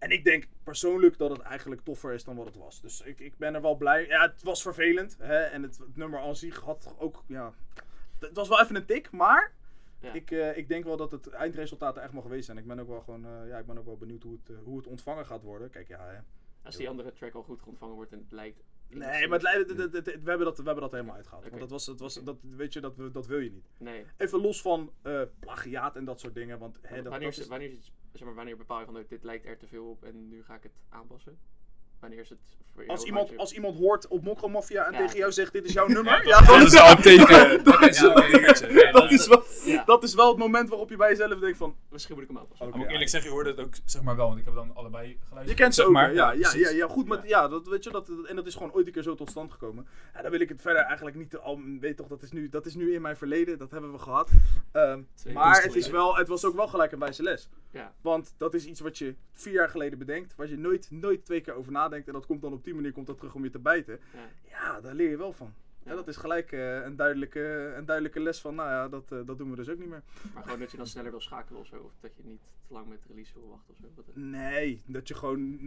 en 0.00 0.10
ik 0.10 0.24
denk 0.24 0.44
persoonlijk 0.64 1.18
dat 1.18 1.30
het 1.30 1.40
eigenlijk 1.40 1.80
toffer 1.84 2.12
is 2.12 2.24
dan 2.24 2.36
wat 2.36 2.46
het 2.46 2.56
was. 2.56 2.80
Dus 2.80 3.00
ik, 3.00 3.20
ik 3.20 3.38
ben 3.38 3.54
er 3.54 3.62
wel 3.62 3.76
blij. 3.76 4.06
Ja, 4.06 4.22
het 4.22 4.42
was 4.42 4.62
vervelend. 4.62 5.16
Hè? 5.18 5.38
En 5.38 5.62
het, 5.62 5.78
het 5.78 5.96
nummer 5.96 6.20
aan 6.20 6.36
zich 6.36 6.58
had 6.60 6.94
ook, 6.98 7.24
ja... 7.26 7.52
Het 8.18 8.36
was 8.36 8.48
wel 8.48 8.60
even 8.60 8.76
een 8.76 8.86
tik, 8.86 9.10
maar 9.10 9.52
Ja. 10.00 10.12
ik, 10.12 10.30
eh, 10.30 10.56
ik 10.56 10.68
denk 10.68 10.84
wel 10.84 10.96
dat 10.96 11.10
het 11.10 11.28
eindresultaat 11.28 11.96
er 11.96 12.02
echt 12.02 12.12
mag 12.12 12.22
geweest 12.22 12.44
zijn. 12.44 12.58
Ik 12.58 12.66
ben 12.66 12.80
ook 12.80 12.88
wel 12.88 13.00
gewoon, 13.00 13.26
eh, 13.26 13.48
ja, 13.48 13.58
ik 13.58 13.66
ben 13.66 13.78
ook 13.78 13.84
wel 13.84 13.96
benieuwd 13.96 14.22
hoe 14.22 14.38
het, 14.42 14.56
eh, 14.56 14.62
hoe 14.64 14.76
het 14.76 14.86
ontvangen 14.86 15.26
gaat 15.26 15.42
worden. 15.42 15.70
Kijk, 15.70 15.88
ja, 15.88 16.06
hè. 16.06 16.18
Als 16.62 16.76
die 16.76 16.88
andere 16.88 17.12
track 17.12 17.34
al 17.34 17.42
goed 17.42 17.62
ontvangen 17.64 17.94
wordt 17.94 18.12
en 18.12 18.18
het 18.18 18.32
lijkt... 18.32 18.62
Nee, 18.90 19.28
maar 19.28 19.40
het, 19.40 19.72
we, 19.74 20.30
hebben 20.30 20.46
dat, 20.46 20.58
we 20.58 20.64
hebben 20.64 20.80
dat 20.80 20.90
helemaal 20.90 21.14
uitgehaald. 21.14 21.48
Want 21.48 21.60
dat 21.60 21.70
was, 21.70 21.86
het 21.86 22.00
was, 22.00 22.14
dat, 22.14 22.36
weet 22.40 22.72
je, 22.72 22.80
dat, 22.80 22.94
dat 23.12 23.26
wil 23.26 23.38
je 23.38 23.50
niet. 23.50 23.70
Nee. 23.78 24.04
Even 24.16 24.40
los 24.40 24.62
van 24.62 24.92
eh, 25.02 25.22
plagiaat 25.38 25.96
en 25.96 26.04
dat 26.04 26.20
soort 26.20 26.34
dingen. 26.34 26.58
Want 26.58 26.78
hè, 26.82 27.02
dat, 27.02 27.12
wanneer, 27.12 27.30
dat 27.30 27.38
is, 27.38 27.46
wanneer, 27.46 27.70
zeg 28.12 28.24
maar, 28.24 28.34
wanneer 28.34 28.56
bepaal 28.56 28.78
je 28.78 28.84
van, 28.84 28.96
oh, 28.96 29.08
dit 29.08 29.24
lijkt 29.24 29.46
er 29.46 29.58
te 29.58 29.66
veel 29.66 29.90
op 29.90 30.04
en 30.04 30.28
nu 30.28 30.44
ga 30.44 30.54
ik 30.54 30.62
het 30.62 30.72
aanpassen? 30.88 31.38
Wanneer 32.00 32.18
is 32.18 32.28
het 32.28 32.38
voor 32.74 32.84
jou? 32.84 32.96
als, 32.98 33.04
iemand, 33.06 33.36
als 33.36 33.52
iemand 33.52 33.76
hoort 33.78 34.08
op 34.08 34.22
Mokro 34.24 34.48
Mafia 34.48 34.86
en 34.86 34.92
Ja. 34.92 34.98
tegen 34.98 35.18
jou 35.18 35.32
zegt 35.32 35.52
dit 35.52 35.64
is 35.64 35.72
jouw 35.72 35.86
nummer. 35.96 36.26
Ja, 36.26 36.40
dat 36.40 36.62
is 36.62 36.72
een 36.72 36.96
teken. 37.02 37.64
Dat 37.64 37.82
is 37.88 38.00
wel 38.00 38.16
een 38.22 38.30
dingetje. 38.32 38.72
Ja, 38.72 38.92
dat, 38.92 39.10
is 39.10 39.26
wel, 39.26 39.42
Ja. 39.64 39.84
dat 39.84 40.02
is 40.02 40.14
wel 40.14 40.28
het 40.28 40.38
moment 40.38 40.68
waarop 40.68 40.90
je 40.90 40.96
bij 40.96 41.08
jezelf 41.08 41.38
denkt 41.38 41.56
van... 41.58 41.76
Misschien 41.90 42.14
moet 42.14 42.22
ik 42.24 42.30
hem 42.30 42.38
aanpassen. 42.38 42.66
Oké, 42.66 42.76
Maar 42.76 42.86
ik 42.86 42.92
eerlijk 42.92 43.10
zeggen, 43.10 43.28
je 43.30 43.34
hoorde 43.36 43.50
het 43.50 43.60
ook 43.60 43.74
zeg 43.84 44.02
maar 44.02 44.16
wel, 44.16 44.26
want 44.26 44.38
ik 44.38 44.44
heb 44.44 44.54
dan 44.54 44.74
allebei 44.74 45.18
geluisterd. 45.28 45.48
Je 45.58 45.62
kent 45.64 45.74
ze 45.74 45.80
zeg 45.80 45.88
ook, 45.88 45.92
maar. 45.96 46.14
ja, 46.14 46.32
ja, 46.32 46.52
ja, 46.54 46.68
ja, 46.70 46.86
goed, 46.88 47.06
maar 47.06 47.26
ja, 47.28 47.48
dat, 47.48 47.66
weet 47.68 47.84
je, 47.84 47.90
dat, 47.90 48.08
en 48.26 48.36
dat 48.36 48.46
is 48.46 48.54
gewoon 48.54 48.72
ooit 48.72 48.86
een 48.86 48.92
keer 48.92 49.02
zo 49.02 49.14
tot 49.14 49.30
stand 49.30 49.52
gekomen. 49.52 49.86
Ja, 50.14 50.22
dan 50.22 50.30
wil 50.30 50.40
ik 50.40 50.48
het 50.48 50.60
verder 50.60 50.82
eigenlijk 50.82 51.16
niet, 51.16 51.30
te- 51.30 51.38
al, 51.40 51.60
weet 51.80 51.96
toch, 51.96 52.06
dat 52.08 52.22
is, 52.22 52.32
nu, 52.32 52.48
dat 52.48 52.66
is 52.66 52.74
nu 52.74 52.94
in 52.94 53.02
mijn 53.02 53.16
verleden, 53.16 53.58
dat 53.58 53.70
hebben 53.70 53.92
we 53.92 53.98
gehad. 53.98 54.30
Ehm, 54.72 55.00
maar 55.32 55.62
het, 55.62 55.74
is 55.74 55.88
wel, 55.90 56.16
het 56.16 56.28
was 56.28 56.44
ook 56.44 56.56
wel 56.56 56.68
gelijk 56.68 56.92
een 56.92 56.98
wijze 56.98 57.22
les. 57.22 57.48
Ja. 57.72 57.92
Want 58.00 58.34
dat 58.36 58.54
is 58.54 58.64
iets 58.64 58.80
wat 58.80 58.98
je 58.98 59.14
vier 59.32 59.52
jaar 59.52 59.68
geleden 59.68 59.98
bedenkt, 59.98 60.34
waar 60.36 60.48
je 60.48 60.58
nooit, 60.58 60.86
nooit 60.90 61.24
twee 61.24 61.40
keer 61.40 61.54
over 61.54 61.72
nadenkt. 61.72 61.88
En 61.92 62.12
dat 62.12 62.26
komt 62.26 62.42
dan 62.42 62.52
op 62.52 62.64
die 62.64 62.74
manier 62.74 62.92
komt 62.92 63.06
dat 63.06 63.16
terug 63.18 63.34
om 63.34 63.44
je 63.44 63.50
te 63.50 63.58
bijten. 63.58 63.98
Ja. 64.12 64.28
Ja, 64.50 64.80
daar 64.80 64.94
leer 64.94 65.10
je 65.10 65.16
wel 65.16 65.32
van. 65.32 65.52
Ja, 65.84 65.90
Ja. 65.90 65.96
dat 65.96 66.08
is 66.08 66.16
gelijk 66.16 66.52
eh, 66.52 66.82
een, 66.84 66.96
duidelijke, 66.96 67.74
een 67.76 67.84
duidelijke 67.84 68.20
les 68.20 68.40
van, 68.40 68.54
nou 68.54 68.68
ja, 68.70 68.88
dat, 68.88 69.12
eh, 69.12 69.18
dat 69.26 69.38
doen 69.38 69.50
we 69.50 69.56
dus 69.56 69.68
ook 69.68 69.78
niet 69.78 69.88
meer. 69.88 70.02
Maar 70.34 70.42
gewoon 70.42 70.58
dat 70.58 70.70
je 70.70 70.76
dan 70.76 70.86
sneller 70.86 71.10
wil 71.10 71.20
schakelen 71.20 71.60
of 71.60 71.66
zo. 71.66 71.76
Of 71.76 71.92
dat 72.00 72.16
je 72.16 72.22
niet 72.24 72.40
te 72.66 72.72
lang 72.74 72.88
met 72.88 72.98
release 73.08 73.32
wil 73.34 73.48
wachten 73.48 73.74
of 73.74 73.76
zo. 73.80 73.86
Wat, 73.96 74.16
Nee, 74.16 74.82
dat 74.86 75.08
je 75.08 75.14
gewoon 75.14 75.58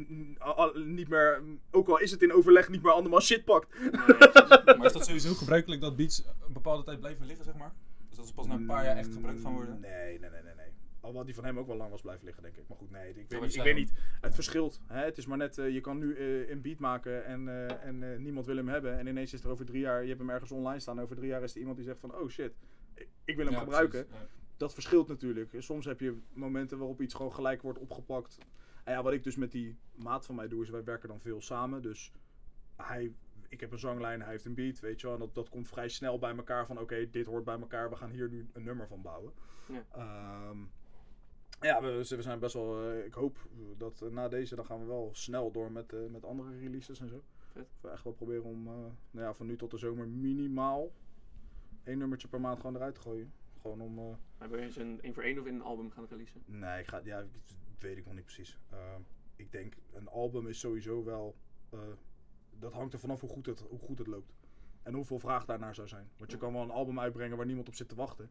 niet 0.95 1.09
meer, 1.09 1.41
ook 1.71 1.88
al 1.88 1.99
is 1.99 2.12
het 2.12 2.21
in 2.21 2.33
overleg, 2.33 2.69
niet 2.69 2.83
meer 2.83 2.91
allemaal 2.91 3.21
shit 3.21 3.45
pakt. 3.45 3.79
nee. 3.79 3.91
Maar 4.77 4.86
is 4.86 4.93
dat 4.93 5.05
sowieso 5.05 5.33
gebruikelijk 5.33 5.81
dat 5.81 5.95
beats 5.95 6.23
een 6.47 6.53
bepaalde 6.53 6.83
tijd 6.83 6.99
blijven 6.99 7.25
liggen, 7.25 7.45
zeg 7.45 7.55
maar? 7.55 7.73
Dus 8.07 8.17
dat 8.17 8.27
ze 8.27 8.33
pas 8.33 8.47
na 8.47 8.53
een 8.53 8.65
paar 8.65 8.83
jaar 8.86 8.97
echt 8.97 9.13
gebruikt 9.13 9.41
gaan 9.41 9.53
worden? 9.53 9.79
Nee, 9.79 10.19
nee, 10.19 10.29
nee, 10.29 10.41
nee. 10.43 10.55
nee. 10.55 10.71
Alhoewel 11.03 11.25
die 11.25 11.35
van 11.35 11.45
hem 11.45 11.59
ook 11.59 11.67
wel 11.67 11.75
lang 11.77 11.89
was 11.91 12.01
blijven 12.01 12.25
liggen, 12.25 12.43
denk 12.43 12.55
ik. 12.55 12.67
Maar 12.67 12.77
goed, 12.77 12.91
nee, 12.91 13.09
ik 13.09 13.15
weet, 13.29 13.41
niet, 13.41 13.55
ik 13.55 13.63
weet 13.63 13.75
niet. 13.75 13.91
Het 14.21 14.35
verschilt. 14.35 14.81
Hè? 14.87 15.03
Het 15.05 15.17
is 15.17 15.25
maar 15.25 15.37
net, 15.37 15.57
eh, 15.57 15.69
je 15.69 15.81
kan 15.81 15.97
nu 15.97 16.15
eh, 16.15 16.49
een 16.49 16.61
beat 16.61 16.79
maken 16.79 17.25
en, 17.25 17.47
eh, 17.47 17.85
en 17.87 18.21
niemand 18.23 18.45
wil 18.45 18.55
hem 18.55 18.67
hebben. 18.67 18.97
En 18.97 19.07
ineens 19.07 19.33
is 19.33 19.43
er 19.43 19.49
over 19.49 19.65
drie 19.65 19.79
jaar, 19.81 20.01
je 20.01 20.07
hebt 20.07 20.19
hem 20.19 20.29
ergens 20.29 20.51
online 20.51 20.79
staan. 20.79 21.01
Over 21.01 21.15
drie 21.15 21.27
jaar 21.27 21.43
is 21.43 21.53
er 21.53 21.59
iemand 21.59 21.77
die 21.77 21.85
zegt 21.85 21.99
van, 21.99 22.15
oh 22.15 22.29
shit, 22.29 22.53
ik- 23.25 23.35
wil 23.35 23.45
hem 23.45 23.53
Ja, 23.53 23.59
gebruiken. 23.59 24.05
precies, 24.07 24.23
ja. 24.23 24.41
Dat 24.57 24.73
verschilt 24.73 25.07
natuurlijk. 25.07 25.55
Soms 25.57 25.85
heb 25.85 25.99
je 25.99 26.17
momenten 26.33 26.77
waarop 26.77 27.01
iets 27.01 27.13
gewoon 27.13 27.33
gelijk 27.33 27.61
wordt 27.61 27.79
opgepakt. 27.79 28.37
En 28.83 28.93
ja, 28.93 29.03
wat 29.03 29.13
ik 29.13 29.23
dus 29.23 29.35
met 29.35 29.51
die 29.51 29.77
maat 29.95 30.25
van 30.25 30.35
mij 30.35 30.47
doe, 30.47 30.63
is 30.63 30.69
wij 30.69 30.83
werken 30.83 31.09
dan 31.09 31.19
veel 31.19 31.41
samen. 31.41 31.81
Dus 31.81 32.11
hij, 32.75 33.13
ik 33.49 33.59
heb 33.59 33.71
een 33.71 33.79
zanglijn, 33.79 34.21
hij 34.21 34.31
heeft 34.31 34.45
een 34.45 34.53
beat, 34.53 34.79
weet 34.79 35.01
je 35.01 35.05
wel. 35.07 35.15
En 35.15 35.21
dat, 35.21 35.35
dat 35.35 35.49
komt 35.49 35.67
vrij 35.67 35.89
snel 35.89 36.19
bij 36.19 36.35
elkaar 36.35 36.65
van, 36.65 36.79
oké, 36.79 37.09
dit 37.09 37.25
hoort 37.25 37.43
bij 37.43 37.59
elkaar. 37.59 37.89
We 37.89 37.95
gaan 37.95 38.09
hier 38.09 38.29
nu 38.29 38.47
een 38.53 38.63
nummer 38.63 38.87
van 38.87 39.01
bouwen. 39.01 39.33
Ja. 39.67 39.83
Ehm, 39.91 40.57
ja, 41.61 41.81
we, 41.81 42.05
we 42.15 42.21
zijn 42.21 42.39
best 42.39 42.53
wel, 42.53 42.89
eh, 42.91 43.05
ik 43.05 43.13
hoop 43.13 43.37
dat 43.77 44.01
eh, 44.01 44.09
na 44.09 44.27
deze, 44.27 44.55
dan 44.55 44.65
gaan 44.65 44.79
we 44.79 44.85
wel 44.85 45.09
snel 45.13 45.51
door 45.51 45.71
met, 45.71 45.93
eh, 45.93 45.99
met 46.09 46.25
andere 46.25 46.59
releases 46.59 46.99
en 46.99 47.07
zo. 47.09 47.23
Vet. 47.51 47.67
We 47.81 47.89
echt 47.89 48.03
wel 48.03 48.13
proberen 48.13 48.43
om, 48.43 48.63
nou 48.63 49.25
ja, 49.25 49.33
van 49.33 49.45
nu 49.45 49.55
tot 49.57 49.71
de 49.71 49.77
zomer 49.77 50.07
minimaal 50.07 50.91
één 51.83 51.97
nummertje 51.97 52.27
per 52.27 52.41
maand 52.41 52.59
gewoon 52.59 52.75
eruit 52.75 52.95
te 52.95 53.01
gooien. 53.01 53.31
Gewoon 53.61 53.81
om... 53.81 54.17
Maar 54.37 54.49
wil 54.49 54.59
je 54.59 54.65
eens 54.65 54.75
een 54.75 55.01
één 55.01 55.13
voor 55.13 55.23
één 55.23 55.39
of 55.39 55.45
in 55.45 55.53
een 55.55 55.61
album 55.61 55.91
gaan 55.91 56.05
releasen? 56.09 56.43
Nee, 56.45 56.79
ik 56.79 56.87
ga, 56.87 57.01
ja, 57.03 57.19
ik- 57.19 57.29
weet 57.79 57.97
ik 57.97 58.05
nog 58.05 58.13
niet 58.13 58.23
precies. 58.23 58.59
Ehm, 58.69 59.01
ik 59.35 59.51
denk, 59.51 59.73
een 59.93 60.07
album 60.07 60.47
is 60.47 60.59
sowieso 60.59 61.03
wel. 61.03 61.35
dat 62.59 62.73
hangt 62.73 62.93
er 62.93 62.99
vanaf 62.99 63.19
hoe 63.19 63.29
goed 63.29 63.45
het, 63.45 63.59
hoe 63.69 63.79
goed 63.79 63.97
het 63.97 64.07
loopt. 64.07 64.33
En 64.83 64.93
hoeveel 64.93 65.19
vraag 65.19 65.45
daarnaar 65.45 65.75
zou 65.75 65.87
zijn. 65.87 66.09
Want 66.17 66.31
je 66.31 66.37
kan 66.37 66.53
wel 66.53 66.61
een 66.61 66.69
album 66.71 66.99
uitbrengen 66.99 67.37
waar 67.37 67.45
niemand 67.45 67.67
op 67.67 67.75
zit 67.75 67.89
te 67.89 67.95
wachten. 67.95 68.29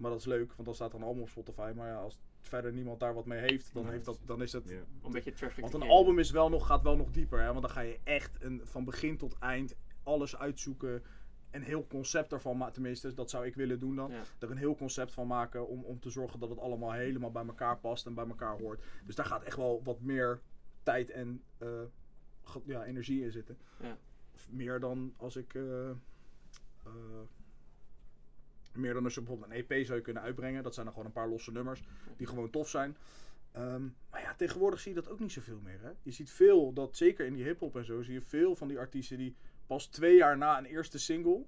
Maar 0.00 0.10
dat 0.10 0.20
is 0.20 0.26
leuk, 0.26 0.52
want 0.52 0.64
dan 0.64 0.74
staat 0.74 0.92
er 0.92 0.98
een 0.98 1.04
album 1.04 1.22
op 1.22 1.28
Spotify. 1.28 1.72
Maar 1.76 1.88
ja, 1.88 1.96
als 1.96 2.18
verder 2.40 2.72
niemand 2.72 3.00
daar 3.00 3.14
wat 3.14 3.26
mee 3.26 3.40
heeft, 3.40 3.74
dan, 3.74 3.88
heeft 3.88 4.04
dat, 4.04 4.18
dan 4.24 4.42
is 4.42 4.52
het... 4.52 4.70
Een 4.70 5.12
beetje 5.12 5.32
traffic 5.32 5.60
Want 5.62 5.74
een 5.74 5.88
album 5.88 6.18
is 6.18 6.30
wel 6.30 6.48
nog, 6.48 6.66
gaat 6.66 6.82
wel 6.82 6.96
nog 6.96 7.10
dieper. 7.10 7.40
Hè? 7.40 7.46
Want 7.46 7.62
dan 7.62 7.70
ga 7.70 7.80
je 7.80 7.98
echt 8.04 8.42
een, 8.42 8.60
van 8.64 8.84
begin 8.84 9.16
tot 9.16 9.38
eind 9.38 9.76
alles 10.02 10.36
uitzoeken. 10.36 11.02
Een 11.50 11.62
heel 11.62 11.86
concept 11.86 12.32
ervan 12.32 12.56
maken. 12.56 12.74
Tenminste, 12.74 13.14
dat 13.14 13.30
zou 13.30 13.46
ik 13.46 13.54
willen 13.54 13.78
doen 13.78 13.96
dan. 13.96 14.10
Ja. 14.10 14.22
Er 14.38 14.50
een 14.50 14.56
heel 14.56 14.76
concept 14.76 15.12
van 15.12 15.26
maken 15.26 15.68
om, 15.68 15.84
om 15.84 16.00
te 16.00 16.10
zorgen 16.10 16.40
dat 16.40 16.48
het 16.48 16.58
allemaal 16.58 16.92
helemaal 16.92 17.30
bij 17.30 17.46
elkaar 17.46 17.78
past 17.78 18.06
en 18.06 18.14
bij 18.14 18.26
elkaar 18.26 18.58
hoort. 18.58 18.82
Dus 19.06 19.14
daar 19.14 19.26
gaat 19.26 19.42
echt 19.42 19.56
wel 19.56 19.80
wat 19.84 20.00
meer 20.00 20.40
tijd 20.82 21.10
en 21.10 21.42
eh, 21.58 21.68
ja, 22.64 22.84
energie 22.84 23.22
in 23.24 23.32
zitten. 23.32 23.58
Ja. 23.80 23.96
Meer 24.50 24.80
dan 24.80 25.14
als 25.16 25.36
ik. 25.36 25.54
eh, 25.54 25.90
eh, 26.84 26.92
meer 28.72 28.94
dan 28.94 29.04
als 29.04 29.14
je 29.14 29.20
bijvoorbeeld 29.20 29.50
een 29.50 29.64
EP 29.68 29.84
zou 29.84 29.98
je 29.98 30.04
kunnen 30.04 30.22
uitbrengen. 30.22 30.62
Dat 30.62 30.74
zijn 30.74 30.86
dan 30.86 30.94
gewoon 30.94 31.08
een 31.08 31.14
paar 31.14 31.28
losse 31.28 31.52
nummers 31.52 31.82
die 32.16 32.26
gewoon 32.26 32.50
tof 32.50 32.68
zijn. 32.68 32.96
Ehm, 33.52 33.82
maar 34.10 34.20
ja, 34.20 34.34
tegenwoordig 34.34 34.80
zie 34.80 34.94
je 34.94 35.00
dat 35.00 35.10
ook 35.10 35.20
niet 35.20 35.32
zoveel 35.32 35.60
meer. 35.62 35.80
Hè? 35.82 35.90
Je 36.02 36.10
ziet 36.10 36.30
veel, 36.30 36.72
dat 36.72 36.96
zeker 36.96 37.26
in 37.26 37.34
die 37.34 37.44
hip-hop 37.44 37.76
en 37.76 37.84
zo, 37.84 38.02
zie 38.02 38.14
je 38.14 38.20
veel 38.20 38.56
van 38.56 38.68
die 38.68 38.78
artiesten 38.78 39.18
die 39.18 39.36
pas 39.66 39.86
twee 39.86 40.16
jaar 40.16 40.38
na 40.38 40.58
een 40.58 40.64
eerste 40.64 40.98
single 40.98 41.44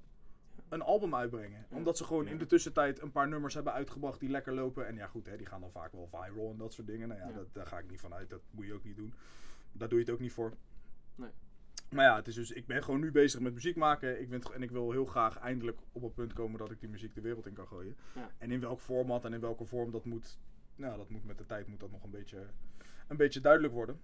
een 0.68 0.82
album 0.82 1.14
uitbrengen. 1.14 1.66
Omdat 1.70 1.96
ze 1.96 2.04
gewoon 2.04 2.26
in 2.26 2.38
de 2.38 2.46
tussentijd 2.46 3.02
een 3.02 3.12
paar 3.12 3.28
nummers 3.28 3.54
hebben 3.54 3.72
uitgebracht 3.72 4.20
die 4.20 4.28
lekker 4.28 4.54
lopen. 4.54 4.86
En 4.86 4.94
ja, 4.94 5.06
goed, 5.06 5.26
hè, 5.26 5.36
die 5.36 5.46
gaan 5.46 5.60
dan 5.60 5.70
vaak 5.70 5.92
wel 5.92 6.06
viral 6.06 6.50
en 6.50 6.56
dat 6.56 6.72
soort 6.72 6.86
dingen. 6.86 7.08
Nou 7.08 7.20
ja, 7.20 7.28
Ja. 7.28 7.32
Dat, 7.32 7.54
daar 7.54 7.66
ga 7.66 7.78
ik 7.78 7.90
niet 7.90 8.00
van 8.00 8.14
uit. 8.14 8.30
Dat 8.30 8.40
moet 8.50 8.66
je 8.66 8.72
ook 8.72 8.84
niet 8.84 8.96
doen. 8.96 9.14
Daar 9.72 9.88
doe 9.88 9.98
je 9.98 10.04
het 10.04 10.14
ook 10.14 10.20
niet 10.20 10.32
voor. 10.32 10.52
Nee. 11.14 11.30
Maar 11.92 12.04
ja, 12.04 12.16
het 12.16 12.26
is 12.26 12.34
dus, 12.34 12.50
ik 12.50 12.66
ben 12.66 12.82
gewoon 12.82 13.00
nu 13.00 13.10
bezig 13.10 13.40
met 13.40 13.54
muziek 13.54 13.76
maken. 13.76 14.20
Ik 14.20 14.28
vind, 14.28 14.50
en 14.50 14.62
ik 14.62 14.70
wil 14.70 14.90
heel 14.90 15.06
graag 15.06 15.38
eindelijk 15.38 15.78
op 15.92 16.02
het 16.02 16.14
punt 16.14 16.32
komen 16.32 16.58
dat 16.58 16.70
ik 16.70 16.80
die 16.80 16.88
muziek 16.88 17.14
de 17.14 17.20
wereld 17.20 17.46
in 17.46 17.52
kan 17.52 17.66
gooien. 17.66 17.96
Ja. 18.14 18.30
En 18.38 18.50
in 18.50 18.60
welk 18.60 18.80
format 18.80 19.24
en 19.24 19.32
in 19.32 19.40
welke 19.40 19.64
vorm 19.64 19.90
dat 19.90 20.04
moet. 20.04 20.38
Nou, 20.76 20.96
dat 20.96 21.08
moet 21.08 21.24
met 21.24 21.38
de 21.38 21.46
tijd 21.46 21.66
moet 21.66 21.80
dat 21.80 21.90
nog 21.90 22.02
een 22.02 22.10
beetje, 22.10 22.46
een 23.08 23.16
beetje 23.16 23.40
duidelijk 23.40 23.72
worden. 23.72 24.00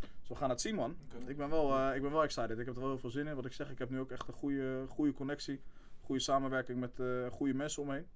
Dus 0.00 0.28
we 0.28 0.34
gaan 0.34 0.50
het 0.50 0.60
zien, 0.60 0.74
man. 0.74 0.96
Ik 1.26 1.36
ben, 1.36 1.50
wel, 1.50 1.76
eh, 1.76 1.96
ik 1.96 2.02
ben 2.02 2.10
wel 2.10 2.22
excited. 2.22 2.58
Ik 2.58 2.66
heb 2.66 2.74
er 2.74 2.80
wel 2.80 2.90
heel 2.90 2.98
veel 2.98 3.10
zin 3.10 3.26
in. 3.26 3.34
Wat 3.34 3.46
ik 3.46 3.52
zeg, 3.52 3.70
ik 3.70 3.78
heb 3.78 3.90
nu 3.90 4.00
ook 4.00 4.10
echt 4.10 4.28
een 4.28 4.34
goede, 4.34 4.84
goede 4.88 5.12
connectie. 5.12 5.60
Goede 6.00 6.20
samenwerking 6.20 6.80
met 6.80 7.00
eh, 7.00 7.26
goede 7.26 7.54
mensen 7.54 7.82
omheen. 7.82 8.06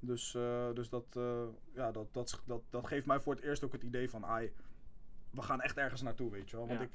Dus, 0.00 0.34
eh, 0.34 0.72
dus 0.74 0.88
dat, 0.88 1.06
ja, 1.74 1.92
dat, 1.92 2.12
dat, 2.12 2.42
dat, 2.46 2.62
dat 2.70 2.86
geeft 2.86 3.06
mij 3.06 3.20
voor 3.20 3.34
het 3.34 3.44
eerst 3.44 3.64
ook 3.64 3.72
het 3.72 3.82
idee 3.82 4.10
van... 4.10 4.24
ai, 4.26 4.52
we 5.30 5.42
gaan 5.42 5.60
echt 5.60 5.76
ergens 5.76 6.02
naartoe, 6.02 6.30
weet 6.30 6.50
je 6.50 6.56
wel. 6.56 6.66
Want 6.66 6.80
Ja, 6.80 6.86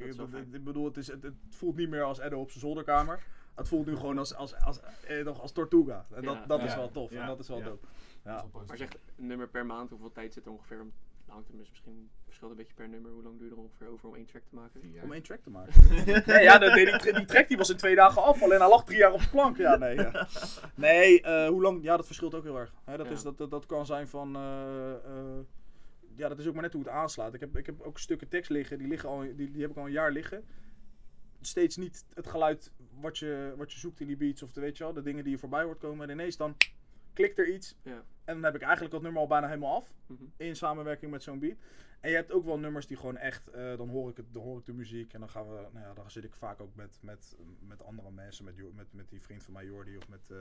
ik, 0.54 0.64
bedoel, 0.64 0.86
het, 0.86 0.98
is, 0.98 1.08
het, 1.08 1.24
het 1.24 1.34
voelt 1.50 1.76
niet 1.76 1.90
meer 1.90 2.04
als 2.04 2.20
Edo 2.20 2.40
op 2.40 2.50
zijn 2.50 2.60
zolderkamer. 2.60 3.24
Het 3.56 3.68
voelt 3.68 3.86
nu 3.86 3.96
gewoon 3.96 4.18
als, 4.18 4.36
als, 4.36 4.56
als, 4.60 4.80
eh, 5.08 5.24
nog 5.26 5.42
als 5.42 5.52
Tortuga. 5.52 6.06
En 6.14 6.22
dat, 6.24 6.36
Ja. 6.36 6.46
dat 6.46 6.62
is 6.64 6.72
Ja. 6.72 6.78
wel 6.78 6.92
tof. 6.92 7.12
En 7.12 7.28
dat 7.28 7.40
is 7.40 7.48
wel 7.48 7.58
Ja. 7.58 7.64
dope. 7.66 7.88
Ja. 8.24 8.46
Maar 8.68 8.78
zeg, 8.78 8.90
een 9.18 9.28
nummer 9.28 9.48
per 9.48 9.66
maand, 9.66 9.90
hoeveel 9.90 10.12
tijd 10.12 10.34
zit 10.34 10.46
er 10.46 10.52
ongeveer 10.52 10.82
om... 10.82 10.92
Hangt 11.28 11.50
er 11.50 11.56
misschien 11.56 12.10
verschilt 12.26 12.52
een 12.52 12.58
beetje 12.58 12.74
per 12.74 12.90
nummer. 12.90 13.12
Hoe 13.12 13.24
lang 13.24 13.40
duurt 13.40 13.52
er 13.52 13.58
ongeveer 13.58 13.88
over 13.88 14.08
om 14.10 14.16
één 14.16 14.26
track 14.26 14.42
te 14.50 14.56
maken? 14.56 14.82
Om 15.04 15.14
één 15.14 15.22
track 15.24 15.40
te 15.42 15.50
maken. 15.50 15.74
nee, 16.26 16.44
ja, 16.44 16.58
dat, 16.58 16.74
die, 16.74 16.98
die, 16.98 17.14
die 17.14 17.26
track 17.26 17.48
die 17.48 17.58
was 17.58 17.70
in 17.70 17.78
twee 17.78 17.96
dagen 17.96 18.24
af. 18.24 18.42
Alleen 18.44 18.60
hij 18.60 18.70
lag 18.70 18.84
drie 18.84 18.98
jaar 18.98 19.12
op 19.14 19.20
de 19.20 19.30
plank. 19.30 19.58
Ja, 19.58 19.76
nee. 19.76 19.96
Ja. 19.96 20.28
Nee, 20.76 21.22
eh, 21.22 21.48
hoe 21.48 21.62
lang? 21.62 21.84
Ja, 21.84 21.96
dat 21.98 22.06
verschilt 22.06 22.34
ook 22.36 22.44
heel 22.44 22.58
erg. 22.60 22.74
Hè, 22.84 22.98
dat, 22.98 23.06
Ja. 23.06 23.12
is, 23.12 23.24
dat, 23.24 23.38
dat, 23.38 23.52
dat 23.52 23.66
kan 23.66 23.86
zijn 23.86 24.08
van. 24.08 24.36
eh, 24.36 24.94
eh, 24.94 25.40
ja, 26.16 26.28
dat 26.30 26.40
is 26.40 26.48
ook 26.48 26.54
maar 26.54 26.64
net 26.64 26.74
hoe 26.74 26.84
het 26.84 26.92
aanslaat. 26.92 27.34
Ik 27.34 27.40
heb, 27.40 27.58
ik 27.58 27.66
heb 27.66 27.82
ook 27.82 28.00
stukken 28.00 28.28
tekst 28.28 28.50
liggen. 28.50 28.78
Die, 28.78 28.88
liggen 28.88 29.10
al, 29.10 29.20
die, 29.20 29.52
die 29.52 29.62
heb 29.62 29.72
ik 29.72 29.78
al 29.78 29.86
een 29.86 29.92
jaar 29.92 30.12
liggen. 30.12 30.44
Steeds 31.42 31.78
niet 31.78 32.06
het 32.14 32.28
geluid 32.28 32.72
wat 33.00 33.18
je, 33.18 33.54
wat 33.58 33.72
je 33.72 33.80
zoekt 33.80 34.00
in 34.00 34.08
die 34.08 34.18
beats. 34.18 34.44
Of 34.44 34.52
de, 34.52 34.62
weet 34.62 34.78
je 34.78 34.84
wel, 34.84 34.94
de 34.94 35.02
dingen 35.02 35.24
die 35.24 35.34
je 35.34 35.40
voorbij 35.40 35.64
hoort 35.64 35.80
komen. 35.80 36.08
En 36.08 36.14
ineens 36.14 36.38
dan 36.38 36.58
klikt 37.14 37.40
er 37.40 37.54
iets. 37.54 37.76
Ja. 37.84 38.04
En 38.26 38.34
dan 38.34 38.44
heb 38.44 38.56
ik 38.56 38.62
eigenlijk 38.62 38.92
dat 38.94 39.02
nummer 39.02 39.22
al 39.22 39.28
bijna 39.28 39.48
helemaal 39.48 39.76
af 39.76 39.94
Mhm. 40.08 40.24
in 40.38 40.56
samenwerking 40.56 41.12
met 41.12 41.24
zo'n 41.24 41.40
beat. 41.40 41.58
En 42.00 42.10
je 42.10 42.16
hebt 42.16 42.32
ook 42.32 42.46
wel 42.46 42.60
nummers 42.60 42.88
die 42.88 42.98
gewoon 42.98 43.18
echt, 43.18 43.48
eh, 43.48 43.78
dan, 43.78 43.90
hoor 43.90 44.10
ik 44.10 44.18
het, 44.18 44.34
dan 44.34 44.44
hoor 44.44 44.60
ik 44.60 44.66
de 44.66 44.74
muziek 44.74 45.14
en 45.14 45.20
dan 45.20 45.30
gaan 45.30 45.48
we, 45.50 45.68
nou 45.72 45.86
ja, 45.86 45.94
dan 45.94 46.12
zit 46.12 46.24
ik 46.24 46.36
vaak 46.36 46.62
ook 46.62 46.76
met, 46.76 47.00
met, 47.02 47.36
met 47.60 47.84
andere 47.84 48.12
mensen, 48.12 48.46
met, 48.46 48.74
met, 48.76 48.94
met 48.94 49.10
die 49.10 49.22
vriend 49.22 49.44
van 49.44 49.54
mij 49.54 49.66
Jordi 49.66 49.98
of 49.98 50.08
met, 50.10 50.30
eh, 50.32 50.38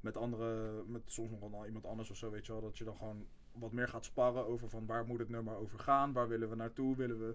met 0.00 0.16
andere, 0.16 0.82
met 0.86 1.02
soms 1.06 1.30
nog 1.30 1.50
wel 1.50 1.66
iemand 1.66 1.86
anders 1.86 2.10
of 2.10 2.16
zo, 2.16 2.30
weet 2.30 2.46
je 2.46 2.52
wel, 2.52 2.60
dat 2.60 2.78
je 2.78 2.84
dan 2.84 2.96
gewoon 2.96 3.26
wat 3.52 3.72
meer 3.72 3.88
gaat 3.88 4.04
sparren 4.04 4.46
over 4.46 4.68
van 4.68 4.86
waar 4.86 5.06
moet 5.06 5.18
het 5.18 5.28
nummer 5.28 5.56
over 5.56 5.78
gaan, 5.78 6.12
waar 6.12 6.28
willen 6.28 6.48
we 6.48 6.54
naartoe, 6.56 6.96
willen 6.96 7.18
we, 7.18 7.34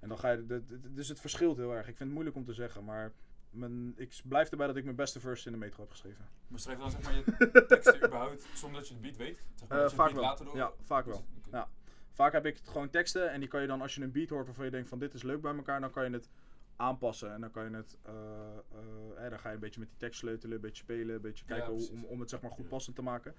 en 0.00 0.08
dan 0.08 0.18
ga 0.18 0.30
je, 0.30 0.46
de, 0.46 0.64
de- 0.64 0.92
dus 0.92 1.08
het 1.08 1.20
verschilt 1.20 1.56
heel 1.56 1.70
erg. 1.72 1.80
Ik 1.80 1.96
vind 1.96 1.98
het 1.98 2.10
moeilijk 2.12 2.36
om 2.36 2.44
te 2.44 2.52
zeggen, 2.52 2.84
maar 2.84 3.12
mijn, 3.50 3.92
ik 3.96 4.20
blijf 4.24 4.50
erbij 4.50 4.66
dat 4.66 4.76
ik 4.76 4.84
mijn 4.84 4.96
beste 4.96 5.20
verse 5.20 5.46
in 5.46 5.52
de 5.52 5.58
metro 5.58 5.80
heb 5.80 5.90
geschreven. 5.90 6.24
Maar 6.48 6.58
schrijf 6.60 6.78
dan 6.78 6.90
zeg 6.90 7.02
maar 7.02 7.14
je 7.14 7.64
teksten 7.66 7.96
überhaupt 8.06 8.46
zonder 8.54 8.80
dat 8.80 8.88
je 8.88 8.94
de 8.94 9.00
beat 9.00 9.16
weet? 9.16 9.44
Zeg 9.54 9.68
maar 9.68 9.78
Eh, 9.78 9.88
je 9.88 9.94
vaak 9.94 10.10
wel. 10.10 10.36
door- 10.36 10.56
Ja, 10.56 10.72
vaak 10.80 11.04
wel. 11.04 11.24
Ja. 11.50 11.68
Vaak 12.10 12.32
heb 12.32 12.46
ik 12.46 12.56
het 12.56 12.68
gewoon 12.68 12.90
teksten 12.90 13.30
en 13.30 13.40
die 13.40 13.48
kan 13.48 13.60
je 13.60 13.66
dan 13.66 13.80
als 13.80 13.94
je 13.94 14.02
een 14.02 14.12
beat 14.12 14.28
hoort 14.30 14.46
waarvan 14.46 14.64
je 14.64 14.70
denkt 14.70 14.88
van 14.88 14.98
dit 14.98 15.14
is 15.14 15.22
leuk 15.22 15.40
bij 15.40 15.54
elkaar, 15.56 15.80
dan 15.80 15.90
kan 15.90 16.04
je 16.04 16.10
het 16.10 16.28
aanpassen 16.76 17.32
en 17.32 17.40
dan 17.40 17.50
kan 17.50 17.70
je 17.70 17.76
het, 17.76 17.96
eh, 18.02 18.12
eh, 18.14 19.24
eh, 19.24 19.30
dan 19.30 19.38
ga 19.38 19.48
je 19.48 19.54
een 19.54 19.60
beetje 19.60 19.80
met 19.80 19.88
die 19.88 19.98
tekst 19.98 20.18
sleutelen, 20.20 20.54
een 20.54 20.60
beetje 20.62 20.82
spelen, 20.82 21.14
een 21.14 21.20
beetje 21.20 21.44
Ja, 21.48 21.54
kijken 21.54 21.72
hoe, 21.72 21.90
om, 21.90 22.04
om 22.04 22.20
het 22.20 22.30
zeg 22.30 22.40
maar 22.40 22.50
goed 22.50 22.68
passend 22.68 22.96
te 22.96 23.02
maken. 23.02 23.34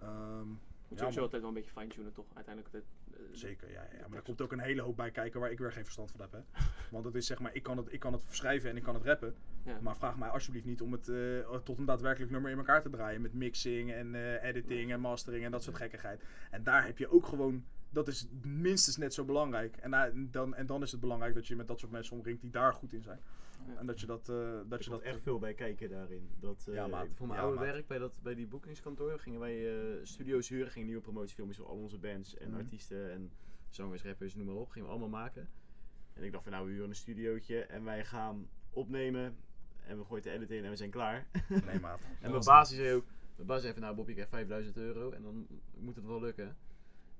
Ehm, 0.00 0.46
Moet 0.90 0.98
sowieso 0.98 1.20
man. 1.20 1.24
altijd 1.24 1.42
wel 1.42 1.50
een 1.50 1.56
beetje 1.56 1.80
fine-tunen, 1.80 2.12
toch? 2.12 2.26
Uiteindelijk. 2.34 2.74
Het, 2.74 2.84
eh, 3.12 3.20
zeker, 3.32 3.70
ja, 3.70 3.86
ja, 3.98 4.08
maar 4.08 4.16
er 4.16 4.22
komt 4.24 4.40
ook 4.40 4.52
een 4.52 4.60
hele 4.60 4.82
hoop 4.82 4.96
bij 4.96 5.10
kijken 5.10 5.40
waar 5.40 5.50
ik 5.50 5.58
weer 5.58 5.72
geen 5.72 5.84
verstand 5.84 6.10
van 6.10 6.20
heb. 6.20 6.32
Hè. 6.32 6.40
Want 6.94 7.04
het 7.04 7.14
is 7.14 7.26
zeg 7.26 7.38
maar, 7.38 7.54
ik 7.54 7.62
kan 7.62 7.76
het, 7.76 7.92
ik 7.92 8.00
kan 8.00 8.12
het 8.12 8.22
schrijven 8.28 8.70
en 8.70 8.76
ik 8.76 8.82
kan 8.82 8.94
het 8.94 9.04
rappen, 9.04 9.34
Ja. 9.64 9.78
maar 9.80 9.96
vraag 9.96 10.16
mij 10.16 10.28
alsjeblieft 10.28 10.66
niet 10.66 10.80
om 10.80 10.92
het 10.92 11.08
eh, 11.08 11.56
tot 11.64 11.78
een 11.78 11.84
daadwerkelijk 11.84 12.32
nummer 12.32 12.50
in 12.50 12.58
elkaar 12.58 12.82
te 12.82 12.90
draaien 12.90 13.20
met 13.20 13.32
mixing 13.34 13.92
en 13.92 14.14
eh, 14.14 14.42
editing 14.48 14.92
en 14.92 15.00
mastering 15.00 15.44
en 15.44 15.50
dat 15.50 15.62
soort 15.62 15.76
gekkigheid. 15.76 16.22
En 16.50 16.62
daar 16.62 16.86
heb 16.86 16.98
je 16.98 17.08
ook 17.10 17.26
gewoon, 17.26 17.64
dat 17.90 18.08
is 18.08 18.26
minstens 18.42 18.96
net 18.96 19.14
zo 19.14 19.24
belangrijk. 19.24 19.76
En, 19.76 20.28
dan, 20.30 20.54
en 20.54 20.66
dan 20.66 20.82
is 20.82 20.90
het 20.90 21.00
belangrijk 21.00 21.34
dat 21.34 21.46
je 21.46 21.56
met 21.56 21.68
dat 21.68 21.78
soort 21.78 21.92
mensen 21.92 22.16
omringt 22.16 22.40
die 22.40 22.50
daar 22.50 22.74
goed 22.74 22.92
in 22.92 23.02
zijn. 23.02 23.20
En 23.78 23.86
dat 23.86 24.00
je 24.00 24.06
dat, 24.06 24.28
eh, 24.28 24.36
dat, 24.68 24.78
Er 24.78 24.84
je 24.84 24.90
dat 24.90 25.00
echt 25.02 25.20
veel 25.22 25.38
bij 25.38 25.54
kijken 25.54 25.88
daarin. 25.90 26.30
Dat, 26.40 26.64
eh, 26.68 26.74
Ja, 26.74 26.86
maat. 26.86 27.06
Voor 27.12 27.26
mijn 27.26 27.38
Ja, 27.38 27.44
oude 27.46 27.60
maat. 27.60 27.72
werk 27.72 27.86
bij, 27.86 27.98
dat, 27.98 28.12
bij 28.22 28.34
die 28.34 28.46
boekingskantoor 28.46 29.18
gingen 29.18 29.40
wij 29.40 29.80
eh, 29.80 29.98
studio's 30.02 30.48
huren, 30.48 30.70
gingen 30.70 30.86
nieuwe 30.86 31.02
promotiefilmpjes 31.02 31.58
voor 31.58 31.66
al 31.68 31.76
onze 31.76 31.98
bands 31.98 32.36
en 32.36 32.48
Mhm. 32.50 32.58
artiesten 32.58 33.10
en 33.10 33.30
zangers, 33.68 34.02
rappers, 34.04 34.34
noem 34.34 34.46
maar 34.46 34.54
op. 34.54 34.70
Gingen 34.70 34.88
we 34.88 34.94
allemaal 34.94 35.20
maken. 35.20 35.48
En 36.14 36.22
ik 36.22 36.32
dacht 36.32 36.42
van 36.44 36.52
nou, 36.52 36.66
we 36.66 36.72
huren 36.72 36.88
een 36.88 36.94
studiootje 36.94 37.60
en 37.64 37.84
wij 37.84 38.04
gaan 38.04 38.48
opnemen 38.70 39.36
en 39.86 39.98
we 39.98 40.04
gooien 40.04 40.22
de 40.22 40.30
edit 40.30 40.50
in 40.50 40.64
en 40.64 40.70
we 40.70 40.76
zijn 40.76 40.90
klaar. 40.90 41.26
Nee, 41.66 41.80
maat. 41.80 42.00
En 42.20 42.30
mijn 42.30 42.44
baas 42.44 42.74
zei 42.74 42.94
ook, 42.94 43.04
mijn 43.36 43.46
baas 43.48 43.60
zei 43.60 43.72
van 43.72 43.82
nou 43.82 43.94
Bob, 43.94 44.08
ik 44.08 44.16
heb 44.16 44.28
5000 44.28 44.76
euro 44.76 45.10
en 45.10 45.22
dan 45.22 45.46
moet 45.76 45.96
het 45.96 46.04
wel 46.06 46.20
lukken. 46.20 46.56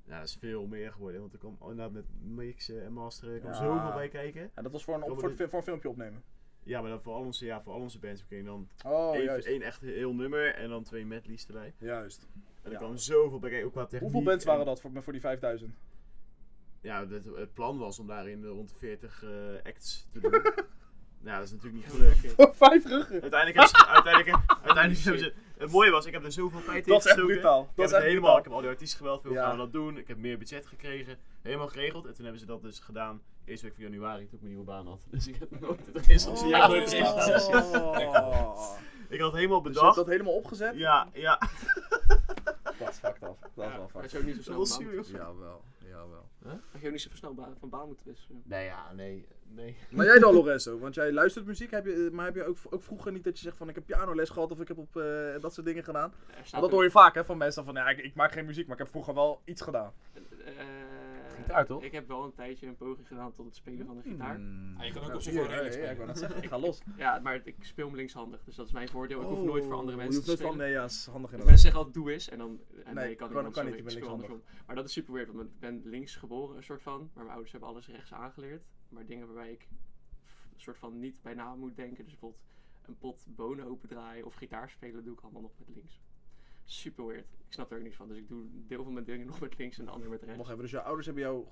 Ja, 0.05 0.19
dat 0.19 0.29
is 0.29 0.37
veel 0.37 0.67
meer 0.67 0.93
geworden, 0.93 1.21
want 1.21 1.33
er 1.33 1.39
kwam 1.39 1.57
inderdaad 1.61 1.93
met 1.93 2.05
mixen 2.23 2.85
en 2.85 2.93
masteren, 2.93 3.35
er 3.35 3.41
kwam 3.41 3.53
Ja. 3.53 3.59
zoveel 3.59 3.93
bij 3.93 4.09
kijken. 4.09 4.51
Ja, 4.55 4.63
dat 4.63 4.73
was 4.73 4.85
voor 4.85 4.95
een, 4.95 5.03
op, 5.03 5.21
voor 5.21 5.59
een 5.59 5.63
filmpje 5.63 5.89
opnemen. 5.89 6.23
Ja, 6.63 6.81
maar 6.81 6.91
dan 6.91 7.01
voor 7.01 7.15
al 7.15 7.21
onze, 7.23 7.45
ja, 7.45 7.63
voor 7.63 7.73
al 7.73 7.81
onze 7.81 7.99
bands 7.99 8.25
dan 8.45 8.69
Oh, 8.87 9.15
één, 9.15 9.25
juist. 9.25 9.47
één 9.47 9.63
echt 9.63 9.81
heel 9.81 10.15
nummer 10.15 10.55
en 10.55 10.69
dan 10.69 10.83
twee 10.83 11.07
medleys 11.07 11.47
erbij. 11.47 11.75
Juist. 11.79 12.29
En 12.63 12.71
er 12.73 12.77
kwam 12.79 12.97
zoveel 12.97 13.39
bij 13.39 13.65
ook 13.65 13.73
qua 13.73 13.83
techniek. 13.83 14.01
Hoeveel 14.01 14.23
bands 14.23 14.45
waren 14.45 14.61
en- 14.61 14.67
dat 14.67 14.81
voor, 14.81 14.91
voor 15.03 15.13
die 15.13 15.21
5000? 15.23 15.75
Ja, 16.81 17.07
het, 17.09 17.25
het 17.35 17.55
plan 17.55 17.79
was 17.79 17.99
om 17.99 18.07
daarin 18.07 18.45
rond 18.47 18.69
de 18.69 18.75
40 18.79 19.23
eh, 19.23 19.31
acts 19.63 20.07
te 20.13 20.21
doen. 20.21 20.31
nou, 21.27 21.37
dat 21.39 21.45
is 21.45 21.51
natuurlijk 21.53 21.75
niet 21.75 21.93
gelukt. 21.93 22.33
Voor 22.35 22.55
vijf 22.55 22.85
ruggen. 22.87 23.21
Uiteindelijk 23.23 23.59
hebben 23.61 23.79
ze, 23.79 23.87
uiteindelijk, 23.87 24.37
uiteindelijk 24.67 25.05
hebben 25.05 25.23
ze, 25.23 25.33
het 25.59 25.71
mooie 25.71 25.91
was, 25.91 26.07
ik 26.07 26.13
heb 26.13 26.25
er 26.25 26.33
zoveel 26.33 26.65
tijd 26.65 26.87
in 26.87 26.93
Dat 26.93 26.99
is 27.01 27.07
echt 27.07 27.15
gestoken. 27.15 27.35
brutaal. 27.41 27.61
Ik 27.61 27.67
Dat 27.67 27.77
heb 27.77 27.87
is 27.87 27.93
echt 27.93 28.03
helemaal, 28.05 28.39
ik 28.39 28.45
heb 28.45 28.53
al 28.53 28.61
die 28.61 28.69
artiesten 28.71 28.99
geweld, 28.99 29.23
veel 29.23 29.33
Ja. 29.33 29.43
gaan 29.43 29.51
we 29.53 29.57
dat 29.63 29.73
doen. 29.73 29.99
Ik 29.99 30.09
heb 30.09 30.17
meer 30.17 30.39
budget 30.39 30.67
gekregen, 30.67 31.19
helemaal 31.43 31.69
geregeld. 31.69 32.07
En 32.07 32.15
toen 32.15 32.23
hebben 32.23 32.41
ze 32.41 32.47
dat 32.47 32.63
dus 32.63 32.79
gedaan, 32.79 33.23
eerste 33.45 33.67
week 33.67 33.75
van 33.75 33.85
januari, 33.85 34.25
toen 34.25 34.35
ik 34.35 34.41
mijn 34.41 34.49
nieuwe 34.53 34.67
baan 34.67 34.87
had. 34.87 35.07
Dus 35.11 35.27
ik 35.29 35.37
heb 35.37 35.61
nooit 35.61 35.81
het 35.93 36.07
resultaat. 36.07 37.49
Ja. 38.01 38.29
Oh. 38.29 38.79
Ik 39.09 39.21
had 39.21 39.31
het 39.31 39.37
helemaal 39.41 39.63
Dus 39.63 39.73
je 39.75 39.79
hebt 39.81 39.95
bedacht. 39.95 39.97
dat 39.97 40.07
helemaal 40.07 40.33
opgezet? 40.35 40.75
Ja, 40.77 41.09
ja. 41.13 41.39
Dat 42.79 42.89
is 42.89 42.97
fucked 42.99 43.23
up. 43.23 43.37
Dat 43.41 43.49
is 43.51 43.55
wel 43.55 43.69
Had 43.71 43.91
fucked 43.91 44.11
je 44.11 44.19
ook 44.19 44.25
niet 44.25 44.45
zo 44.45 44.53
Dat 44.57 44.69
snel 44.69 44.89
baan? 44.89 45.05
Jawel, 45.13 45.63
jawel. 45.79 46.29
Had 46.73 46.81
je 46.81 46.87
ook 46.87 46.93
niet 46.93 47.01
zo 47.01 47.09
snel 47.13 47.35
ba- 47.35 47.55
van 47.61 47.69
baan 47.69 47.87
moeten 47.87 48.07
wisselen? 48.07 48.43
Nee, 48.45 48.65
ja, 48.65 48.93
nee, 48.93 49.27
nee. 49.49 49.77
Maar 49.91 50.07
jij 50.07 50.19
dan, 50.19 50.35
Lorenzo? 50.35 50.79
Want 50.79 50.95
jij 50.95 51.13
luistert 51.13 51.47
muziek, 51.47 51.71
heb 51.71 51.85
je, 51.87 52.09
maar 52.13 52.25
heb 52.25 52.35
je 52.35 52.45
ook, 52.45 52.57
ook 52.71 52.83
vroeger 52.83 53.13
niet 53.13 53.25
dat 53.25 53.37
je 53.39 53.43
zegt 53.45 53.57
van 53.57 53.69
ik 53.69 53.75
heb 53.75 53.87
pianoles 53.87 54.31
gehad 54.31 54.51
of 54.51 54.61
ik 54.61 54.69
heb 54.69 54.79
op 54.79 54.97
eh, 54.97 55.05
dat 55.41 55.55
soort 55.55 55.67
dingen 55.67 55.85
gedaan? 55.85 56.13
Dat 56.51 56.71
hoor 56.71 56.83
je 56.83 56.91
vaak 56.91 57.15
hè, 57.15 57.25
van 57.25 57.37
mensen 57.39 57.65
van 57.65 57.75
ja, 57.75 57.89
ik, 57.89 57.99
ik 57.99 58.15
maak 58.15 58.33
geen 58.33 58.47
muziek, 58.47 58.65
maar 58.67 58.77
ik 58.77 58.83
heb 58.83 58.91
vroeger 58.91 59.15
wel 59.15 59.41
iets 59.45 59.63
gedaan. 59.63 59.93
Eh, 60.45 60.53
Gitaar, 61.51 61.67
toch? 61.67 61.83
Ik 61.83 61.93
heb 61.93 62.09
wel 62.09 62.25
een 62.25 62.33
tijdje 62.35 62.67
een 62.67 62.77
poging 62.77 63.07
gedaan 63.07 63.33
tot 63.35 63.47
het 63.47 63.57
spelen 63.57 63.87
van 63.87 63.97
de 63.97 64.03
gitaar. 64.03 64.35
Hmm. 64.37 64.75
Ah, 64.79 64.85
je 64.87 64.93
kan 64.93 65.03
ook 65.03 65.09
Ja, 65.09 65.15
op 65.15 65.21
zich 65.21 65.33
hier, 65.33 65.43
gewoon 65.43 65.57
redelijk 65.59 65.83
ja, 65.85 65.91
ik 65.91 65.97
spelen. 65.97 65.97
wou 65.97 66.07
net 66.09 66.19
zeggen, 66.19 66.43
ik 66.43 66.49
ga 66.49 66.59
los. 66.67 66.81
Ja, 66.97 67.19
maar 67.19 67.41
ik 67.45 67.57
speel 67.61 67.87
hem 67.87 67.97
linkshandig, 67.97 68.45
dus 68.45 68.55
dat 68.57 68.67
is 68.67 68.73
mijn 68.73 68.89
voordeel. 68.89 69.21
Ik 69.21 69.27
hoef 69.27 69.43
nooit 69.43 69.65
voor 69.65 69.75
andere 69.75 69.97
mensen 69.97 70.25
te 70.25 70.31
spelen. 70.31 70.49
van, 70.49 70.57
nee, 70.61 70.71
ja, 70.71 70.85
is 70.85 71.07
handig 71.07 71.15
inderdaad. 71.31 71.47
mensen 71.47 71.59
zeggen 71.63 71.79
altijd 71.79 71.95
doe 72.05 72.13
eens 72.13 72.29
en 72.29 72.39
dan 72.39 72.61
en 72.85 72.95
Nee, 72.95 73.05
nee, 73.05 73.15
kan, 73.15 73.31
kan- 73.31 73.45
niet, 73.45 73.53
kan 73.55 73.65
niet, 73.65 73.75
ik 73.75 73.81
ik 73.85 73.91
speel 73.91 74.09
andersom. 74.09 74.43
Maar 74.67 74.77
dat 74.77 74.85
is 74.85 74.93
super 74.93 75.13
weird, 75.13 75.33
want 75.33 75.49
ik 75.49 75.59
ben 75.59 75.81
links 75.85 76.17
geboren, 76.17 76.57
een 76.57 76.63
soort 76.63 76.83
van. 76.83 76.99
Maar 77.01 77.11
mijn 77.15 77.29
ouders 77.29 77.51
hebben 77.53 77.69
alles 77.69 77.89
rechts 77.89 78.13
aangeleerd. 78.13 78.63
Maar 78.89 79.07
dingen 79.07 79.27
waarbij 79.27 79.53
ik 79.53 79.69
een 80.55 80.61
soort 80.61 80.79
van 80.79 80.99
niet 80.99 81.23
bij 81.23 81.35
na 81.35 81.55
moet 81.55 81.77
denken. 81.77 82.05
Dus 82.05 82.13
bijvoorbeeld 82.13 82.43
een 82.87 82.99
pot 82.99 83.25
bonen 83.29 83.67
opendraaien 83.67 84.27
of 84.27 84.35
gitaar 84.35 84.71
spelen 84.71 85.05
doe 85.05 85.13
ik 85.13 85.21
allemaal 85.21 85.43
nog 85.43 85.53
met 85.59 85.69
links. 85.69 86.01
Super 86.73 87.07
weird. 87.07 87.27
Ik 87.47 87.53
snap 87.53 87.71
er 87.71 87.77
ook 87.77 87.83
niks 87.83 87.97
van. 87.97 88.09
Dus 88.09 88.17
ik 88.19 88.29
doe 88.29 88.41
een 88.41 88.65
deel 88.69 88.85
van 88.85 88.93
mijn 88.93 89.05
dingen 89.05 89.27
nog 89.27 89.41
met 89.41 89.59
links 89.59 89.79
en 89.79 89.85
de 89.85 89.91
andere 89.91 90.11
met 90.11 90.23
rechts. 90.23 90.37
Wacht 90.37 90.51
even, 90.51 90.63
dus 90.63 90.71
jouw 90.71 90.83
ouders 90.83 91.07
hebben 91.07 91.25
jou 91.25 91.45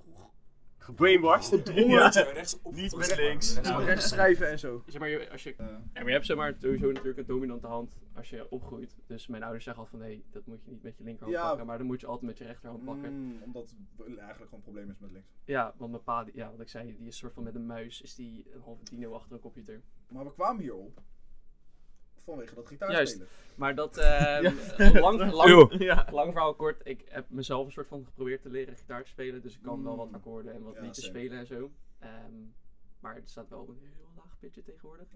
Gebrainwashed. 0.78 1.54
gedwongen 1.68 2.10
rechts 2.12 2.60
op. 2.62 2.74
Niet 2.74 2.96
met 2.96 3.16
links. 3.16 3.54
rechts, 3.54 3.84
rechts 3.84 4.08
schrijven 4.08 4.48
en 4.50 4.58
zo. 4.58 4.82
Zeg 4.86 5.00
maar, 5.00 5.08
je- 5.08 5.30
als 5.30 5.42
je, 5.42 5.54
ja, 5.58 5.80
maar 5.94 6.04
je 6.06 6.10
hebt 6.12 6.26
zeg 6.26 6.36
maar 6.36 6.54
sowieso 6.60 6.86
natuurlijk 6.92 7.18
een 7.18 7.26
dominante 7.26 7.66
hand 7.66 7.96
als 8.14 8.30
je 8.30 8.50
opgroeit. 8.50 8.96
Dus 9.06 9.26
mijn 9.26 9.42
ouders 9.42 9.64
zeggen 9.64 9.82
al 9.82 9.88
van 9.88 9.98
nee, 9.98 10.24
dat 10.30 10.46
moet 10.46 10.64
je 10.64 10.70
niet 10.70 10.82
met 10.82 10.96
je 10.98 11.04
linkerhand 11.04 11.36
Ja. 11.36 11.48
pakken, 11.48 11.66
maar 11.66 11.78
dan 11.78 11.86
moet 11.86 12.00
je 12.00 12.06
altijd 12.06 12.26
met 12.26 12.38
je 12.38 12.44
rechterhand 12.44 12.84
pakken. 12.84 13.12
mm, 13.12 13.42
omdat 13.42 13.74
het 13.96 14.06
eigenlijk 14.06 14.36
gewoon 14.38 14.54
een 14.54 14.60
probleem 14.62 14.90
is 14.90 14.98
met 14.98 15.10
links. 15.10 15.28
Ja, 15.44 15.74
want 15.76 15.90
mijn 15.90 16.02
pa, 16.02 16.24
die- 16.24 16.36
ja, 16.36 16.50
wat 16.50 16.60
ik 16.60 16.68
zei, 16.68 16.96
die 16.98 17.06
is 17.06 17.16
soort 17.16 17.32
van 17.32 17.42
met 17.42 17.54
een 17.54 17.66
muis, 17.66 18.00
is 18.02 18.14
die 18.14 18.44
een 18.54 18.60
halve 18.60 18.84
dino 18.84 19.12
achter 19.14 19.32
een 19.32 19.40
computer. 19.40 19.80
Maar 20.08 20.24
we 20.24 20.32
kwamen 20.32 20.62
hierop 20.62 21.00
vanwege 22.34 22.54
dat 22.54 22.66
gitaar 22.66 22.90
Juist. 22.90 23.12
spelen. 23.12 23.28
Maar 23.54 23.74
dat, 23.74 23.96
ehm, 24.06 24.42
lang, 24.98 25.32
lang, 25.32 26.10
lang 26.10 26.32
verhaal 26.32 26.54
kort, 26.54 26.80
ik 26.84 27.04
heb 27.08 27.24
mezelf 27.28 27.66
een 27.66 27.72
soort 27.72 27.88
van 27.88 28.04
geprobeerd 28.04 28.42
te 28.42 28.48
leren 28.50 28.76
gitaar 28.76 29.02
te 29.02 29.08
spelen, 29.10 29.42
dus 29.42 29.54
ik 29.54 29.62
kan 29.62 29.84
wel 29.84 29.96
wat 29.96 30.08
Mm. 30.08 30.14
akkoorden 30.14 30.54
en 30.54 30.62
wat 30.62 30.74
Ja, 30.74 30.80
liedjes 30.82 31.04
spelen 31.04 31.38
en 31.38 31.46
zo. 31.46 31.70
Ehm, 31.98 32.32
maar 33.00 33.14
het 33.14 33.30
staat 33.30 33.48
wel 33.48 33.60
op 33.60 33.68
een 33.68 33.78
heel 33.80 34.07
tegenwoordig. 34.38 35.06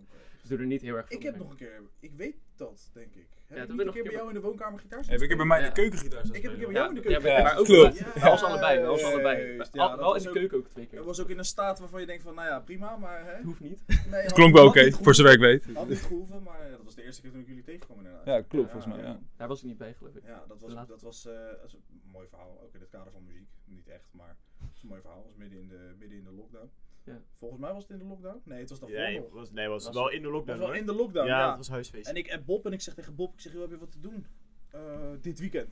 Dus 0.41 0.49
doe 0.51 0.59
er 0.59 0.67
niet 0.67 0.83
heel 0.83 0.97
erg 0.97 1.07
veel 1.07 1.17
Ik 1.17 1.23
heb 1.23 1.33
mee. 1.33 1.43
nog 1.43 1.51
een 1.51 1.57
keer, 1.57 1.81
ik 2.01 2.13
weet 2.17 2.37
dat 2.57 2.91
denk 2.93 3.15
ik. 3.15 3.27
Heb 3.47 3.63
ik 3.69 3.71
niet 3.77 3.81
een 3.87 3.93
keer 3.93 4.03
bij 4.03 4.13
jou 4.13 4.29
in 4.29 4.35
de 4.35 4.41
woonkamer 4.41 4.81
gitaar 4.81 5.05
Heb 5.07 5.21
ik 5.21 5.29
heb 5.29 5.37
bij 5.39 5.47
mij 5.47 5.61
Ja. 5.61 5.67
de 5.67 5.73
keukengitaar 5.73 6.25
Ik 6.33 6.43
heb 6.43 6.53
een 6.53 6.59
keer 6.59 6.67
bij 6.67 6.67
Ja, 6.67 6.73
jou 6.73 6.89
in 6.89 6.95
de 6.95 7.01
ja, 7.01 7.07
keuken. 7.07 7.23
bij- 7.23 7.43
maar 7.43 7.59
ook 7.59 7.65
klopt. 7.65 8.15
bij- 8.15 8.31
ons 8.31 8.43
allebei, 8.43 8.81
bij 8.81 8.89
ons 8.89 9.01
Ja, 9.01 9.07
allebei. 9.07 9.53
ja, 9.73 9.89
dat 9.89 9.99
wel 9.99 10.17
in 10.17 10.23
de 10.23 10.31
keuken 10.31 10.59
ook 10.59 10.69
twee 10.69 10.87
keer. 10.87 10.97
Het 10.99 11.07
was 11.07 11.21
ook 11.21 11.29
in 11.29 11.39
een 11.39 11.45
staat 11.45 11.79
waarvan 11.79 12.01
je 12.01 12.07
denkt 12.07 12.23
van, 12.23 12.35
nou 12.35 12.49
ja, 12.49 12.61
prima, 12.61 12.97
maar 12.97 13.25
hè? 13.25 13.33
Het 13.33 13.45
hoeft 13.45 13.61
niet. 13.61 13.83
Nee, 14.11 14.23
had- 14.23 14.33
Klonk 14.33 14.55
wel 14.55 14.67
oké, 14.67 14.91
voor 14.93 15.15
zover 15.15 15.33
ik 15.33 15.39
weet. 15.39 15.65
Had 15.75 15.89
niet 15.89 15.99
gehoeven, 16.03 16.43
maar 16.43 16.65
ja, 16.65 16.71
dat 16.71 16.85
was 16.85 16.95
de 16.95 17.03
eerste 17.03 17.23
keer 17.23 17.31
toen 17.31 17.41
ik 17.41 17.47
jullie 17.47 17.63
tegenkwam 17.63 17.97
inderdaad. 17.99 18.27
Ja, 18.27 18.41
klopt 18.43 18.71
volgens 18.71 18.95
mij. 18.95 19.05
Ja. 19.05 19.21
Daar 19.37 19.49
was 19.49 19.59
ik 19.61 19.65
niet 19.67 19.79
bij, 19.79 19.95
geloof 19.95 20.15
ik. 20.15 20.23
Ja, 20.27 20.45
dat 20.49 20.61
was, 20.61 20.75
dat 20.87 21.03
was 21.03 21.27
eh, 21.27 21.33
dat 21.61 21.73
een 21.73 22.01
mooi 22.13 22.27
verhaal, 22.29 22.61
ook 22.63 22.75
in 22.75 22.81
het 22.81 22.91
kader 22.91 23.13
van 23.13 23.25
muziek. 23.25 23.49
Niet 23.65 23.89
echt, 23.89 24.09
maar 24.11 24.37
het 24.59 24.77
is 24.77 24.83
een 24.83 24.89
mooi 24.89 25.01
verhaal. 25.01 25.19
Het 25.19 25.27
was 25.27 25.37
midden 25.37 25.59
in 25.59 25.69
de, 25.69 25.95
midden 25.99 26.19
in 26.19 26.25
de 26.25 26.33
lockdown. 26.33 26.71
Ja. 27.05 27.21
Volgens 27.39 27.61
mij 27.61 27.73
was 27.73 27.83
het 27.83 27.93
in 27.93 27.99
de 27.99 28.05
lockdown. 28.05 28.41
Nee, 28.45 28.61
het 28.61 28.69
was 28.71 28.81
daarvoor 28.81 28.99
Nee, 28.99 29.21
nog. 29.21 29.31
was, 29.33 29.51
nee, 29.51 29.69
was 29.69 29.85
Was- 29.85 29.95
wel 29.95 30.11
in 30.11 30.21
de 30.23 30.27
Het 30.27 30.35
lockdown 30.37 30.59
was 30.59 30.69
wel 30.69 30.79
in 30.79 30.87
de 30.87 30.95
lockdown, 30.95 31.27
ja, 31.27 31.39
ja. 31.39 31.49
het 31.49 31.57
was 31.57 31.69
huisfeest. 31.69 32.09
En 32.09 32.17
ik 32.17 32.33
app 32.33 32.47
Bob 32.47 32.67
en 32.67 32.73
ik 32.73 32.81
zeg 32.81 32.95
tegen 32.95 33.15
Bob, 33.15 33.33
ik 33.35 33.41
zeg, 33.41 33.53
joh, 33.53 33.61
heb 33.61 33.71
je 33.71 33.79
wat 33.79 33.93
te 33.93 34.01
doen 34.01 34.27
eh, 34.71 35.11
dit 35.21 35.39
weekend? 35.39 35.69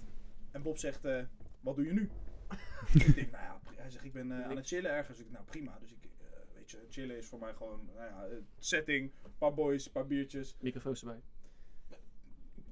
En 0.51 0.63
Bob 0.63 0.79
zegt, 0.79 1.05
eh, 1.05 1.23
wat 1.61 1.77
doe 1.77 1.85
je 1.87 1.93
nu? 1.93 2.11
ik 2.95 3.15
denk, 3.15 3.31
nou 3.31 3.45
ja, 3.45 3.61
hij 3.77 3.91
zegt, 3.91 4.05
ik 4.05 4.13
ben 4.13 4.33
eh, 4.33 4.49
aan 4.49 4.57
het 4.57 4.67
chillen 4.67 4.91
ergens. 4.91 5.19
Ik, 5.19 5.31
nou 5.31 5.45
prima, 5.45 5.79
dus 5.81 5.93
ik, 5.93 6.05
eh, 6.05 6.27
weet 6.55 6.71
je, 6.71 6.87
chillen 6.89 7.17
is 7.17 7.27
voor 7.27 7.39
mij 7.39 7.55
gewoon, 7.55 7.91
nou 7.95 8.09
ja, 8.09 8.25
eh, 8.27 8.37
setting, 8.59 9.13
paar 9.39 9.55
boys, 9.55 9.89
paar 9.91 10.07
biertjes. 10.07 10.57
Microfoons 10.61 11.01
erbij. 11.01 11.21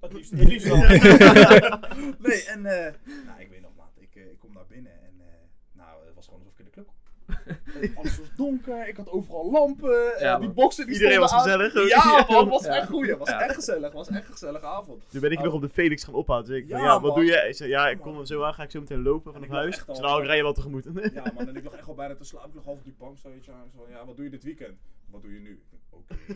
Het 0.00 0.12
liefst, 0.12 0.30
het 0.30 0.48
liefst 0.48 0.66
wel. 0.68 0.76
nee, 2.28 2.44
en 2.44 2.66
eh, 2.66 2.94
nou, 3.26 3.40
ik 3.40 3.48
weet 3.48 3.60
nog, 3.60 3.74
maat, 3.76 3.92
ik, 3.98 4.16
eh, 4.16 4.30
ik 4.30 4.38
kom 4.38 4.52
naar 4.52 4.66
binnen 4.66 4.92
en 5.02 5.14
eh, 5.20 5.26
nou, 5.72 6.06
het 6.06 6.14
was 6.14 6.24
gewoon 6.24 6.40
alsof 6.40 6.52
ik 6.54 6.58
in 6.58 6.64
de 6.64 6.70
club 6.70 6.84
kwam. 6.84 6.96
Alles 7.96 8.18
was 8.18 8.28
donker, 8.36 8.88
ik 8.88 8.96
had 8.96 9.08
overal 9.10 9.50
lampen, 9.50 10.14
eh, 10.14 10.20
Ja, 10.20 10.38
die 10.38 10.48
boxen 10.48 10.84
die 10.86 10.94
Iedereen 10.94 11.18
was 11.18 11.32
aan. 11.32 11.40
gezellig. 11.40 11.88
Ja, 11.88 12.24
man, 12.28 12.40
het 12.44 12.48
was 12.48 12.64
Ja. 12.64 12.76
echt 12.76 12.88
goed. 12.88 13.06
Het 13.06 13.18
was 13.18 13.28
Ja. 13.28 13.40
echt 13.40 13.54
gezellig. 13.54 13.82
Het 13.82 13.92
was 13.92 14.08
echt 14.08 14.26
een 14.26 14.32
gezellige 14.32 14.66
avond. 14.66 15.02
Toen 15.10 15.20
ben 15.20 15.30
ik 15.30 15.42
nog 15.42 15.52
op 15.52 15.60
de 15.60 15.68
Felix 15.68 16.04
gaan 16.04 16.14
ophalen. 16.14 16.44
Toen 16.44 16.52
zei 16.52 16.64
ik 16.66 16.70
van, 16.70 16.80
Ja, 16.80 17.00
wat 17.00 17.14
doe 17.14 17.24
je? 17.24 17.32
Hij 17.32 17.52
zei, 17.52 17.70
ja, 17.70 17.88
ik 17.88 17.98
kom 17.98 18.24
zo 18.26 18.42
aan, 18.42 18.54
ga 18.54 18.62
ik 18.62 18.70
zo 18.70 18.80
meteen 18.80 19.02
lopen 19.02 19.34
ik 19.34 19.40
lag 19.40 19.48
huis. 19.48 19.76
Ik 19.76 19.82
zei, 19.86 20.00
nou, 20.00 20.20
ik 20.20 20.26
rij 20.26 20.36
je 20.36 20.42
wel 20.42 20.52
tegemoet. 20.52 20.84
Ja, 21.14 21.22
man, 21.34 21.48
en 21.48 21.56
ik 21.56 21.64
lag 21.64 21.72
echt 21.74 21.88
al 21.88 21.94
bijna 21.94 22.14
te 22.14 22.24
slapen. 22.24 22.48
Ik 22.48 22.54
lag 22.54 22.64
half 22.64 22.78
op 22.78 22.84
die 22.84 22.94
bank, 22.98 23.18
zo, 23.18 23.28
weet 23.30 23.44
je. 23.44 23.50
Zo, 23.76 23.86
ja, 23.90 24.04
wat 24.06 24.16
doe 24.16 24.24
je 24.24 24.30
dit 24.30 24.42
weekend? 24.44 24.74
Wat 25.10 25.22
doe 25.22 25.32
je 25.34 25.40
nu? 25.40 25.60
Oké. 25.90 26.14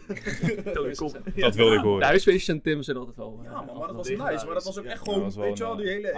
Het. 0.63 0.75
Dat 1.37 1.55
wilde 1.55 1.75
ik 1.75 1.81
De 1.83 1.87
horen. 1.89 2.07
huisfeestjes 2.07 2.49
en 2.49 2.63
Tim 2.63 2.83
zijn 2.83 2.97
altijd 2.97 3.17
wel. 3.17 3.39
eh, 3.45 3.51
Ja, 3.51 3.61
man, 3.63 3.77
maar 3.79 3.87
dat 3.87 3.97
was 3.97 4.09
nice. 4.09 4.21
Maar 4.45 4.55
dat 4.55 4.65
was 4.65 4.79
ook 4.79 4.85
echt 4.85 5.07
Ja, 5.07 5.13
gewoon, 5.13 5.33
weet 5.35 5.59
je 5.59 5.65
wel, 5.65 5.77
die 5.77 5.87
hele, 5.89 6.09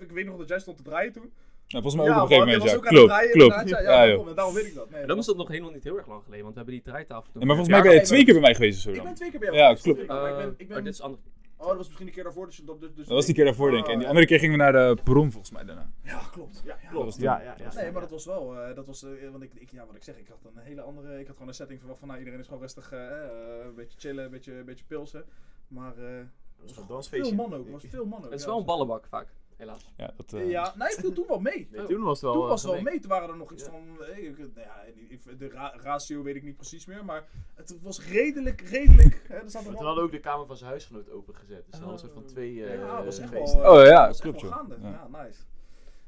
ik 0.00 0.10
weet 0.10 0.26
nog 0.26 0.36
dat 0.38 0.48
jij 0.48 0.58
stond 0.58 0.76
te 0.76 0.82
draaien 0.82 1.12
toen. 1.12 1.32
Ja, 1.72 1.80
volgens 1.80 1.94
mij 2.02 2.04
ook 2.04 2.16
Ja, 2.16 2.22
op 2.22 2.30
een 2.30 2.36
gegeven 2.36 2.52
moment, 2.60 2.70
ja. 2.70 2.76
ook 2.76 2.84
het 2.84 2.92
Klopt, 2.94 3.30
klopt. 3.30 3.68
Ja, 3.68 3.80
Ja, 3.80 3.90
ja, 3.92 4.06
joh. 4.06 4.14
klopt. 4.14 4.28
En 4.28 4.34
daarom 4.36 4.54
weet 4.54 4.66
ik 4.66 4.74
dat. 4.74 4.90
Nee, 4.90 5.00
En 5.00 5.06
dat 5.06 5.08
dan 5.08 5.18
is 5.18 5.26
was- 5.26 5.26
dat 5.26 5.36
nog 5.36 5.48
helemaal 5.48 5.72
niet 5.72 5.84
heel 5.84 5.96
erg 5.96 6.06
lang 6.06 6.22
geleden, 6.24 6.42
want 6.44 6.54
we 6.56 6.60
hebben 6.62 6.74
die 6.80 6.84
draaitafel 6.92 7.32
toen. 7.32 7.40
Ja, 7.40 7.46
maar 7.46 7.56
volgens 7.56 7.76
Ja, 7.76 7.82
mij 7.82 7.90
ben 7.92 8.00
je 8.00 8.06
twee 8.06 8.24
keer 8.24 8.32
bij 8.32 8.42
mij 8.42 8.54
geweest 8.54 8.76
of 8.76 8.82
zo 8.82 8.88
Ik 8.90 8.96
dan. 8.96 9.04
ben 9.04 9.14
twee 9.14 9.30
keer 9.30 9.38
bij 9.40 9.48
jou 9.48 9.60
Ja, 9.60 9.66
geweest, 9.66 9.82
klopt. 9.82 10.06
maar 10.06 10.30
ik 10.30 10.36
Eh, 10.36 10.42
ben- 10.44 10.54
ik 10.56 10.68
ben- 10.68 10.76
oh, 10.78 10.84
dit 10.84 10.92
is 10.94 11.00
anders. 11.02 11.22
Oh, 11.56 11.68
dat 11.68 11.76
was 11.76 11.86
misschien 11.86 12.06
een 12.06 12.12
keer 12.12 12.22
daarvoor. 12.24 12.46
Dus, 12.46 12.56
dat, 12.56 12.80
dus, 12.80 12.94
dus 12.94 13.06
Dat 13.06 13.14
was 13.16 13.26
die 13.26 13.34
keer 13.34 13.44
daarvoor 13.44 13.70
denk 13.70 13.84
ik. 13.86 13.92
En 13.92 13.98
die 13.98 14.08
andere 14.08 14.26
keer 14.26 14.38
gingen 14.38 14.56
we 14.58 14.62
naar 14.62 14.72
de 14.72 15.02
perron 15.04 15.30
volgens 15.30 15.52
mij 15.52 15.64
daarna. 15.64 15.90
Ja, 16.04 16.20
klopt. 16.32 16.62
Ja, 16.64 16.76
Dat 16.92 17.12
toen. 17.12 17.22
Ja, 17.22 17.40
ja, 17.42 17.54
ja. 17.58 17.74
Nee, 17.74 17.90
maar 17.92 18.00
dat 18.00 18.10
was 18.10 18.24
wel, 18.24 18.56
eh, 18.60 18.74
dat 18.74 18.86
was, 18.86 19.02
eh, 19.02 19.10
want 19.30 19.42
ik, 19.42 19.50
ik, 19.54 19.70
ja, 19.70 19.86
wat 19.86 19.96
ik 19.96 20.02
zeg, 20.02 20.16
ik 20.18 20.28
had 20.28 20.38
een 20.54 20.60
hele 20.62 20.80
andere, 20.80 21.12
ik 21.20 21.26
had 21.26 21.32
gewoon 21.34 21.48
een 21.48 21.54
setting 21.54 21.78
verwacht 21.78 21.98
van, 21.98 22.08
nou, 22.08 22.18
iedereen 22.20 22.40
is 22.40 22.46
gewoon 22.46 22.60
rustig, 22.62 22.92
een 22.92 23.74
beetje 23.74 23.98
chillen, 23.98 24.24
een 24.24 24.30
beetje, 24.30 24.52
een 24.58 24.64
beetje 24.64 24.84
pilsen. 24.88 25.24
Maar 25.68 25.96
eh, 25.96 26.02
Dat 26.02 26.24
was 26.60 26.68
een 26.70 26.74
veel 26.74 26.86
dansfeestje. 26.86 27.34
man 27.34 27.54
ook, 27.54 27.66
er 27.66 27.72
was 27.72 27.84
veel 27.88 28.04
man 28.06 28.18
ook. 28.18 28.24
Het 28.24 28.34
is 28.34 28.40
ja. 28.44 28.46
wel 28.48 28.58
een 28.58 28.64
ballenbak 28.64 29.06
vaak, 29.06 29.28
helaas. 29.62 29.92
Ja, 29.96 30.10
dat, 30.16 30.32
eh, 30.32 30.50
Ja, 30.50 30.74
nee, 30.76 30.88
het 30.88 30.98
viel 31.00 31.12
toen 31.12 31.26
wel 31.26 31.40
mee. 31.40 31.68
Nee, 31.72 31.86
toen 31.86 32.02
was 32.02 32.20
het 32.20 32.22
wel 32.22 32.32
Toen 32.32 32.42
eh, 32.42 32.48
was 32.48 32.62
het 32.62 32.72
wel 32.72 32.80
mee, 32.82 33.00
toen 33.00 33.10
waren 33.10 33.28
er 33.28 33.36
nog 33.36 33.52
iets 33.52 33.64
Ja. 33.64 33.70
van, 33.70 34.04
eh, 34.04 34.24
ik- 34.24 34.38
nou 34.38 34.50
ja, 34.54 34.82
ik- 35.08 35.38
de 35.38 35.48
ra- 35.48 35.74
ratio 35.76 36.22
weet 36.22 36.36
ik 36.36 36.42
niet 36.42 36.56
precies 36.56 36.86
meer, 36.86 37.04
maar 37.04 37.24
het 37.54 37.76
was 37.82 38.06
redelijk, 38.06 38.60
redelijk, 38.60 39.24
hè, 39.28 39.34
er 39.36 39.50
we 39.78 39.84
hadden 39.84 40.04
ook 40.04 40.10
de 40.10 40.20
kamer 40.20 40.46
van 40.46 40.56
zijn 40.56 40.70
huisgenoot 40.70 41.10
opengezet. 41.10 41.64
Dus 41.66 41.78
we 41.78 41.84
hadden 41.84 41.92
een 41.92 41.98
soort 41.98 42.12
van 42.12 42.24
twee 42.24 42.64
eh 42.64 42.78
ja, 42.78 42.96
dat 42.96 43.04
was 43.04 43.18
echt 43.18 43.30
wel, 43.30 43.42
Oh, 43.42 43.84
ja, 43.86 43.98
dat 43.98 44.06
was 44.06 44.20
klopt, 44.20 44.36
echt 44.42 44.50
wel 44.50 44.50
joh. 44.50 44.52
gaande. 44.58 44.76
Ja. 44.82 45.08
Ja. 45.12 45.22
nice. 45.24 45.40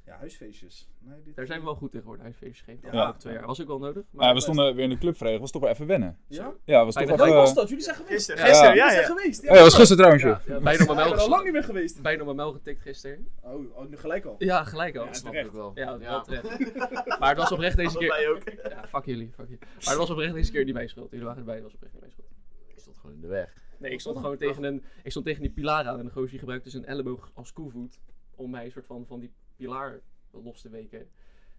Ja, 0.07 0.17
huisfeestjes. 0.17 0.89
Nee, 0.99 1.23
dit, 1.23 1.37
Daar 1.37 1.47
zijn 1.47 1.59
we 1.59 1.65
wel 1.65 1.75
goed 1.75 1.91
tegenwoordig, 1.91 2.23
huisfeestjes 2.25 2.61
geven. 2.61 2.89
Ja. 2.93 3.03
Ja. 3.03 3.13
twee 3.13 3.35
jaar. 3.35 3.47
Was 3.47 3.61
ook 3.61 3.67
wel 3.67 3.79
nodig. 3.79 4.03
Maar 4.11 4.27
ja, 4.27 4.35
we 4.35 4.41
stonden 4.41 4.75
weer 4.75 4.85
in 4.85 4.91
de 4.91 4.99
club 4.99 5.17
vrijdag. 5.17 5.41
was 5.41 5.51
toch 5.51 5.63
wel 5.63 5.71
even 5.71 5.87
wennen. 5.87 6.19
Ja? 6.29 6.53
Ja, 6.65 6.85
was 6.85 6.95
toch 6.95 7.09
Wanneer 7.09 7.35
was 7.35 7.43
even... 7.51 7.55
dat? 7.55 7.69
Jullie 7.69 7.85
zijn 7.85 7.97
geweest. 7.97 8.15
Gisteren, 8.15 8.41
Ja. 8.41 8.47
gisteren, 8.49 8.75
ja, 8.75 8.85
Jullie 8.85 8.99
ja. 9.01 9.05
zijn 9.07 9.19
geweest. 9.19 9.43
Ja, 9.43 9.49
dat 9.53 9.59
was 9.63 9.75
gisteren 9.75 9.97
trouwens, 9.97 10.23
Ja, 10.23 10.29
ja, 10.29 10.55
Ja, 10.55 10.61
bijna 10.61 10.73
ik 10.73 10.81
op 10.81 10.87
ben 10.87 10.97
mijn 10.97 11.17
er 11.17 11.21
al 11.21 11.29
lang 11.29 11.45
niet 11.45 11.53
meer 11.53 11.65
geweest. 11.65 12.03
Bijna 12.03 12.19
op 12.21 12.25
mijn 12.25 12.37
mel 12.37 12.53
getikt 12.53 12.83
gisteren. 12.83 13.27
Oh, 13.43 13.77
oh, 13.77 13.89
nu 13.89 13.97
gelijk 13.97 14.25
al. 14.25 14.35
Ja, 14.39 14.65
gelijk 14.65 14.97
al. 14.97 15.05
Ja, 15.05 15.13
snap 15.13 15.35
ik 15.35 15.51
wel. 15.53 15.73
Ja, 15.75 15.91
Ja. 15.91 15.99
wel 15.99 16.23
terecht. 16.23 16.75
Maar 17.19 17.29
het 17.29 17.39
was 17.39 17.53
oprecht 17.53 17.77
deze 17.77 17.99
keer... 17.99 18.29
Ook. 18.35 18.43
Ja, 18.71 18.85
fuck 18.89 19.05
jullie, 19.05 19.33
fuck 19.35 19.45
jullie. 19.45 19.59
Maar 19.61 19.89
het 19.89 19.97
was 19.97 20.11
oprecht 20.11 20.35
deze 20.35 20.53
keer 20.53 20.65
niet 20.65 20.75
mijn 20.75 20.89
schuld. 20.89 21.11
Jullie 21.11 21.25
waren 21.25 21.39
erbij, 21.39 21.55
het 21.55 21.65
was 21.65 21.75
oprecht 21.75 21.93
niet 21.93 22.03
mijn 22.03 22.13
schuld. 22.13 22.29
Ik 22.67 22.79
stond 22.81 22.97
gewoon 22.99 23.15
in 23.15 23.21
de 23.21 23.29
weg. 23.29 23.53
Nee, 23.79 23.91
ik 23.93 24.01
stond 24.01 24.17
gewoon 24.19 24.37
tegen 24.37 24.65
een... 24.65 24.85
Ik 25.03 25.11
stond 25.11 25.27
tegen 25.27 25.43
die 25.43 25.51
pilaar 25.51 25.87
aan 25.89 25.99
en 25.99 26.05
de 26.05 26.11
gozer 26.11 26.31
die 26.31 26.39
gebruikte 26.39 26.71
zijn 26.71 26.85
elleboog 26.85 27.31
als 27.35 27.53
koevoet. 27.53 27.99
Om 28.35 28.51
mij 28.51 28.65
een 28.65 28.71
soort 28.71 28.87
van, 28.87 29.05
van 29.07 29.21
die 29.21 29.33
pilaar 29.57 30.01
los 30.31 30.61
te 30.61 30.69
weken. 30.69 31.11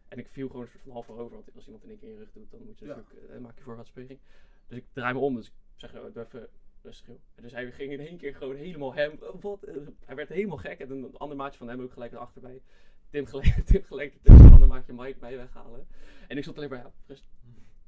En 0.07 0.17
ik 0.17 0.27
viel 0.27 0.47
gewoon 0.47 0.61
een 0.61 0.67
soort 0.67 0.83
van 0.83 0.91
half 0.91 1.05
voorover. 1.05 1.35
Want 1.35 1.55
als 1.55 1.65
iemand 1.65 1.83
in 1.83 1.89
één 1.89 1.99
keer 1.99 2.07
in 2.09 2.13
je 2.13 2.19
rug 2.19 2.31
doet, 2.31 2.51
dan 2.51 2.61
moet 2.65 2.79
je 2.79 2.85
Ja. 2.85 2.95
natuurlijk... 2.95 3.29
eh, 3.31 3.37
maak 3.39 3.57
je 3.57 3.63
voorwaartsbeweging. 3.63 4.19
Dus 4.67 4.77
ik 4.77 4.85
draai 4.93 5.13
me 5.13 5.19
om, 5.19 5.35
dus 5.35 5.47
ik 5.47 5.53
zeg, 5.75 5.95
oh, 5.95 6.13
doe 6.13 6.23
even 6.25 6.47
rustig 6.81 7.07
joh. 7.07 7.17
En 7.35 7.43
dus 7.43 7.51
hij 7.51 7.71
ging 7.71 7.91
in 7.91 7.99
één 7.99 8.17
keer 8.17 8.35
gewoon 8.35 8.55
helemaal 8.55 8.93
hem... 8.93 9.17
oh, 9.21 9.41
wat? 9.41 9.63
Eh, 9.63 9.75
Hij 10.05 10.15
werd 10.15 10.29
helemaal 10.29 10.57
gek. 10.57 10.79
En 10.79 10.89
een 10.91 11.17
ander 11.17 11.37
maatje 11.37 11.57
van 11.57 11.67
hem 11.67 11.81
ook 11.81 11.91
gelijk 11.91 12.13
achterbij. 12.13 12.61
Tim 13.09 13.25
gelijk, 13.25 13.53
Tim 13.65 13.83
gelijk 13.83 14.13
tussen 14.21 14.45
een 14.45 14.53
ander 14.53 14.67
maatje 14.67 14.93
Mike 14.93 15.17
mij 15.19 15.35
weghalen. 15.37 15.87
En 16.27 16.35
ik 16.37 16.43
stond 16.43 16.57
alleen 16.57 16.69
maar, 16.69 16.77
ja, 16.79 16.91
rust. 17.05 17.25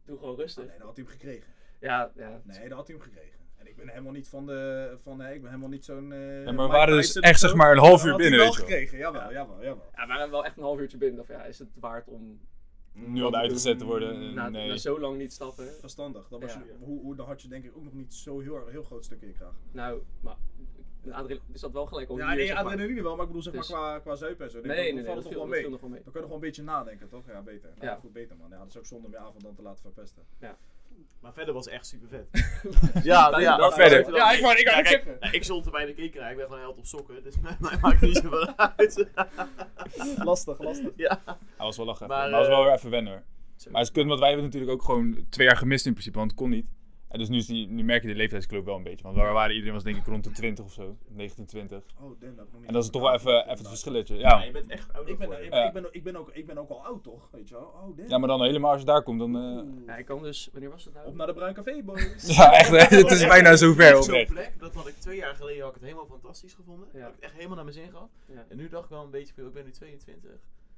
Doe 0.05 0.17
gewoon 0.17 0.35
rustig. 0.35 0.65
Nee, 0.67 0.77
dat 0.77 0.85
had 0.87 0.95
hij 0.95 1.05
hem 1.05 1.13
gekregen. 1.13 1.53
Ja, 1.79 2.11
ja. 2.15 2.41
Nee, 2.43 2.67
dat 2.69 2.77
had 2.77 2.87
hij 2.87 2.95
hem 2.95 3.05
gekregen. 3.05 3.39
En 3.67 3.73
ik 3.73 3.77
ben 3.85 3.89
helemaal 3.89 4.11
niet 4.13 4.27
van 4.27 4.45
de. 4.45 4.97
Van, 5.03 5.17
nee, 5.17 5.33
ik 5.35 5.39
ben 5.41 5.49
helemaal 5.49 5.69
niet 5.69 5.85
zo'n. 5.85 6.11
eh, 6.11 6.43
Ja, 6.43 6.51
maar 6.51 6.67
we 6.67 6.71
waren 6.73 6.95
dus 6.95 7.15
echt 7.19 7.39
zeg 7.39 7.53
maar 7.55 7.71
een 7.71 7.77
half 7.77 8.01
Dat 8.01 8.09
uur 8.09 8.15
binnen, 8.15 8.39
wel 8.39 8.47
weet 8.47 8.55
je 8.55 8.61
wel. 8.61 8.69
gekregen, 8.69 8.97
jawel, 8.97 9.31
jawel, 9.31 9.55
jawel. 9.61 9.85
Ja, 9.95 10.01
we 10.01 10.13
waren 10.13 10.31
wel 10.31 10.45
echt 10.45 10.57
een 10.57 10.63
half 10.63 10.79
uurtje 10.79 10.97
binnen. 10.97 11.21
Of 11.21 11.27
ja, 11.27 11.43
is 11.43 11.59
het 11.59 11.69
waard 11.79 12.07
om 12.07 12.39
Nu 12.93 13.23
al 13.23 13.35
uitgezet 13.35 13.79
te 13.79 13.85
worden. 13.85 14.33
na, 14.33 14.45
eh, 14.45 14.51
Nee. 14.51 14.67
na 14.69 14.77
zo 14.77 14.99
lang 14.99 15.17
niet 15.17 15.33
stappen? 15.33 15.67
Verstandig. 15.79 16.27
Dan, 16.27 16.39
was 16.39 16.53
Ja. 16.53 16.63
je, 16.65 16.73
hoe, 16.85 17.01
hoe, 17.01 17.15
dan 17.15 17.25
had 17.25 17.41
je 17.41 17.47
denk 17.47 17.63
ik 17.63 17.71
ook 17.75 17.83
nog 17.83 17.93
niet 17.93 18.13
zo 18.13 18.39
heel, 18.39 18.55
erg- 18.55 18.71
heel 18.71 18.83
groot 18.83 19.05
stuk 19.05 19.21
in 19.21 19.27
je 19.27 19.33
kraag. 19.33 19.53
Nou, 19.71 20.01
maar 20.21 20.35
de 21.03 21.13
adre- 21.13 21.33
er 21.53 21.59
zat 21.59 21.71
wel 21.71 21.85
gelijk 21.85 22.09
op 22.09 22.17
Ja, 22.17 22.33
nee, 22.33 22.45
zeg 22.45 22.55
maar. 22.55 22.63
adrenaline 22.65 23.01
wel, 23.01 23.11
maar 23.11 23.21
ik 23.21 23.27
bedoel 23.27 23.41
zeg 23.43 23.53
Dus- 23.53 23.69
maar 23.69 23.79
qua, 23.79 23.99
qua 23.99 24.15
zuipen 24.15 24.45
en 24.45 24.51
zo. 24.51 24.57
Nee, 24.61 24.67
nee, 24.67 24.93
nee, 24.93 25.03
dan 25.03 25.03
dat 25.03 25.05
viel, 25.13 25.15
dat 25.23 25.31
viel 25.31 25.37
wel 25.39 25.47
mee. 25.61 25.69
nog 25.69 25.79
wel 25.81 25.89
mee. 25.89 26.01
Dan 26.03 26.11
kun 26.11 26.21
je 26.21 26.27
nog 26.27 26.35
wel 26.35 26.37
een 26.37 26.47
beetje 26.47 26.63
nadenken, 26.63 27.07
toch? 27.09 27.23
Ja, 27.27 27.41
beter. 27.41 27.69
Nou, 27.75 27.85
Ja. 27.85 27.95
goed, 27.95 28.13
beter 28.13 28.35
man. 28.37 28.49
Ja, 28.49 28.57
dat 28.57 28.67
is 28.67 28.77
ook 28.77 28.85
zonde 28.85 29.05
om 29.05 29.11
je 29.11 29.17
avond 29.17 29.43
dan 29.43 29.55
te 29.55 29.61
laten 29.61 29.81
verpesten. 29.81 30.23
Maar 31.21 31.33
verder 31.33 31.53
was 31.53 31.65
het 31.65 31.73
echt 31.73 31.85
super 31.87 32.07
vet. 32.07 32.25
ja, 33.03 33.29
Maar 33.29 33.41
ja, 33.41 33.57
dat 33.57 33.73
verder. 33.73 34.15
Ja, 34.15 34.31
ik 34.31 34.41
wou- 34.41 34.57
ik 34.57 34.65
Ja, 34.69 34.81
kijk, 34.81 35.19
nou, 35.19 35.33
ik 35.33 35.43
in 35.81 35.87
de 35.87 35.93
kekenrij, 35.93 36.31
ik 36.31 36.37
ben 36.37 36.45
gewoon 36.45 36.61
held 36.61 36.77
op 36.77 36.85
sokken, 36.85 37.23
dus 37.23 37.39
mij, 37.39 37.55
mij 37.69 37.77
maakt 37.81 38.01
niet 38.01 38.17
zoveel 38.17 38.57
uit. 38.57 39.07
lastig, 40.29 40.59
lastig. 40.59 40.91
ja. 40.95 41.21
Hij 41.25 41.35
was 41.57 41.77
wel 41.77 41.85
lachen. 41.85 42.07
Maar, 42.07 42.17
Maar, 42.17 42.29
maar 42.29 42.39
was 42.39 42.47
eh, 42.49 42.55
wel 42.55 42.63
weer 42.63 42.73
even 42.73 42.89
wennen 42.89 43.11
hoor. 43.13 43.23
Maar 43.71 43.81
het 43.81 43.89
is 43.89 43.91
want 44.07 44.19
wij 44.19 44.29
hebben 44.29 44.45
natuurlijk 44.45 44.71
ook 44.71 44.83
gewoon 44.83 45.25
twee 45.29 45.47
jaar 45.47 45.57
gemist 45.57 45.85
in 45.85 45.91
principe, 45.91 46.17
want 46.17 46.31
het 46.31 46.39
kon 46.39 46.49
niet. 46.49 46.65
En 47.07 47.19
dus 47.19 47.29
nu, 47.29 47.37
is 47.37 47.45
die, 47.45 47.67
nu 47.67 47.83
merk 47.83 48.01
je 48.01 48.07
de 48.07 48.15
leeftijdskloof 48.15 48.65
wel 48.65 48.75
een 48.75 48.83
beetje. 48.83 49.03
Want 49.03 49.15
waar 49.15 49.33
waren 49.33 49.51
iedereen 49.53 49.73
was 49.73 49.83
denk 49.83 49.95
ik 49.97 50.05
rond 50.05 50.23
de 50.23 50.31
20 50.31 50.65
of 50.65 50.71
zo. 50.73 50.97
19, 51.07 51.45
20. 51.45 51.83
Oh, 52.01 52.19
damn, 52.19 52.35
dat 52.35 52.47
En 52.65 52.73
dat 52.73 52.83
is 52.83 52.89
toch 52.89 53.01
wel 53.01 53.13
even, 53.13 53.41
even 53.43 53.57
het 53.57 53.67
verschilletje. 53.67 54.15
Ja, 54.15 54.29
Ja. 54.37 54.43
je 54.43 54.51
bent 54.51 54.69
echt 54.71 54.93
ouder 54.93 55.11
Ik 55.13 55.19
ben, 55.19 55.31
ik, 55.43 55.53
Ja. 55.53 55.67
ik, 55.67 55.73
ben, 55.73 55.87
ik, 55.91 56.03
ben 56.03 56.15
ook, 56.15 56.29
ik 56.33 56.45
ben 56.45 56.57
ook 56.57 56.69
al 56.69 56.85
oud, 56.85 57.03
toch? 57.03 57.29
Weet 57.31 57.49
je 57.49 57.55
wel? 57.55 57.63
Oh, 57.63 57.97
damn. 57.97 58.09
ja, 58.09 58.17
maar 58.17 58.27
dan 58.27 58.41
helemaal 58.43 58.71
als 58.71 58.79
je 58.79 58.85
daar 58.85 59.03
komt, 59.03 59.19
dan... 59.19 59.35
eh. 59.37 59.85
Ja, 59.87 59.95
ik 59.97 60.05
kwam 60.05 60.21
dus, 60.23 60.49
wanneer 60.51 60.69
was 60.69 60.85
het 60.85 60.93
nou? 60.93 61.07
Op 61.07 61.15
naar 61.15 61.27
de 61.27 61.33
Bruin 61.33 61.53
Café, 61.53 61.83
boys. 61.83 62.27
Ja, 62.37 62.51
echt, 62.53 62.69
hè, 62.69 62.97
het 62.97 63.11
is 63.11 63.27
bijna 63.27 63.55
zover 63.55 63.83
Echt 63.83 63.91
Zo'n 64.03 64.13
oprecht. 64.13 64.31
plek, 64.33 64.59
dat 64.59 64.73
had 64.75 64.87
ik 64.87 64.95
twee 64.95 65.17
jaar 65.17 65.35
geleden 65.35 65.59
had 65.61 65.69
ik 65.69 65.75
het 65.75 65.83
helemaal 65.83 66.07
fantastisch 66.07 66.53
gevonden. 66.53 66.87
Ja. 66.93 67.01
Had 67.03 67.13
ik 67.13 67.19
echt 67.23 67.33
helemaal 67.33 67.55
naar 67.55 67.65
mijn 67.65 67.77
zin 67.77 67.89
gehad. 67.89 68.09
Ja. 68.25 68.45
En 68.49 68.57
nu 68.57 68.69
dacht 68.69 68.83
ik 68.83 68.89
wel 68.89 69.03
een 69.03 69.09
beetje, 69.11 69.33
van, 69.33 69.45
ik 69.47 69.53
ben 69.53 69.63
nu 69.65 69.71
22. 69.71 70.29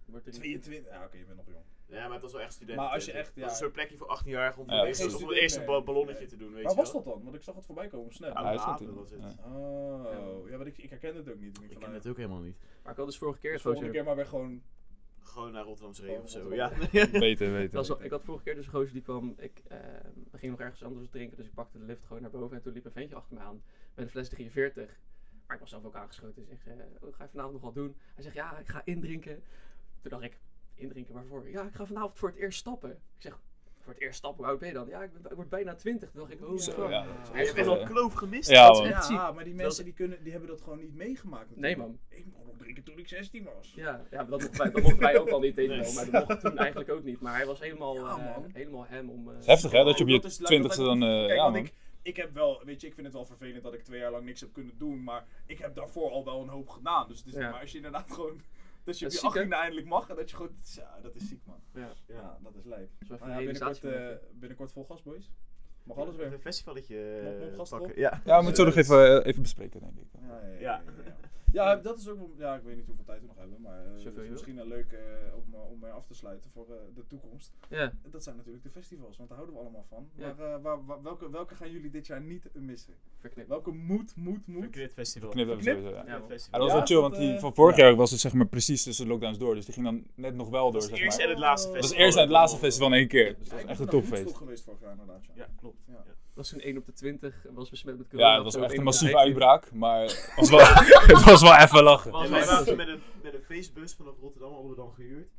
Wordt 0.06 0.26
er 0.26 0.32
niet- 0.32 0.42
22. 0.42 0.92
Ja, 0.94 1.04
oké, 1.06 1.18
je 1.18 1.24
bent 1.26 1.38
nog 1.38 1.46
jong. 1.48 1.64
Ja, 1.90 2.04
maar 2.04 2.12
het 2.14 2.22
was 2.22 2.32
wel 2.32 2.42
echt 2.42 2.54
studenten. 2.54 2.84
Maar 2.84 2.94
als 2.94 3.06
je 3.06 3.12
echt, 3.12 3.26
Het 3.28 3.36
was 3.36 3.44
een 3.44 3.50
ja. 3.52 3.56
soort 3.58 3.72
plekje 3.72 3.98
voor 3.98 4.08
18 4.08 4.32
jaar 4.32 4.58
om 4.58 4.70
Ja, 4.70 4.86
eerst, 4.86 5.00
om 5.02 5.08
het 5.08 5.16
student 5.16 5.38
eerste 5.38 5.82
ballonnetje 5.86 6.26
te 6.26 6.38
doen, 6.38 6.54
weet 6.54 6.64
Waar 6.64 6.72
je 6.72 6.78
was 6.78 6.92
wel. 6.92 7.04
dat 7.04 7.14
dan? 7.14 7.24
Want 7.24 7.36
ik 7.36 7.42
zag 7.44 7.56
het 7.56 7.66
voorbij 7.66 7.88
komen 7.88 8.14
Snap. 8.14 8.34
Ja, 8.34 8.40
Ja, 8.42 8.48
hij 8.48 8.58
stond 8.58 8.70
Haven 8.80 8.88
in. 8.88 8.94
was 8.94 9.10
het. 9.12 9.22
Ja. 9.22 9.56
Oh, 9.56 10.50
ja, 10.50 10.58
maar 10.58 10.68
ik, 10.68 10.78
ik 10.78 10.90
herken 10.90 11.16
het 11.16 11.30
ook 11.30 11.40
niet. 11.40 11.62
Ik, 11.62 11.70
ken 11.70 11.80
nou, 11.80 11.94
het 11.94 12.08
ook 12.08 12.18
helemaal 12.18 12.40
niet. 12.42 12.58
Maar 12.84 12.92
ik 12.92 12.98
had 12.98 13.08
dus 13.08 13.18
vorige 13.18 13.40
keer 13.40 13.52
dus 13.52 13.62
volgende 13.62 13.88
gozer- 13.88 14.02
keer 14.04 14.08
maar 14.16 14.24
weer 14.24 14.30
gewoon... 14.32 14.62
Gewoon 15.20 15.52
naar 15.52 15.64
Rotterdamse 15.64 16.02
Gewoon 16.02 16.16
Reef 16.16 16.24
of 16.26 16.30
zo. 16.32 16.40
Rotterdam. 16.40 16.72
Ja. 16.92 17.10
Weten, 17.20 17.52
weten. 17.54 17.72
Dat 17.72 17.88
was 17.88 17.98
wel- 17.98 18.04
ik 18.06 18.12
had 18.12 18.24
vorige 18.24 18.44
keer 18.44 18.56
dus 18.56 18.66
een 18.66 18.72
gozer 18.72 18.94
die 18.94 19.02
kwam. 19.02 19.34
Ik 19.38 19.62
eh, 19.68 19.78
we 20.32 20.38
gingen 20.38 20.52
nog 20.56 20.60
ergens 20.60 20.84
anders 20.84 21.10
drinken, 21.10 21.38
dus 21.38 21.46
ik 21.48 21.54
pakte 21.54 21.78
de 21.80 21.86
lift 21.86 22.06
gewoon 22.06 22.22
naar 22.22 22.32
boven. 22.32 22.56
En 22.58 22.64
toen 22.64 22.74
liep 22.74 22.86
een 22.86 22.92
ventje 22.92 23.16
achter 23.16 23.36
me 23.38 23.42
aan 23.44 23.62
met 23.96 24.06
een 24.06 24.12
fles 24.12 24.30
43. 24.30 25.00
Maar 25.46 25.56
ik 25.56 25.62
was 25.62 25.70
zelf 25.70 25.86
ook 25.86 25.96
aangeschoten. 25.96 26.46
Dus 26.46 26.54
ik 26.54 26.62
zei: 26.62 26.80
oh, 27.02 27.16
Ga 27.16 27.24
je 27.24 27.30
vanavond 27.30 27.54
nog 27.54 27.64
wat 27.64 27.74
doen? 27.74 27.96
Hij 28.14 28.24
zegt: 28.24 28.36
Ja, 28.36 28.58
ik 28.58 28.68
ga 28.68 28.82
indrinken. 28.84 29.44
Toen 30.02 30.10
dacht 30.12 30.24
ik: 30.24 30.40
Indrinken 30.80 31.14
waarvoor? 31.14 31.50
Ja, 31.50 31.64
ik 31.64 31.74
ga 31.74 31.86
vanavond 31.86 32.18
voor 32.18 32.30
het 32.30 32.38
eerst 32.38 32.60
stappen. 32.60 32.90
Ik 32.92 32.98
zeg: 33.22 33.40
Voor 33.80 33.94
het 33.94 34.02
eerst 34.02 34.18
stappen, 34.18 34.40
hoe 34.44 34.50
oud 34.52 34.60
ben 34.60 34.68
je 34.68 34.74
dan? 34.74 34.88
Ja, 34.88 35.04
ik, 35.04 35.14
ben, 35.14 35.32
ik 35.32 35.36
word 35.36 35.50
bijna 35.50 35.76
20. 35.76 36.10
Toen 36.12 36.20
dacht 36.20 36.34
ik: 36.34 36.48
Oh, 36.48 36.58
Zo, 36.58 36.90
ja. 36.90 37.06
Hebt 37.32 37.56
echt 37.58 37.66
wel 37.66 37.84
kloof 37.84 38.14
gemist. 38.14 38.50
Ja, 38.50 38.68
Dat 38.68 38.76
is 38.76 38.82
man. 38.82 38.92
echt 38.92 39.06
ziek. 39.06 39.16
Ja, 39.16 39.32
maar 39.32 39.44
die 39.44 39.54
mensen 39.54 39.84
die, 39.84 39.94
kunnen, 39.94 40.24
die 40.24 40.32
hebben 40.32 40.50
dat 40.50 40.62
gewoon 40.62 40.80
niet 40.80 40.96
meegemaakt. 40.96 41.56
Nee, 41.56 41.78
man. 41.78 42.00
Ik 42.10 42.26
mocht 42.34 42.46
nog 42.46 42.56
drinken 42.58 42.84
toen 42.84 42.98
ik 42.98 43.08
16 43.08 43.44
was. 43.56 43.74
Ja, 43.76 44.06
ja 44.12 44.24
dat, 44.24 44.30
mochten 44.42 44.58
wij, 44.58 44.72
dat 44.72 44.82
mochten 44.82 45.00
wij 45.00 45.20
ook 45.20 45.30
al 45.30 45.40
niet 45.40 45.56
tegen 45.56 45.78
Nee. 45.78 45.94
maar 45.94 46.10
dat 46.12 46.28
mocht 46.28 46.42
toen 46.42 46.58
eigenlijk 46.58 46.90
ook 46.92 47.04
niet. 47.04 47.20
Maar 47.22 47.36
hij 47.36 47.46
was 47.46 47.60
helemaal, 47.60 47.96
Ja, 47.96 48.18
eh, 48.18 48.38
helemaal 48.54 48.86
hem 48.88 49.10
om... 49.10 49.30
eh, 49.30 49.36
Heftig 49.46 49.72
hè, 49.72 49.84
dat 49.84 49.98
je 49.98 50.04
op 50.04 50.10
Oh, 50.10 50.16
je 50.22 50.28
is- 50.28 50.38
twintigste 50.38 50.84
dan... 50.84 51.04
eh, 51.04 51.26
Kijk, 51.26 51.38
ja 51.40 51.44
man. 51.50 51.56
ik, 51.56 51.74
ik 52.02 52.16
heb 52.16 52.34
wel, 52.34 52.62
weet 52.66 52.82
je, 52.82 52.88
ik 52.88 52.94
vind 52.94 53.06
het 53.06 53.16
wel 53.16 53.26
vervelend 53.26 53.64
dat 53.64 53.74
ik 53.74 53.84
twee 53.84 54.00
jaar 54.00 54.12
lang 54.12 54.26
niks 54.26 54.40
heb 54.42 54.54
kunnen 54.54 54.74
doen, 54.78 55.04
maar 55.04 55.26
ik 55.46 55.58
heb 55.58 55.76
daarvoor 55.76 56.12
al 56.12 56.26
wel 56.26 56.42
een 56.42 56.48
hoop 56.50 56.70
gedaan. 56.70 57.08
Dus 57.08 57.18
het 57.18 57.28
is, 57.28 57.34
Ja. 57.34 57.50
maar 57.50 57.60
als 57.62 57.72
je 57.72 57.78
inderdaad 57.78 58.12
gewoon, 58.12 58.42
dat 58.84 59.00
je 59.00 59.06
Dat 59.06 59.14
op 59.14 59.22
je 59.22 59.28
ziek, 59.28 59.34
hè? 59.34 59.46
18e 59.46 59.50
eindelijk 59.50 59.88
mag 59.88 60.10
en 60.10 60.16
dat 60.16 60.30
je 60.30 60.36
gewoon, 60.36 60.56
dat 61.02 61.16
is 61.16 61.28
ziek 61.28 61.42
man. 61.46 61.62
ja. 61.74 61.94
Ja, 62.08 62.38
dat 62.44 62.56
is 62.56 62.64
lijp. 62.66 62.90
Dat 63.00 63.02
is 63.02 63.08
wel 63.08 63.18
even 63.18 63.30
Nou 63.30 63.42
ja, 63.42 63.52
binnenkort, 63.52 63.84
eh, 63.84 64.30
binnenkort 64.32 64.72
vol 64.72 64.84
gas, 64.84 65.04
boys. 65.04 65.32
Mag 65.84 65.98
alles 65.98 66.16
weer. 66.16 66.34
Een 66.34 66.40
nog 66.40 66.90
eh, 66.90 67.56
pakken. 67.70 68.00
Ja. 68.00 68.22
Ja, 68.26 68.38
we 68.38 68.44
moeten 68.44 68.56
zo 68.56 68.66
nog 68.66 68.76
even, 68.76 69.22
eh, 69.22 69.26
even 69.26 69.42
bespreken 69.42 69.80
denk 69.80 69.98
ik. 69.98 70.08
Ja, 70.22 70.42
ja, 70.60 70.82
ja. 71.52 71.76
Dat 71.76 72.00
is 72.00 72.08
ook, 72.08 72.18
wel- 72.18 72.34
ja, 72.38 72.56
ik 72.56 72.64
weet 72.64 72.76
niet 72.76 72.86
hoeveel 72.86 73.06
tijd 73.06 73.22
we 73.22 73.28
nog 73.28 73.38
hebben, 73.38 73.62
maar 73.62 73.86
eh, 73.86 74.04
dat 74.04 74.18
is 74.24 74.30
misschien 74.30 74.58
een 74.58 74.68
leuk 74.68 74.92
eh, 74.92 75.00
om, 75.36 75.54
eh, 75.54 75.70
om 75.72 75.80
mee 75.80 75.92
af 75.92 76.06
te 76.06 76.14
sluiten 76.14 76.50
voor 76.54 76.66
eh, 76.70 76.76
de 76.96 77.08
toekomst. 77.08 77.54
Ja, 77.70 77.92
Dat 78.12 78.24
zijn 78.24 78.36
natuurlijk 78.36 78.64
de 78.64 78.70
festivals, 78.70 79.18
want 79.18 79.30
daar 79.30 79.38
houden 79.38 79.58
we 79.60 79.62
allemaal 79.66 79.86
van. 79.90 80.10
Ja. 80.16 80.34
Maar 80.38 80.54
eh, 80.56 80.62
waar, 80.62 80.86
waar- 80.86 81.02
welke, 81.02 81.30
welke 81.30 81.56
gaan 81.56 81.72
jullie 81.72 81.90
dit 81.90 82.08
jaar 82.08 82.22
niet 82.22 82.50
missen? 82.54 82.94
verknipt. 83.20 83.48
Welke 83.50 83.72
moet, 83.72 84.16
moet, 84.16 84.48
moet? 84.48 84.62
Verknit 84.62 84.94
festival. 84.94 85.30
Knip 85.30 85.48
hebben 85.48 85.66
we 85.66 85.72
sowieso, 85.72 85.96
ja. 85.96 86.22
Festival. 86.28 86.60
dat 86.60 86.60
was 86.60 86.68
Ja, 86.70 86.74
wel 86.78 86.86
chill, 86.86 87.00
want 87.00 87.16
die 87.16 87.40
van 87.40 87.54
vorig 87.54 87.76
jaar 87.76 87.96
was 87.96 88.12
het 88.12 88.20
zeg 88.20 88.34
maar 88.34 88.48
precies 88.48 88.84
tussen 88.84 89.06
de 89.06 89.12
lockdowns 89.12 89.38
door. 89.38 89.56
Dus 89.56 89.66
die 89.66 89.74
ging 89.74 89.86
dan 89.86 90.04
net 90.16 90.36
nog 90.36 90.50
wel 90.50 90.72
door, 90.72 90.72
Dat 90.72 90.82
zeg 90.84 90.92
was 90.92 91.00
het 91.00 91.06
eerste 91.08 91.20
maar. 91.22 91.28
en 91.30 91.36
het 91.36 91.44
laatste 91.46 91.68
Dat 91.68 91.76
Dat 91.76 91.82
festival. 91.82 91.82
was 91.82 91.90
het 91.90 92.06
eerste 92.06 92.20
en 92.20 92.26
het 92.28 92.36
laatste 92.36 92.58
festival 92.60 92.88
in 92.88 92.94
één 92.94 93.08
keer. 93.08 93.36
Dus 93.38 93.50
dat 93.50 93.62
was 93.62 93.70
echt 93.70 93.80
een 93.80 93.88
topfeest. 93.88 94.36
Geweest 94.36 94.64
vorig 94.64 94.80
jaar 94.80 94.92
inderdaad. 94.92 95.26
Ja. 95.26 95.32
Ja, 95.36 95.48
klopt. 95.56 95.78
Was 96.34 96.50
toen 96.50 96.60
1 96.60 96.78
op 96.78 96.86
de 96.86 96.94
20 96.94 97.46
en 97.46 97.54
was 97.54 97.70
besmet 97.70 97.98
met 97.98 98.08
corona. 98.10 98.28
Ja, 98.30 98.36
het 98.36 98.44
was 98.44 98.56
echt 98.56 98.64
een 98.64 98.70
1 98.70 98.72
op 98.72 98.78
de 98.80 98.84
massieve 98.92 99.14
15. 99.14 99.34
uitbraak, 99.44 99.72
maar 99.74 100.02
het 100.30 100.34
was 100.36 100.50
wel, 100.50 100.60
het 101.16 101.24
was 101.24 101.42
wel 101.42 101.56
even 101.56 101.84
lachen. 101.84 102.12
Want 102.12 102.24
Ja, 102.28 102.32
wij 102.32 102.40
maar- 102.46 102.50
waren 102.50 102.76
met 102.78 102.88
een, 102.88 103.00
met 103.24 103.34
een 103.34 103.42
feestbus 103.44 103.94
vanaf 103.94 104.14
Rotterdam, 104.22 104.52
hadden 104.52 104.70
we 104.70 104.76
dan 104.76 104.94
gehuurd. 104.94 105.30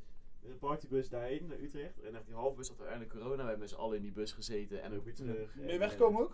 Met 0.43 0.51
een 0.53 0.59
partybus 0.59 1.09
daarheen, 1.09 1.47
naar 1.49 1.59
Utrecht. 1.59 2.01
En 2.03 2.15
echt 2.15 2.27
die 2.27 2.35
halve 2.35 2.57
bus 2.57 2.69
had 2.69 2.79
uiteindelijk 2.79 3.19
corona. 3.19 3.35
We 3.37 3.41
hebben 3.49 3.59
met 3.59 3.69
z'n 3.71 3.75
allen 3.77 3.97
in 3.97 4.03
die 4.03 4.13
bus 4.13 4.33
gezeten 4.33 4.83
en 4.83 4.97
ook 4.97 5.05
weer 5.05 5.15
terug. 5.15 5.55
Ben 5.55 5.67
En, 5.67 5.73
je 5.73 5.79
weggekomen 5.79 6.21
ook? 6.21 6.31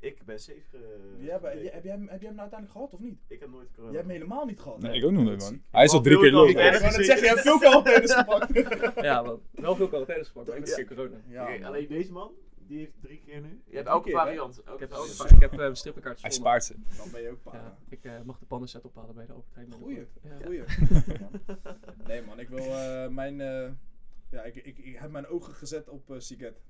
eh, 0.00 0.08
Ik 0.10 0.24
ben 0.24 0.38
safe 0.40 0.60
ge- 0.70 1.16
Ja, 1.18 1.38
maar, 1.42 1.50
gebleven. 1.50 1.74
heb, 1.74 1.84
jij, 1.84 1.92
hem- 1.92 2.08
heb 2.08 2.20
jij 2.20 2.28
hem 2.28 2.36
nou 2.36 2.50
uiteindelijk 2.50 2.72
gehad 2.72 2.92
of 2.92 3.00
niet? 3.00 3.18
Ik 3.28 3.40
heb 3.40 3.50
nooit 3.50 3.68
corona. 3.74 3.92
Jij 3.92 4.00
hebt 4.00 4.12
hem 4.12 4.20
helemaal 4.22 4.46
niet 4.46 4.60
gehad. 4.60 4.80
Nee, 4.80 4.96
ik 4.98 5.04
ook 5.04 5.10
nog 5.10 5.24
nooit, 5.24 5.40
Dat 5.40 5.48
is 5.50 5.54
man. 5.56 5.62
Hij 5.70 5.84
is 5.84 5.92
al 5.92 6.00
drie 6.00 6.18
keer 6.18 6.30
kan- 6.32 6.48
Ik 6.48 6.56
wou 6.56 6.70
net 6.70 6.80
zeggen, 6.94 7.18
je 7.22 7.28
hebt 7.28 7.40
veel 7.40 7.58
quarantaines 7.58 8.12
gepakt. 8.14 8.48
Ja, 9.02 9.22
man. 9.22 9.40
Wel 9.50 9.76
veel 9.76 9.88
quarantaines 9.88 10.26
gepakt, 10.28 10.48
maar 10.48 10.58
Ja. 10.68 10.74
keer 10.74 10.86
corona. 10.86 11.16
Ja, 11.28 11.66
alleen 11.66 11.88
deze 11.88 12.12
man, 12.12 12.30
die 12.72 12.80
heeft 12.80 13.02
drie 13.02 13.20
keer 13.20 13.40
nu. 13.40 13.62
Je 13.66 13.76
hebt 13.76 13.88
keer, 14.02 14.18
hè? 14.18 14.24
variant. 14.24 14.58
Ik 14.58 14.78
heb, 14.78 14.92
ook, 14.92 15.06
ik 15.06 15.40
heb 15.40 15.52
uh, 15.52 15.68
strippenkaartjes 15.72 16.22
Hij 16.22 16.30
spaart 16.30 16.64
ze. 16.64 16.74
Dan 16.96 17.10
ben 17.10 17.22
je 17.22 17.30
ook 17.30 17.44
man. 17.44 17.52
pa. 17.54 17.58
Ja, 17.60 17.78
ik 17.88 18.04
eh, 18.04 18.20
mag 18.24 18.38
de 18.38 18.46
pannenset 18.46 18.84
ophalen 18.84 19.14
bij 19.14 19.26
de 19.26 19.32
Heijn. 19.52 19.72
Goeie, 19.72 20.06
Ja. 20.22 20.36
goeie. 20.44 20.62
Nee 22.08 22.22
man, 22.22 22.38
ik 22.38 22.48
wil 22.48 22.58
eh, 22.58 23.08
mijn... 23.08 23.40
eh, 23.40 23.70
ja, 24.30 24.42
ik, 24.42 24.54
ik, 24.54 24.78
ik 24.78 24.96
heb 24.96 25.10
mijn 25.10 25.26
ogen 25.26 25.54
gezet 25.54 25.88
op 25.88 26.10
uh, 26.10 26.18
Siget. 26.18 26.60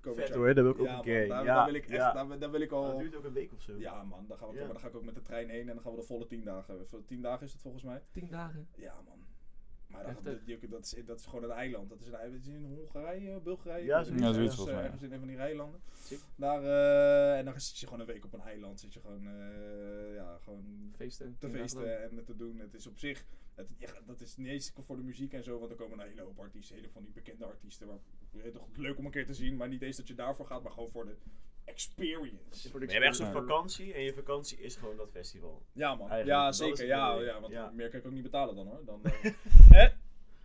Vet 0.00 0.30
hoor, 0.34 0.54
daar 0.54 0.64
wil 0.64 0.72
ik 0.72 0.78
ook 0.78 0.84
Ja, 0.86 0.90
een 0.90 0.96
man, 0.96 1.04
keer. 1.04 1.28
daar, 1.28 1.44
ja, 1.44 1.54
daar 1.54 1.64
wil 1.64 1.74
ik 1.74 1.82
echt, 1.86 1.92
ja. 1.92 2.12
daar, 2.12 2.38
daar 2.38 2.50
wil 2.50 2.60
ik 2.60 2.70
al... 2.72 2.86
Dat 2.86 2.98
duurt 2.98 3.16
ook 3.16 3.24
een 3.24 3.32
week 3.32 3.52
of 3.52 3.60
zo. 3.62 3.72
Ja 3.78 4.02
man, 4.02 4.26
daar, 4.28 4.38
gaan 4.38 4.50
we, 4.50 4.66
dan 4.66 4.78
ga 4.78 4.88
ik 4.88 4.94
ook 4.96 5.04
met 5.04 5.14
de 5.14 5.22
trein 5.22 5.48
heen 5.48 5.68
en 5.68 5.74
dan 5.74 5.80
gaan 5.80 5.92
we 5.92 6.00
de 6.00 6.06
volle 6.06 6.26
tien 6.26 6.44
dagen. 6.44 6.86
Tien 7.06 7.22
dagen 7.22 7.46
is 7.46 7.52
het 7.52 7.60
volgens 7.62 7.82
mij. 7.82 8.02
10 8.12 8.28
dagen. 8.30 8.68
Ja 8.76 8.94
man. 9.06 9.23
Maar 9.94 10.14
dat, 10.22 10.46
die- 10.46 10.68
dat, 10.68 10.84
is, 10.84 11.04
dat 11.06 11.18
is 11.18 11.26
gewoon 11.26 11.44
een 11.44 11.50
eiland. 11.50 11.88
Dat 11.88 12.00
is, 12.00 12.06
een, 12.06 12.14
eiland. 12.14 12.44
het 12.44 12.54
is 12.54 12.60
in 12.60 12.64
Hongarije, 12.64 13.40
Bulgarije. 13.40 13.84
Ja, 13.84 14.02
zoiets. 14.02 14.22
Ja, 14.22 14.32
zoiets 14.32 14.54
volgens 14.54 14.76
mij, 14.76 14.84
Ergens 14.84 15.02
in 15.02 15.12
een 15.12 15.18
van 15.18 15.28
die 15.28 15.36
eilanden. 15.36 15.80
Daar, 16.36 16.62
eh, 16.62 17.38
en 17.38 17.44
dan 17.44 17.60
zit 17.60 17.78
je 17.78 17.86
gewoon 17.86 18.00
een 18.00 18.06
week 18.06 18.24
op 18.24 18.32
een 18.32 18.40
eiland. 18.40 18.80
Zit 18.80 18.92
je 18.94 19.00
gewoon, 19.00 19.26
eh, 19.26 20.14
ja, 20.14 20.38
gewoon 20.42 20.92
Feesten. 20.96 21.36
te 21.38 21.46
10 21.48 21.56
dagen 21.56 21.76
lang. 21.76 21.88
feesten 21.88 22.18
en 22.18 22.24
te 22.24 22.36
doen. 22.36 22.58
Het 22.58 22.74
is 22.74 22.86
op 22.86 22.98
zich, 22.98 23.24
het, 23.54 23.66
ja, 23.78 23.92
dat 24.06 24.20
is 24.20 24.36
niet 24.36 24.48
eens 24.48 24.72
voor 24.84 24.96
de 24.96 25.02
muziek 25.02 25.32
en 25.32 25.42
zo, 25.44 25.58
want 25.58 25.70
er 25.70 25.76
komen 25.76 26.00
een 26.00 26.08
hele 26.08 26.22
hoop 26.22 26.38
artiesten, 26.38 26.76
hele 26.76 26.88
van 26.90 27.02
die 27.04 27.12
bekende 27.12 27.44
artiesten. 27.44 27.86
Waar, 27.86 27.98
toch, 28.52 28.68
leuk 28.76 28.98
om 28.98 29.04
een 29.04 29.10
keer 29.10 29.26
te 29.26 29.34
zien, 29.34 29.56
maar 29.56 29.68
niet 29.68 29.82
eens 29.82 29.96
dat 29.96 30.06
je 30.08 30.14
daarvoor 30.14 30.46
gaat, 30.46 30.62
maar 30.62 30.72
gewoon 30.72 30.90
voor 30.90 31.04
de 31.04 31.16
experience. 31.64 32.70
De 32.72 32.78
Je 32.86 32.92
hebt 32.92 33.04
echt 33.04 33.16
zo'n 33.16 33.32
vakantie 33.32 33.92
en 33.94 34.02
je 34.02 34.12
vakantie 34.14 34.58
is 34.58 34.76
gewoon 34.76 34.96
dat 34.96 35.10
festival. 35.10 35.62
Ja 35.72 35.94
man, 35.94 36.10
Eigenlijk, 36.10 36.40
ja 36.40 36.52
zeker, 36.52 36.86
ja, 36.86 37.20
ja, 37.20 37.40
want 37.40 37.52
Ja. 37.52 37.70
meer 37.74 37.88
kan 37.90 37.98
ik 38.00 38.06
ook 38.06 38.12
niet 38.12 38.22
betalen 38.22 38.54
dan 38.54 38.66
hoor. 38.66 38.80
Dan, 38.84 39.00
eh, 39.70 39.84
eh, 39.84 39.90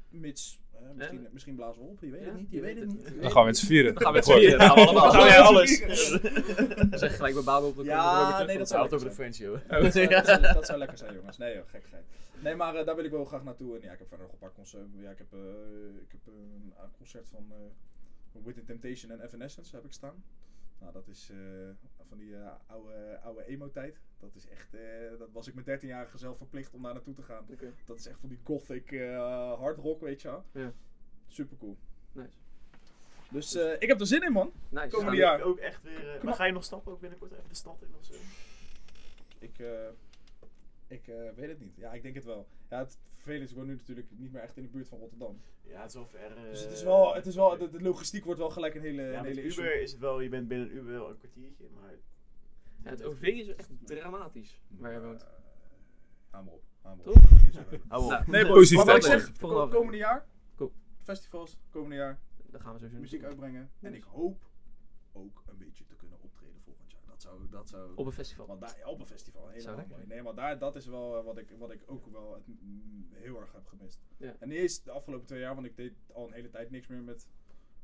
mits, 0.09 0.59
eh, 0.74 0.80
misschien, 0.95 1.28
misschien 1.32 1.55
blazen 1.55 1.82
we 1.82 1.88
op, 1.88 2.01
je 2.01 2.09
weet 2.09 2.22
Ja, 2.22 2.26
het 2.26 2.36
niet, 2.38 2.49
je, 2.49 2.55
je 2.55 2.61
weet 2.61 2.76
weet 2.76 2.84
het 2.84 2.93
niet. 2.93 3.22
Dan 3.22 3.32
gaan 3.32 3.32
we 3.32 3.38
het 3.38 3.45
met 3.45 3.57
z'n 3.57 3.65
vieren. 3.65 3.93
Dan 3.93 4.03
gaan 4.03 4.11
we 4.11 4.17
met 4.17 4.26
z'n 4.26 4.34
vieren. 4.38 4.57
Dan 4.59 4.67
gaan 4.67 4.76
we 4.76 4.86
allemaal. 4.86 5.11
Dan 5.20 5.28
Ja, 5.28 5.41
alles. 5.41 5.80
Dan 6.89 6.99
zeg 6.99 7.15
gelijk 7.15 7.34
mijn 7.34 7.45
baan 7.45 7.63
op. 7.63 7.76
dan 7.76 7.86
Ja, 7.86 8.38
nee, 8.38 8.47
dat 8.47 8.57
het 8.57 8.67
zou 8.67 8.86
over 8.86 8.99
zijn. 8.99 9.13
French, 9.13 9.36
joh. 9.36 9.70
dat, 10.53 10.65
zou, 10.65 10.78
lekker 10.78 10.97
zijn, 10.97 11.13
jongens. 11.13 11.38
Nee, 11.38 11.55
joh, 11.55 11.67
gekkigheid. 11.70 12.03
Nee, 12.39 12.55
maar 12.55 12.76
eh, 12.76 12.86
daar 12.86 12.95
wil 12.95 13.03
ik 13.05 13.11
wel 13.11 13.26
graag 13.26 13.43
naartoe. 13.43 13.76
En 13.76 13.82
ja, 13.82 13.91
ik 13.91 13.99
heb 13.99 14.07
verder 14.07 14.26
nog 14.26 14.34
een 14.34 14.41
paar 14.41 14.53
concerten. 14.53 14.93
Ja, 15.01 15.09
ik 15.09 15.17
heb, 15.17 15.34
eh, 15.34 15.39
ik 16.01 16.11
heb 16.11 16.22
eh, 16.28 16.34
een, 16.34 16.74
een 16.84 16.91
concert 16.97 17.28
van 17.30 17.45
uh, 17.51 18.43
With 18.45 18.55
the 18.55 18.63
Temptation 18.63 19.11
en 19.11 19.22
Evanescence 19.22 19.76
heb 19.76 19.86
ik 19.86 19.91
staan. 19.91 20.24
Nou, 20.80 20.94
dat 20.94 21.08
is 21.08 21.30
eh, 21.30 21.38
van 22.08 22.18
die 22.18 22.36
eh, 22.36 22.52
oude, 22.68 23.20
oude 23.24 23.46
emo-tijd. 23.46 24.00
Dat 24.20 24.36
is 24.36 24.48
echt, 24.48 24.74
eh, 24.74 24.82
dat 25.18 25.32
was 25.32 25.48
ik 25.48 25.54
met 25.54 25.66
13-jarige 25.82 26.18
zelf 26.18 26.38
verplicht 26.38 26.74
om 26.74 26.82
daar 26.82 26.94
naartoe 26.94 27.14
te 27.14 27.22
gaan. 27.24 27.46
Dat 27.86 27.98
is 27.98 28.06
echt 28.08 28.20
van 28.20 28.30
die 28.30 28.40
gothic 28.44 28.92
eh 28.92 29.54
hard 29.60 29.78
rock, 29.78 30.02
weet 30.02 30.22
je 30.22 30.28
wel. 30.28 30.44
Ja. 30.52 30.74
Super 31.28 31.58
cool. 31.58 31.78
nice. 32.12 32.38
Dus 33.32 33.56
eh, 33.56 33.74
ik 33.82 33.88
heb 33.88 34.00
er 34.00 34.08
zin 34.08 34.24
in, 34.24 34.32
man. 34.32 34.52
Nice. 34.70 34.88
Komende 34.88 35.18
Ja, 35.18 35.24
jaar. 35.38 35.42
ook 35.42 35.58
echt 35.58 35.84
weer. 35.84 36.20
maar 36.24 36.34
ga 36.34 36.46
je 36.46 36.52
nog 36.52 36.64
stappen 36.64 36.92
ook 36.92 37.00
binnenkort 37.00 37.32
even 37.32 37.50
de 37.50 37.56
stad 37.56 37.82
in 37.82 37.96
of 38.00 38.06
zo? 38.06 38.14
Ik, 39.40 39.60
eh, 39.60 39.88
ik 40.90 41.08
eh, 41.08 41.16
weet 41.36 41.50
het 41.50 41.60
niet. 41.60 41.76
Ja, 41.76 41.94
ik 41.94 42.02
denk 42.02 42.16
het 42.16 42.24
wel. 42.26 42.48
Ja, 42.70 42.78
het 42.80 42.98
vervelende 43.14 43.46
is, 43.46 43.52
ik 43.52 43.58
woon 43.58 43.66
nu 43.68 43.76
natuurlijk 43.76 44.08
niet 44.12 44.32
meer 44.32 44.42
echt 44.42 44.58
in 44.58 44.64
de 44.64 44.70
buurt 44.70 44.88
van 44.88 45.00
Rotterdam. 45.00 45.42
Ja, 45.64 45.80
het 45.80 45.88
is 45.90 45.94
wel 45.96 46.06
ver. 46.06 46.38
eh, 46.38 46.44
Dus 46.44 46.62
het 46.64 46.72
is 46.72 46.84
wel, 46.84 47.16
het 47.16 47.26
is 47.26 47.36
wel 47.36 47.58
de, 47.58 47.70
de 47.70 47.82
logistiek 47.82 48.24
wordt 48.26 48.40
wel 48.40 48.50
gelijk 48.50 48.76
een 48.76 48.82
hele, 48.82 49.02
Ja, 49.02 49.08
een 49.08 49.14
met 49.16 49.26
hele 49.26 49.42
issue. 49.44 49.64
Uber 49.66 49.82
is 49.82 49.92
het 49.92 50.00
wel, 50.00 50.20
je 50.20 50.30
bent 50.30 50.48
binnen 50.48 50.72
Uber 50.76 50.92
wel 50.94 51.10
een 51.10 51.18
kwartiertje, 51.18 51.66
maar... 51.74 51.94
Ja, 52.84 52.90
het 52.90 53.04
OV 53.04 53.22
is 53.22 53.56
echt 53.56 53.70
dramatisch 53.86 54.62
waar 54.68 54.94
je 54.94 55.02
woont. 55.02 55.22
Eh, 55.24 55.30
hou 56.30 56.44
maar 56.46 56.54
op. 56.54 56.64
Hou 56.82 56.98
maar 56.98 57.06
op. 57.06 57.14
Hou 57.88 58.04
op. 58.04 58.10
Nou, 58.10 58.24
Nee, 58.32 58.42
boys, 58.42 58.54
Positief 58.54 58.78
maar 58.78 58.86
wat 58.86 58.96
ik 58.96 59.02
zeg, 59.04 59.38
komende 59.70 59.98
jaar, 59.98 60.26
Cool. 60.56 60.72
festivals, 61.02 61.58
komende 61.70 61.96
jaar, 61.96 62.20
Dan 62.52 62.62
gaan 62.62 62.74
we 62.74 62.80
sowieso 62.80 63.00
muziek 63.00 63.24
uitbrengen. 63.24 63.72
En 63.82 63.94
ik 63.94 64.04
hoop 64.04 64.48
ook 65.12 65.44
een 65.48 65.58
beetje 65.58 65.86
te 65.86 65.96
kunnen 65.96 66.18
optreden 66.22 66.62
volgend 66.66 66.92
jaar. 66.92 67.09
Dat 67.20 67.28
zou, 67.32 67.49
dat 67.49 67.70
zou... 67.70 67.95
Op 67.95 68.05
een 68.05 68.11
festival. 68.11 68.47
Want 68.47 68.61
daar, 68.61 68.86
op 68.86 68.99
een 68.99 69.05
festival, 69.05 69.49
helemaal 69.49 69.86
mooi. 69.88 70.05
Nee, 70.07 70.22
maar 70.22 70.36
daar, 70.36 70.59
dat 70.59 70.76
is 70.76 70.86
wel 70.86 71.17
eh, 71.17 71.24
wat 71.24 71.38
ik, 71.38 71.49
wat 71.57 71.72
ik 71.72 71.84
ook 71.86 72.05
wel 72.05 72.34
het, 72.34 72.47
mm, 72.47 73.07
heel 73.11 73.39
erg 73.39 73.51
heb 73.51 73.67
gemist. 73.67 74.01
Ja. 74.17 74.36
En 74.39 74.47
niet 74.49 74.57
eens 74.57 74.84
de 74.84 74.91
afgelopen 74.91 75.28
twee 75.28 75.39
jaar, 75.39 75.55
want 75.55 75.65
ik 75.67 75.76
deed 75.76 75.93
al 76.13 76.28
een 76.28 76.34
hele 76.34 76.49
tijd 76.49 76.70
niks 76.72 76.88
meer 76.88 77.01
met, 77.01 77.30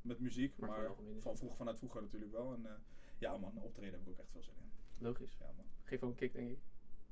met 0.01 0.19
muziek. 0.19 0.57
Maar 0.57 0.69
Maar, 0.69 0.91
van 1.19 1.37
vroeg, 1.37 1.55
vanuit 1.55 1.77
vroeger 1.77 2.01
natuurlijk 2.01 2.31
wel. 2.31 2.53
En 2.53 2.65
eh, 2.65 2.71
ja 3.17 3.37
man, 3.37 3.57
optreden 3.61 3.91
heb 3.93 4.01
ik 4.01 4.07
ook 4.09 4.19
echt 4.19 4.31
veel 4.31 4.43
zin 4.43 4.53
in. 4.57 4.71
Logisch. 4.97 5.37
Ja 5.39 5.51
man, 5.55 5.65
Geef 5.83 6.03
ook 6.03 6.09
een 6.09 6.15
kick, 6.15 6.33
denk 6.33 6.49
ik. 6.49 6.59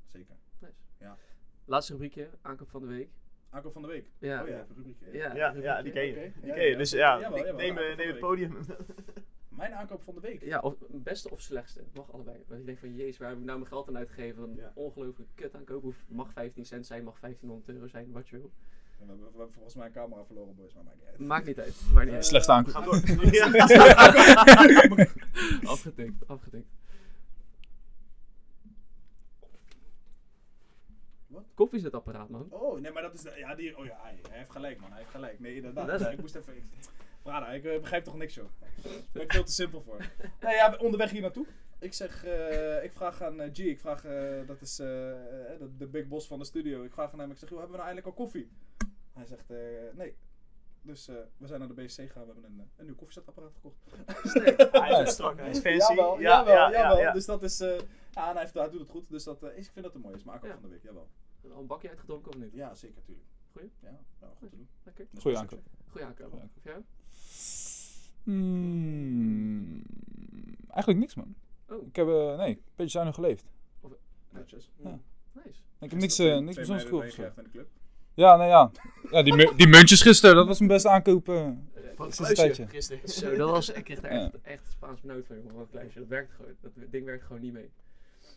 zeker. 0.06 0.36
Nice. 0.60 0.82
Ja. 1.00 1.18
Laatste 1.66 1.92
rubriekje, 1.92 2.30
aankoop 2.42 2.70
van 2.70 2.82
de 2.82 2.88
week. 2.88 3.10
Aankoop 3.50 3.74
van 3.74 3.82
de 3.82 3.88
week. 3.88 4.12
Ja. 4.18 4.42
Oh 4.42 4.48
ja, 4.48 4.56
heb 4.56 4.70
een 4.70 4.76
rubriekje. 4.76 5.12
Ja. 5.12 5.36
Ja, 5.36 5.52
ja, 5.54 5.82
die 5.82 5.92
ken 5.92 6.06
je. 6.06 6.14
Die 6.42 6.54
ken 6.54 6.64
je. 6.64 6.70
ja, 6.72 6.78
Dus 6.78 6.92
ja. 6.92 6.98
ja, 7.00 7.20
Jawel, 7.20 7.38
ik 7.38 7.46
jawel, 7.46 7.66
neem, 7.66 7.78
eh, 7.78 7.98
neem 7.98 8.08
het 8.08 8.20
podium. 8.20 8.58
Mijn 9.58 9.74
aankoop 9.74 10.04
van 10.04 10.14
de 10.14 10.20
week. 10.20 10.44
Ja, 10.44 10.60
of 10.60 10.76
beste 10.90 11.30
of 11.30 11.42
slechtste. 11.42 11.84
Mag 11.94 12.12
allebei. 12.14 12.38
Want 12.48 12.60
je 12.60 12.66
denkt 12.66 12.80
van, 12.80 12.96
jezus, 12.96 13.18
waar 13.18 13.30
heb 13.30 13.38
ik 13.38 13.44
nou 13.44 13.58
mijn 13.58 13.70
geld 13.70 13.88
aan 13.88 13.98
uitgegeven? 13.98 14.44
Een 14.44 14.56
Ja. 14.56 14.72
ongelooflijk 14.76 15.30
kut 15.36 15.56
aankoop. 15.56 15.82
Hoeft- 15.82 16.04
Mag 16.08 16.32
15 16.32 16.66
cent 16.66 16.86
zijn, 16.86 17.04
mag 17.04 17.20
1500 17.20 17.70
euro 17.70 17.88
zijn, 17.88 18.12
wat 18.12 18.30
je 18.30 18.38
wil. 18.38 18.52
We, 19.00 19.06
hebben, 19.10 19.32
we 19.32 19.38
hebben 19.38 19.54
volgens 19.54 19.76
mij 19.76 19.86
een 19.86 19.92
camera 19.92 20.26
verloren 20.26 20.56
boys, 20.56 20.74
maar 20.74 20.84
maakt 20.84 20.98
niet 20.98 21.08
uit. 21.08 21.20
Maakt 21.20 21.46
niet 21.46 21.60
uit. 21.60 21.82
Maakt 21.94 22.06
niet 22.06 22.16
uit. 22.16 22.26
Slechte 22.26 22.52
aankoop. 22.52 22.74
Ga 22.74 22.82
door. 22.82 22.96
afgetikt, 25.74 26.28
afgetikt. 26.28 26.68
Wat? 31.28 31.44
Koffiezetapparaat, 31.54 32.30
man. 32.30 32.48
Oh, 32.50 32.80
nee, 32.80 32.92
maar 32.92 33.02
dat 33.02 33.14
is... 33.14 33.22
De, 33.22 33.34
ja, 33.38 33.56
die... 33.56 33.78
Oh 33.78 33.86
ja, 33.86 33.98
hij, 34.02 34.20
hij 34.30 34.38
heeft 34.38 34.52
gelijk, 34.52 34.80
man. 34.80 34.90
Hij 34.90 35.00
heeft 35.00 35.12
gelijk. 35.12 35.40
Nee, 35.40 35.56
inderdaad. 35.56 35.88
Dat 35.88 36.02
is- 36.02 36.08
ik 36.08 36.20
moest 36.20 36.36
even... 36.36 36.54
Ik, 37.24 37.30
Brada, 37.30 37.48
ik 37.52 37.64
eh, 37.66 37.80
begrijp 37.80 38.04
toch 38.04 38.16
niks, 38.18 38.34
joh. 38.36 38.50
Daar 38.84 38.92
ben 39.14 39.22
ik 39.24 39.32
veel 39.32 39.44
te 39.44 39.52
simpel 39.52 39.82
voor. 39.82 39.98
Nee, 40.42 40.56
ja, 40.56 40.76
onderweg 40.80 41.10
hier 41.12 41.22
naartoe. 41.22 41.46
Ik 41.80 41.94
zeg... 41.94 42.24
eh, 42.26 42.84
ik 42.84 42.94
vraag 42.94 43.22
aan 43.22 43.40
eh, 43.42 43.50
G. 43.54 43.58
Ik 43.58 43.80
vraag... 43.80 44.06
eh, 44.06 44.48
dat 44.48 44.62
is 44.62 44.80
eh, 44.80 45.12
eh, 45.54 45.60
de, 45.60 45.78
de 45.78 45.88
big 45.88 46.08
boss 46.08 46.28
van 46.28 46.40
de 46.40 46.46
studio. 46.46 46.84
Ik 46.84 46.94
vraag 46.94 47.14
aan 47.14 47.20
hem. 47.20 47.32
Ik 47.32 47.38
zeg, 47.38 47.50
joh, 47.50 47.60
hebben 47.60 47.78
we 47.78 47.84
nou 47.84 47.96
eindelijk 47.96 48.18
al 48.18 48.24
koffie? 48.26 48.50
Hij 49.14 49.26
zegt, 49.26 49.50
eh, 49.52 49.58
nee. 49.94 50.16
Dus 50.82 51.08
eh, 51.08 51.16
we 51.38 51.48
zijn 51.48 51.60
naar 51.60 51.68
de 51.76 51.84
BSC 51.84 51.96
gegaan. 52.00 52.26
We 52.26 52.32
hebben 52.34 52.52
een, 52.52 52.60
eh, 52.60 52.66
een 52.76 52.86
nieuw 52.86 52.96
koffiezetapparaat 52.96 53.54
gekocht. 53.54 53.78
Hij 54.92 55.02
is 55.02 55.12
strak, 55.12 55.38
hij 55.40 55.50
is 55.50 55.60
fancy. 55.60 55.94
Jawel, 55.94 56.20
ja, 56.20 56.30
jawel, 56.30 56.54
ja, 56.54 56.70
ja, 56.70 56.80
jawel. 56.82 56.98
ja. 57.00 57.12
Dus 57.12 57.26
dat 57.26 57.44
is... 57.44 57.60
eh, 57.60 57.70
ja, 58.12 58.28
en 58.28 58.32
hij, 58.32 58.42
heeft, 58.42 58.54
hij 58.54 58.70
doet 58.70 58.80
het 58.80 58.90
goed. 58.90 59.10
Dus 59.10 59.24
dat, 59.24 59.44
eh, 59.44 59.58
is- 59.58 59.66
ik 59.68 59.72
vind 59.72 59.86
dat 59.86 59.96
een 59.96 60.02
mooie 60.02 60.18
smaak 60.18 60.36
ook 60.44 60.50
Ja. 60.50 60.54
van 60.54 60.62
de 60.62 60.68
week. 60.68 60.84
Jawel. 60.84 61.08
Al 61.54 61.60
een 61.60 61.68
bakje 61.68 61.90
uitgedronken 61.90 62.32
of 62.34 62.38
niet? 62.38 62.54
Ja, 62.54 62.76
zeker, 62.76 63.02
tuurlijk. 63.02 63.28
Goeie? 63.52 63.72
Ja, 63.80 64.00
ja 64.22 64.28
goed 64.40 64.50
te 64.50 64.56
doen. 64.56 64.68
Lekker. 64.84 65.06
Aankoop. 65.06 65.22
Goeie 65.22 65.38
aankoop. 65.38 65.62
Goeie 65.90 66.06
aankoop. 66.06 66.42
Ja? 66.64 66.82
Hmm, 68.24 69.82
eigenlijk 70.70 71.00
niks, 71.00 71.16
man. 71.16 71.36
Oh. 71.70 71.88
Ik 71.88 71.96
heb, 71.96 72.08
eh, 72.08 72.38
nee, 72.38 72.50
een 72.50 72.62
beetje 72.76 72.92
zuinig 72.92 73.16
geleefd. 73.16 73.46
Netjes. 74.30 74.72
Ja. 74.84 75.00
Nice. 75.32 75.60
Ik 75.80 75.90
heb 75.90 76.00
niks, 76.00 76.20
eh, 76.20 76.38
niks 76.40 76.56
bijzonders 76.56 76.90
goed 76.90 77.04
gekocht. 77.14 77.38
in 77.38 77.44
de 77.44 77.50
club. 77.50 77.68
Ja, 78.14 78.36
nee, 78.38 78.48
ja. 78.48 78.72
ja 79.12 79.24
die, 79.24 79.36
mu- 79.36 79.56
die 79.56 79.68
muntjes 79.68 80.02
gisteren, 80.02 80.36
dat 80.36 80.48
was 80.48 80.58
mijn 80.60 80.72
beste 80.72 80.90
aankoop. 80.90 81.30
eh. 81.30 81.50
Van 81.96 82.06
het 82.06 82.16
Sinds 82.16 82.30
een 82.30 82.36
tijdje. 82.36 82.66
kluisje 82.66 82.98
gisteren. 82.98 83.32
Zo, 83.32 83.38
dat 83.38 83.50
was, 83.50 83.70
ik 83.70 83.84
kreeg 83.84 84.02
er 84.02 84.14
Ja. 84.14 84.24
echt, 84.24 84.42
echt 84.42 84.68
Spaans 84.72 85.02
benauwd 85.02 85.26
van, 85.26 85.36
jongen. 85.36 85.54
Wat 85.54 85.68
kluisje. 85.70 86.00
Dat 86.00 86.08
werkt 86.08 86.32
gewoon. 86.34 86.52
Dat 86.62 86.72
ding 86.92 87.06
werkt 87.06 87.24
gewoon 87.24 87.42
niet 87.42 87.54
mee. 87.54 87.70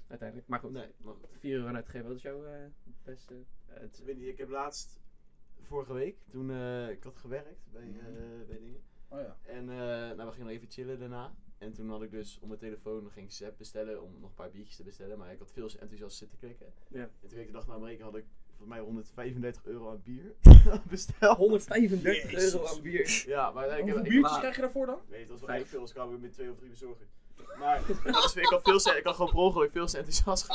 Uiteindelijk. 0.08 0.48
Maar 0.48 0.58
goed, 0.60 0.72
Nee, 0.72 0.86
maar 1.02 1.14
goed. 1.14 1.28
4 1.40 1.54
euro 1.56 1.68
aan 1.68 1.74
uitgeven. 1.76 2.06
Wat 2.06 2.16
is 2.16 2.22
jouw 2.22 2.44
eh, 2.44 2.52
beste? 3.04 3.34
eh, 3.66 3.80
het, 3.80 3.98
Ik 3.98 4.04
weet 4.06 4.18
niet, 4.18 4.28
ik 4.28 4.38
heb 4.38 4.48
laatst, 4.48 5.00
vorige 5.60 5.92
week, 5.92 6.16
toen 6.30 6.50
eh, 6.50 6.88
ik 6.90 7.02
had 7.02 7.16
gewerkt 7.16 7.60
bij, 7.72 7.82
eh, 7.82 8.46
bij 8.48 8.58
dingen. 8.58 8.80
Oh 9.08 9.20
ja. 9.20 9.36
En 9.42 9.70
eh, 9.70 9.76
nou, 9.76 10.16
we 10.16 10.30
gingen 10.32 10.46
nog 10.46 10.50
even 10.56 10.70
chillen 10.70 10.98
daarna. 10.98 11.34
En 11.58 11.72
toen 11.72 11.90
had 11.90 12.02
ik 12.02 12.10
dus 12.10 12.38
op 12.40 12.48
mijn 12.48 12.60
telefoon 12.60 13.10
ging 13.10 13.26
ik 13.26 13.32
Zep 13.32 13.54
bestellen 13.58 14.02
om 14.02 14.10
nog 14.20 14.28
een 14.28 14.34
paar 14.34 14.50
biertjes 14.50 14.76
te 14.76 14.82
bestellen. 14.82 15.18
Maar 15.18 15.32
ik 15.32 15.38
had 15.38 15.52
veel 15.52 15.68
te 15.68 15.78
enthousiast 15.78 16.16
zitten 16.16 16.38
klikken. 16.38 16.72
Ja. 16.88 17.00
En 17.22 17.28
toen 17.28 17.38
ik 17.38 17.46
de 17.46 17.52
dag 17.52 17.66
na 17.66 17.74
Amerika 17.74 18.04
had 18.04 18.16
ik 18.16 18.24
volgens 18.48 18.68
mij 18.68 18.80
135 18.80 19.64
euro 19.64 19.90
aan 19.90 20.02
bier 20.02 20.34
besteld. 20.90 21.36
135 21.36 22.30
Jezus. 22.30 22.52
euro 22.54 22.66
aan 22.66 22.80
bier. 22.82 23.24
Ja, 23.26 23.50
maar 23.50 23.64
ik 23.64 23.70
Hoeveel 23.70 23.86
heb... 23.96 23.96
ik- 23.96 24.02
biertjes 24.10 24.30
maar- 24.30 24.40
krijg 24.40 24.54
je 24.54 24.60
daarvoor 24.60 24.86
dan? 24.86 25.00
Nee, 25.08 25.20
het 25.20 25.28
was 25.28 25.38
wel 25.38 25.48
Vijf. 25.48 25.60
echt 25.60 25.70
veel, 25.70 25.80
dus 25.80 25.88
ik 25.88 25.94
kwam 25.94 26.20
met 26.20 26.32
twee 26.32 26.50
of 26.50 26.56
drie 26.56 26.70
bezorgen. 26.70 27.06
Maar 27.58 27.80
dat 28.04 28.24
is, 28.24 28.36
ik, 28.36 28.44
had 28.46 28.62
veel, 28.62 28.96
ik 28.96 29.04
had 29.04 29.14
gewoon 29.14 29.30
per 29.30 29.38
ongeluk 29.40 29.72
veel 29.72 29.86
te 29.86 29.98
enthousiast 29.98 30.46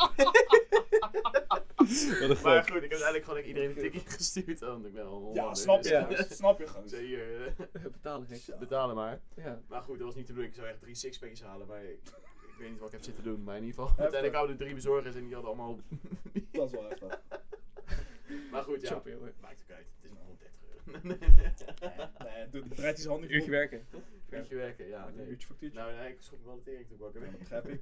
Maar 2.44 2.64
goed, 2.64 2.84
ik 2.84 2.92
heb 2.92 3.02
uiteindelijk 3.02 3.24
gewoon 3.24 3.44
iedereen 3.44 3.70
een 3.70 3.76
tikje 3.76 4.02
gestuurd. 4.06 4.60
Want 4.60 4.86
ik 4.86 4.94
ben 4.94 5.06
al 5.06 5.32
Ja, 5.34 5.54
snap 5.54 5.84
je. 5.84 6.06
dus-. 6.10 6.36
Snap 6.38 6.60
je 6.60 6.68
gewoon. 6.68 6.88
Dus 6.88 7.00
hier, 7.00 7.54
Betalen 7.92 8.26
niks. 8.30 8.50
betalen 8.60 8.96
maar. 8.96 9.20
Ja. 9.36 9.60
Maar 9.68 9.82
goed, 9.82 9.98
dat 9.98 10.06
was 10.06 10.16
niet 10.16 10.28
de 10.28 10.34
bedoeling. 10.34 10.56
Ik 10.56 10.60
zou 10.62 10.72
echt 10.72 10.82
drie 10.82 10.96
sixpackjes 10.96 11.42
halen, 11.42 11.68
maar 11.68 11.84
ik, 11.84 12.00
ik 12.42 12.56
weet 12.58 12.70
niet 12.70 12.78
wat 12.80 12.88
ik 12.88 12.94
heb 12.94 13.04
zitten 13.04 13.24
doen. 13.24 13.44
Maar 13.44 13.58
in 13.58 13.64
ieder 13.64 13.80
geval, 13.82 13.96
uiteindelijk 13.98 14.36
hadden 14.36 14.58
we 14.58 14.64
drie 14.64 14.76
bezorgers 14.76 15.16
en 15.16 15.24
die 15.26 15.34
hadden 15.34 15.52
allemaal... 15.54 15.80
Dat 16.52 16.66
is 16.66 16.72
wel 16.72 16.84
heftig. 16.90 17.20
maar 18.52 18.64
goed, 18.64 18.82
ja, 18.82 19.02
maakt 19.42 19.62
ook 19.64 19.72
uit. 19.76 19.88
Het 20.02 20.04
is 20.04 20.10
maar 20.12 20.26
130 20.26 21.68
euro. 21.82 22.10
Nee, 22.24 22.50
doe- 22.50 22.62
draait 22.76 22.80
hij 22.80 22.96
zijn 22.96 23.10
hand 23.10 23.22
niet 23.22 23.32
Uurtje 23.32 23.52
werken, 23.52 23.86
toch? 23.92 24.02
Uurtje 24.32 24.56
werken, 24.56 24.88
ja. 24.88 25.08
Een 25.08 25.16
Nee. 25.16 25.28
uurtje 25.28 25.48
factuurtje. 25.48 25.80
Nou, 25.80 25.96
nee, 25.96 26.12
ik 26.12 26.22
schrok 26.22 26.40
me 26.40 26.46
wel 26.46 26.56
de 26.56 26.62
tering 26.64 26.88
te 26.88 26.94
bakken. 26.96 27.22
Ja, 27.22 27.30
dat 27.30 27.40
begrijp 27.46 27.68
ik. 27.68 27.82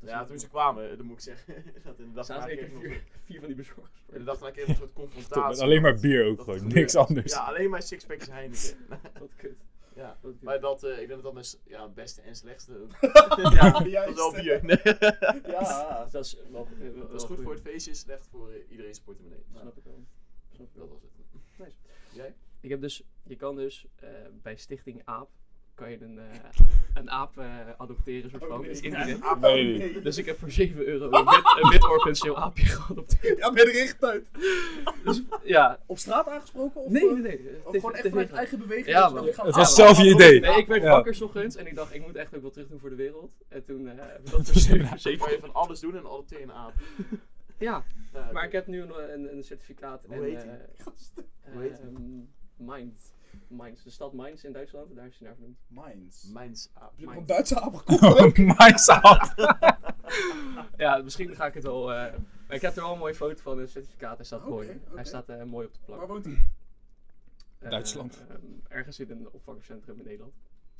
Ja, 0.00 0.24
toen 0.24 0.38
ze 0.38 0.48
kwamen, 0.48 0.96
dan 0.96 1.06
moet 1.06 1.16
ik 1.16 1.22
zeggen, 1.22 1.64
dat 1.84 1.98
in 1.98 2.06
de 2.08 2.12
dag 2.24 2.48
ik 2.50 2.58
keer 2.58 2.70
nog 2.72 2.82
vier, 2.82 3.02
vier 3.24 3.38
van 3.38 3.46
die 3.46 3.56
bezorgers. 3.56 4.02
in 4.08 4.18
de 4.18 4.24
dag 4.24 4.38
kreeg 4.38 4.54
ik 4.56 4.68
een 4.68 4.74
soort 4.74 4.92
confrontatie. 5.02 5.48
met 5.48 5.60
alleen 5.60 5.82
maar 5.82 6.00
bier 6.00 6.24
ook 6.26 6.36
Dat 6.36 6.44
gewoon, 6.46 6.66
niks 6.72 6.94
anders. 6.96 7.32
Ja, 7.32 7.38
alleen 7.44 7.70
maar 7.70 7.82
sixpackjes 7.82 8.28
Heineken. 8.28 8.86
Wat 9.18 9.30
kut. 9.36 9.56
ja. 9.94 10.18
Wat 10.20 10.32
kut. 10.32 10.42
Maar 10.42 10.60
dat, 10.60 10.82
eh, 10.84 10.90
ik 10.90 10.96
denk 11.08 11.08
dat 11.08 11.22
dat 11.22 11.32
mijn 11.32 11.46
ja, 11.64 11.88
beste 11.88 12.20
en 12.20 12.36
slechtste. 12.36 12.86
Ja, 13.52 13.68
dat 13.70 14.08
is 14.08 14.14
wel 14.14 14.32
bier. 14.32 14.64
Nee. 14.64 14.80
Ja. 15.46 16.08
Dat 16.10 16.24
is 16.24 16.36
wel, 16.50 16.66
eh, 16.72 16.78
wel- 16.78 16.92
wel 16.94 17.08
Dat 17.08 17.20
is 17.20 17.24
goed 17.26 17.40
voor 17.40 17.52
het 17.52 17.60
feestje, 17.62 17.94
slecht 17.94 18.26
voor 18.26 18.50
eh, 18.52 18.70
iedereen 18.70 18.92
zijn 18.94 19.04
portemonnee. 19.06 19.42
Nou, 19.48 19.60
Snap 19.60 19.76
ik 19.76 19.84
wel. 19.84 20.04
Snap 20.54 20.66
ik 20.66 20.74
dat 20.74 20.88
wel. 20.88 21.00
was 21.02 21.02
het. 21.02 21.58
Nice. 21.58 21.76
Jij? 22.14 22.34
Ik 22.60 22.70
heb 22.70 22.80
dus, 22.80 23.02
je 23.22 23.36
kan 23.36 23.56
dus 23.56 23.86
eh, 23.96 24.08
bij 24.42 24.56
Stichting 24.56 25.02
AAP, 25.04 25.30
kan 25.74 25.90
je 25.90 26.02
een, 26.02 26.18
eh, 26.18 26.24
een 27.00 27.10
aap 27.10 27.38
eh, 27.38 27.46
adopteren, 27.76 28.30
soort 28.30 28.42
van. 28.44 28.52
Oh, 28.52 29.40
nee. 29.40 29.78
Nee. 29.78 30.00
Dus 30.00 30.18
ik 30.18 30.26
heb 30.26 30.38
voor 30.38 30.50
7 30.50 30.86
euro 30.86 31.04
een 31.12 31.24
wit, 31.24 31.62
een 31.62 31.70
wit 31.70 31.84
oorpenseel 31.84 32.38
aapje 32.38 32.64
geadopteerd. 32.64 33.38
Ja, 33.38 33.52
ben 33.52 33.66
je 33.66 33.72
erin 33.72 33.88
getuid? 33.88 34.26
Dus, 35.04 35.22
ja. 35.42 35.78
Op 35.86 35.98
straat 35.98 36.28
aangesproken? 36.28 36.80
Of, 36.80 36.90
Nee, 36.90 37.08
eh, 37.08 37.12
nee, 37.14 37.22
nee. 37.22 37.64
Of 37.64 37.74
gewoon 37.74 37.94
echt 37.94 38.08
vanuit 38.08 38.30
eigen 38.30 38.58
beweging? 38.58 38.86
Ja, 38.86 39.08
man. 39.08 39.26
Het 39.26 39.54
was 39.54 39.74
zelf 39.74 39.98
je 39.98 40.10
idee. 40.10 40.40
Nee, 40.40 40.56
ik 40.56 40.66
werd 40.66 40.82
Ja. 40.82 40.90
wakker 40.90 41.14
's 41.14 41.20
ochtends 41.20 41.56
en 41.56 41.66
ik 41.66 41.74
dacht, 41.74 41.94
ik 41.94 42.06
moet 42.06 42.16
echt 42.16 42.36
ook 42.36 42.42
wat 42.42 42.52
terug 42.52 42.68
doen 42.68 42.78
voor 42.78 42.90
de 42.90 42.96
wereld. 42.96 43.32
En 43.48 43.64
toen 43.64 43.88
eh, 43.88 43.94
heb 43.96 44.20
ik 44.24 44.30
dat 44.30 44.50
voor 44.50 44.98
7 44.98 45.18
Kan 45.26 45.38
van 45.40 45.52
alles 45.54 45.80
doen 45.80 45.96
en 45.96 46.04
adopteer 46.04 46.42
een 46.42 46.52
aap. 46.52 46.72
Ja, 47.58 47.84
Ja, 48.12 48.28
maar 48.32 48.44
ik 48.44 48.52
heb 48.52 48.66
nu 48.66 48.80
een, 48.82 49.12
een, 49.12 49.36
een 49.36 49.44
certificaat. 49.44 50.04
Hoe 50.06 50.16
en, 50.16 50.22
heet 50.22 50.44
eh, 50.44 50.50
Mainz. 53.32 53.50
Mainz. 53.50 53.82
De 53.82 53.90
stad 53.90 54.12
Mainz 54.12 54.42
in 54.44 54.52
Duitsland, 54.52 54.94
daar 54.96 55.06
is 55.06 55.18
hij 55.18 55.26
naar 55.26 55.36
vernoemd. 55.36 55.58
Minds. 55.68 56.22
Mijns 56.32 56.68
aap. 56.72 56.90
Heb 56.90 56.98
je 56.98 57.04
Mainz. 57.04 57.20
een 57.20 57.26
Duitse 57.26 57.60
aap 57.60 57.74
gekocht? 57.84 58.02
Oh. 58.02 59.20
Ja, 60.76 60.96
misschien 61.02 61.34
ga 61.34 61.46
ik 61.46 61.54
het 61.54 61.62
wel. 61.62 61.92
eh, 61.92 61.96
maar 62.46 62.56
ik 62.56 62.60
heb 62.60 62.76
er 62.76 62.82
wel 62.82 62.92
een 62.92 62.98
mooie 62.98 63.14
foto 63.14 63.40
van, 63.42 63.58
een 63.58 63.68
certificaat. 63.68 64.16
Hij 64.16 64.26
staat 64.26 64.48
mooi. 64.48 64.68
oké. 64.68 64.94
Hij 64.94 65.04
staat 65.04 65.28
eh, 65.28 65.42
mooi 65.42 65.66
op 65.66 65.72
de 65.72 65.78
plank. 65.84 65.98
Waar 66.00 66.08
woont 66.08 66.24
hij? 66.24 66.38
Eh, 67.58 67.70
Duitsland. 67.70 68.24
ehm, 68.28 68.38
ergens 68.68 69.00
in 69.00 69.10
een 69.10 69.28
opvangcentrum 69.30 69.98
in 69.98 70.04
Nederland. 70.04 70.32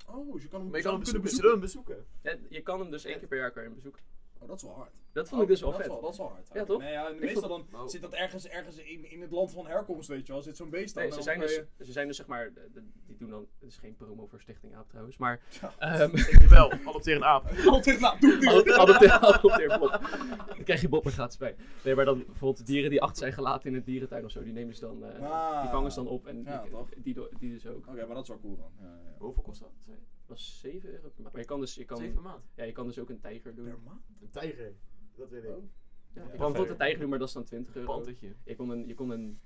Oh, 0.07 0.32
dus 0.32 0.42
je 0.42 0.48
kan 0.48 0.61
hem, 0.61 0.68
Maar 0.68 0.76
je 0.78 0.82
zou 0.82 1.03
kan 1.03 1.12
hem 1.12 1.22
kunnen 1.34 1.61
bezoeken. 1.61 2.05
Ja, 2.22 2.36
je 2.48 2.62
kan 2.62 2.80
hem 2.80 2.90
dus 2.90 3.05
één 3.05 3.18
keer 3.18 3.28
per 3.28 3.38
jaar 3.38 3.50
kan 3.50 3.62
je 3.62 3.68
hem 3.68 3.76
bezoeken. 3.76 4.03
Oh, 4.43 4.49
dat 4.49 4.57
is 4.57 4.62
wel 4.62 4.74
hard. 4.74 4.90
Dat 5.12 5.28
vond 5.28 5.43
ik 5.43 5.49
dus 5.49 5.61
wel 5.61 5.70
dat 5.70 5.78
vet. 5.80 5.86
Is 5.88 5.93
wel, 5.93 6.03
dat 6.03 6.11
is 6.12 6.18
wel 6.18 6.28
hard. 6.28 6.49
Ja, 6.53 6.64
toch? 6.64 6.80
Nee, 6.80 6.93
ja, 6.93 7.09
meestal 7.20 7.49
dan 7.49 7.66
Oh. 7.72 7.88
zit 7.88 8.03
dat 8.03 8.12
ergens, 8.12 8.49
ergens 8.49 8.76
in, 8.76 9.11
in 9.11 9.20
het 9.20 9.30
land 9.30 9.51
van 9.53 9.66
herkomst, 9.66 10.09
weet 10.09 10.26
je 10.26 10.32
wel. 10.32 10.43
Zit 10.43 10.57
zo'n 10.57 10.70
beest 10.70 10.95
dan. 10.95 11.03
Nee, 11.03 11.11
ze 11.12 11.16
dan 11.16 11.24
zijn, 11.24 11.40
dus, 11.40 11.55
je- 11.55 11.84
ze 11.84 11.93
zijn 11.93 12.07
dus 12.07 12.16
zeg 12.16 12.26
maar, 12.26 12.53
de- 12.53 12.68
de- 12.72 12.82
die 13.07 13.16
doen 13.16 13.30
dan, 13.30 13.47
het 13.61 13.68
is 13.68 13.76
geen 13.76 13.95
promo 13.97 14.26
voor 14.26 14.40
Stichting 14.40 14.74
Aap 14.76 14.88
trouwens, 14.88 15.16
maar 15.16 15.40
Ja. 15.61 15.74
ehm 15.78 16.16
Ik 16.43 16.49
wel, 16.49 16.72
adopteer 16.72 17.16
een 17.16 17.24
aap. 17.24 17.45
Altijd, 17.66 18.01
nou, 18.01 18.18
doe 18.20 18.30
het 18.30 18.40
nu. 18.40 18.47
adopteer, 18.49 18.74
adopteer, 18.78 19.11
adopteer 19.12 19.78
Bob. 19.78 19.90
Dan 20.49 20.64
krijg 20.64 20.80
je 20.80 20.88
Bob 20.88 21.05
er 21.07 21.12
gratis 21.12 21.36
bij. 21.38 21.57
Nee, 21.84 21.95
maar 21.95 22.05
dan 22.05 22.24
bijvoorbeeld 22.26 22.66
dieren 22.66 22.90
die 22.90 23.03
achter 23.03 23.18
zijn 23.18 23.32
gelaten 23.32 23.70
in 23.70 23.76
een 23.76 23.84
dierentuin 23.84 24.24
of 24.24 24.30
zo, 24.30 24.43
die 24.43 24.53
nemen 24.53 24.74
ze 24.74 24.80
dan, 24.80 25.05
eh, 25.05 25.30
Ah. 25.30 25.61
die 25.61 25.70
vangen 25.70 25.90
ze 25.93 26.03
dan 26.03 26.09
op 26.12 26.26
en 26.26 26.43
Ja, 26.45 26.62
die, 26.62 26.70
toch? 26.70 26.88
die, 27.38 27.51
dus 27.51 27.66
ook. 27.66 27.86
Oké, 27.86 28.07
maar 28.07 28.14
dat 28.14 28.22
is 28.22 28.28
wel 28.28 28.40
cool 28.40 28.57
dan. 28.57 28.70
Ja, 28.80 28.86
ja. 28.86 29.14
Hoeveel 29.18 29.43
kost 29.43 29.61
dat? 29.61 29.70
Dat 29.86 29.97
was 30.40 30.61
7 30.61 30.88
euro 30.90 31.09
per 31.09 31.22
maand. 31.22 31.32
Maar 31.32 31.43
je 31.43 31.49
kan 31.49 31.61
dus, 31.61 31.74
je 31.74 31.84
kan, 31.84 31.97
Zeven 31.97 32.14
per 32.14 32.22
maand. 32.22 32.43
ja, 32.55 32.64
je 32.64 32.72
kan 32.72 32.86
dus 32.86 32.99
ook 32.99 33.09
een 33.11 33.20
tijger 33.20 33.55
doen. 33.55 33.64
Per 33.64 33.78
maand? 33.84 34.01
Een 34.35 34.41
tijger. 34.41 34.72
Dat 35.16 35.30
weet 35.30 35.45
ik. 35.45 35.51
Oh. 35.51 35.57
Ja, 36.14 36.20
Ja, 36.22 36.22
je 36.22 36.28
kan 36.28 36.37
bijvoorbeeld 36.39 36.68
een 36.68 36.76
tijger 36.76 37.01
doen, 37.01 37.09
maar 37.09 37.18
dat 37.18 37.28
is 37.28 37.35
dan 37.35 37.45
20 37.45 37.74
Een 37.74 37.80
euro. 37.80 37.93
pantetje. 37.95 38.35
Je 38.45 38.57
kon 38.57 38.70
een, 38.70 38.87
je 38.87 38.95
kon 38.95 39.11
een, 39.11 39.39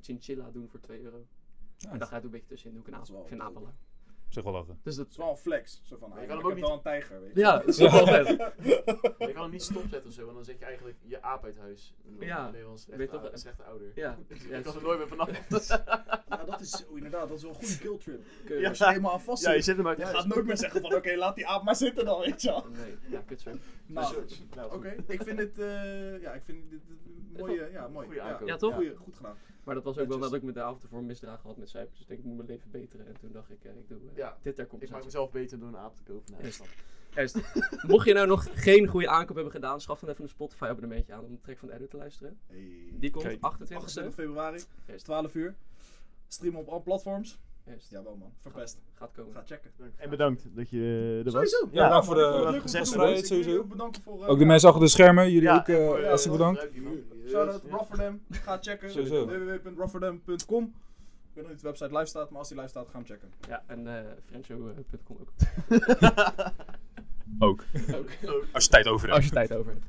chinchilla 0.00 0.50
doen 0.50 0.68
voor 0.68 0.80
2 0.80 1.00
euro. 1.02 1.26
En 1.90 1.98
daar 1.98 2.08
gaat 2.08 2.18
ook 2.18 2.24
een 2.24 2.30
beetje 2.30 2.46
tussenin. 2.46 2.74
Doe 2.74 2.82
ik 2.86 2.88
een 2.88 2.98
Dat 2.98 3.00
aap. 3.00 3.08
is 3.08 3.14
wel 3.14 3.22
Ik 3.22 3.28
vind 3.28 3.40
cool. 3.54 3.72
Zeg 4.28 4.44
wel 4.44 4.52
lachen. 4.52 4.78
Dus 4.82 4.94
dat, 4.96 5.04
Het 5.04 5.12
is 5.14 5.20
wel 5.20 5.30
een 5.30 5.36
flex. 5.36 5.80
Zo 5.84 5.96
van, 5.96 6.08
je 6.08 6.14
kan 6.14 6.22
ik 6.38 6.42
hem 6.44 6.52
ook 6.52 6.58
wel 6.58 6.72
een 6.72 6.80
tijger, 6.82 7.20
weet 7.20 7.34
je. 7.34 7.40
ja, 7.40 7.56
dat 7.58 7.68
is 7.68 7.78
wel 7.78 8.06
vet. 8.06 8.38
Maar 8.38 9.28
je 9.28 9.32
kan 9.32 9.42
hem 9.42 9.50
niet 9.50 9.62
stopzetten 9.62 10.06
of 10.08 10.12
zo, 10.12 10.22
want 10.24 10.34
dan 10.36 10.44
zet 10.44 10.58
je 10.58 10.64
eigenlijk 10.64 10.96
je 11.02 11.22
aap 11.22 11.44
uit 11.44 11.58
huis. 11.58 11.94
Ja. 12.18 12.50
Weet 12.86 13.10
toch- 13.10 13.20
ou- 13.22 13.32
een 13.32 13.38
slechte 13.38 13.62
ouder. 13.62 13.92
Ja, 13.94 14.18
Je 14.28 14.48
ja, 14.48 14.60
kan 14.60 14.74
er 14.74 14.82
nooit 14.82 14.98
meer 14.98 15.08
vanaf. 15.08 15.28
Ja, 16.28 16.44
dat 16.44 16.60
is 16.60 16.70
zo, 16.70 16.94
inderdaad. 16.94 17.28
Dat 17.28 17.36
is 17.36 17.42
wel 17.42 17.50
een 17.52 17.56
goede 17.58 17.78
killtrip. 17.78 18.22
kun- 18.44 18.58
Ja. 18.60 18.68
Als 18.68 18.78
je 18.78 18.84
er 18.84 19.08
aan 19.08 19.20
vast 19.20 19.42
Ja, 19.44 19.50
je 19.50 19.56
zit, 19.56 19.64
zet 19.64 19.76
hem 19.76 19.86
uit 19.86 19.98
je 19.98 20.04
huis. 20.04 20.16
gaat 20.16 20.26
nooit 20.26 20.46
meer 20.46 20.56
zeggen 20.56 20.80
van, 20.80 20.94
oké, 20.94 21.14
laat 21.16 21.34
die 21.34 21.46
aap 21.46 21.62
maar 21.64 21.76
zitten 21.76 22.04
dan, 22.04 22.20
weet 22.20 22.42
je 22.42 22.48
wel. 22.48 22.64
Nee, 22.70 22.96
ja, 23.10 23.20
kut 23.26 23.40
zo. 23.40 23.50
Nou, 23.86 24.26
oké. 24.74 24.94
Ik 25.06 25.22
vind 25.22 25.38
het, 25.38 25.58
eh, 25.58 26.20
ja, 26.20 26.32
ik 26.32 26.42
vind 26.42 26.70
dit 26.70 26.80
een 26.88 27.36
mooie, 27.38 27.68
ja, 27.72 27.88
mooi. 27.88 28.06
Goeie 28.06 28.20
ja. 28.22 28.28
aankoop. 28.30 28.48
Ja, 28.48 28.56
toch? 28.56 28.74
Goed 28.96 29.16
gedaan. 29.16 29.36
Maar 29.64 29.74
dat 29.76 29.86
was 29.86 29.98
ook 29.98 30.08
wel 30.08 30.18
dat 30.18 30.34
ik 30.34 30.42
me 30.42 30.52
de 30.52 30.62
avond 30.62 30.82
ervoor 30.82 31.02
misdragen 31.04 31.48
had 31.48 31.56
met 31.56 31.68
cijfers. 31.68 31.92
Dus 31.92 32.00
ik 32.02 32.08
denk, 32.08 32.18
ik 32.20 32.24
moet 32.26 32.36
mijn 32.36 32.48
leven 32.48 32.70
beteren. 32.70 33.06
En 33.06 33.16
toen 33.20 33.32
dacht 33.32 33.50
ik, 33.50 33.64
eh, 33.64 33.70
ik 33.76 33.88
doe 33.88 33.98
eh, 34.14 34.17
Ja, 34.18 34.36
dit 34.42 34.42
ter 34.42 34.50
Ik 34.52 34.58
maak 34.58 34.68
compensatie. 34.68 35.04
mezelf 35.04 35.30
beter 35.30 35.58
door 35.58 35.68
een 35.68 35.76
aap 35.76 35.96
te 35.96 36.02
kopen. 36.02 36.34
Ja. 36.42 36.48
Juist. 37.14 37.36
Mocht 37.92 38.06
je 38.06 38.12
nou 38.14 38.26
nog 38.26 38.46
geen 38.54 38.86
goede 38.86 39.08
aankoop 39.08 39.34
hebben 39.34 39.52
gedaan, 39.52 39.80
schaf 39.80 40.00
dan 40.00 40.08
even 40.10 40.22
een 40.22 40.28
Spotify 40.30 40.64
abonnementje 40.64 41.12
aan 41.12 41.24
om 41.24 41.32
de 41.32 41.40
track 41.40 41.58
van 41.58 41.70
Edo 41.70 41.86
te 41.86 41.96
luisteren. 41.96 42.38
Hey. 42.46 42.68
Die 42.92 43.10
komt 43.10 43.24
Kijk. 43.24 43.38
28 43.40 43.76
28 43.76 44.14
februari, 44.14 44.60
Juist. 44.86 45.04
12 45.04 45.34
uur. 45.34 45.54
Streamen 46.28 46.60
op 46.60 46.68
alle 46.68 46.80
platforms. 46.80 47.38
Juist. 47.66 47.90
Jawel 47.90 48.16
man, 48.16 48.32
verpest. 48.40 48.78
Gaat 48.94 49.12
komen. 49.12 49.32
Ga 49.34 49.42
checken. 49.46 49.70
En 49.96 50.10
bedankt 50.10 50.46
dat 50.56 50.70
je 50.70 51.16
er 51.18 51.24
was. 51.24 51.32
Sowieso. 51.32 51.68
Ja, 51.72 51.82
bedankt 51.84 52.06
voor 52.06 52.14
de- 52.14 52.20
man, 52.20 52.54
ik 52.54 52.60
vond 52.60 52.72
het 52.72 52.72
voor 52.72 52.72
leuk 52.72 52.72
de 52.72 52.78
om 52.78 52.84
te 52.84 52.90
doen. 52.90 52.92
vrijheid 52.92 53.24
Ik 53.24 53.28
wil 53.28 53.36
jullie 53.38 53.44
sowieso. 53.44 53.60
ook 53.62 53.68
bedanken 53.68 54.02
voor... 54.02 54.22
eh, 54.24 54.28
Ook 54.28 54.38
de 54.38 54.44
mensen 54.44 54.68
achter 54.68 54.84
de 54.84 54.90
schermen, 54.90 55.30
jullie 55.32 55.50
ook 55.50 55.68
eh 55.68 55.98
eh, 56.00 56.06
hartstikke 56.06 56.38
bedankt. 56.38 56.68
Shout-out 57.28 57.62
Ja. 57.66 57.76
Rotterdam. 57.76 58.20
Ga 58.30 58.58
checken. 58.60 58.90
Sowieso. 58.90 59.26
www.rotterdam.com 59.26 60.74
weet 61.38 61.46
nog 61.46 61.56
niet 61.56 61.64
of 61.64 61.78
de 61.78 61.78
website 61.78 61.98
live 61.98 62.08
staat, 62.08 62.30
maar 62.30 62.38
als 62.38 62.48
die 62.48 62.56
live 62.56 62.68
staat, 62.68 62.88
ga 62.88 62.96
hem 62.96 63.06
checken. 63.06 63.32
Ja, 63.48 63.62
en 63.66 63.86
uh, 63.86 64.00
friendshow.com 64.26 65.16
ook. 65.18 65.32
Ook. 67.38 67.64
ook. 68.26 68.44
Als 68.52 68.64
je 68.64 68.70
tijd 68.70 68.86
over 68.86 69.06
hebt. 69.06 69.16
Als 69.16 69.24
je 69.24 69.30
tijd 69.30 69.54
over 69.54 69.72
hebt. 69.72 69.84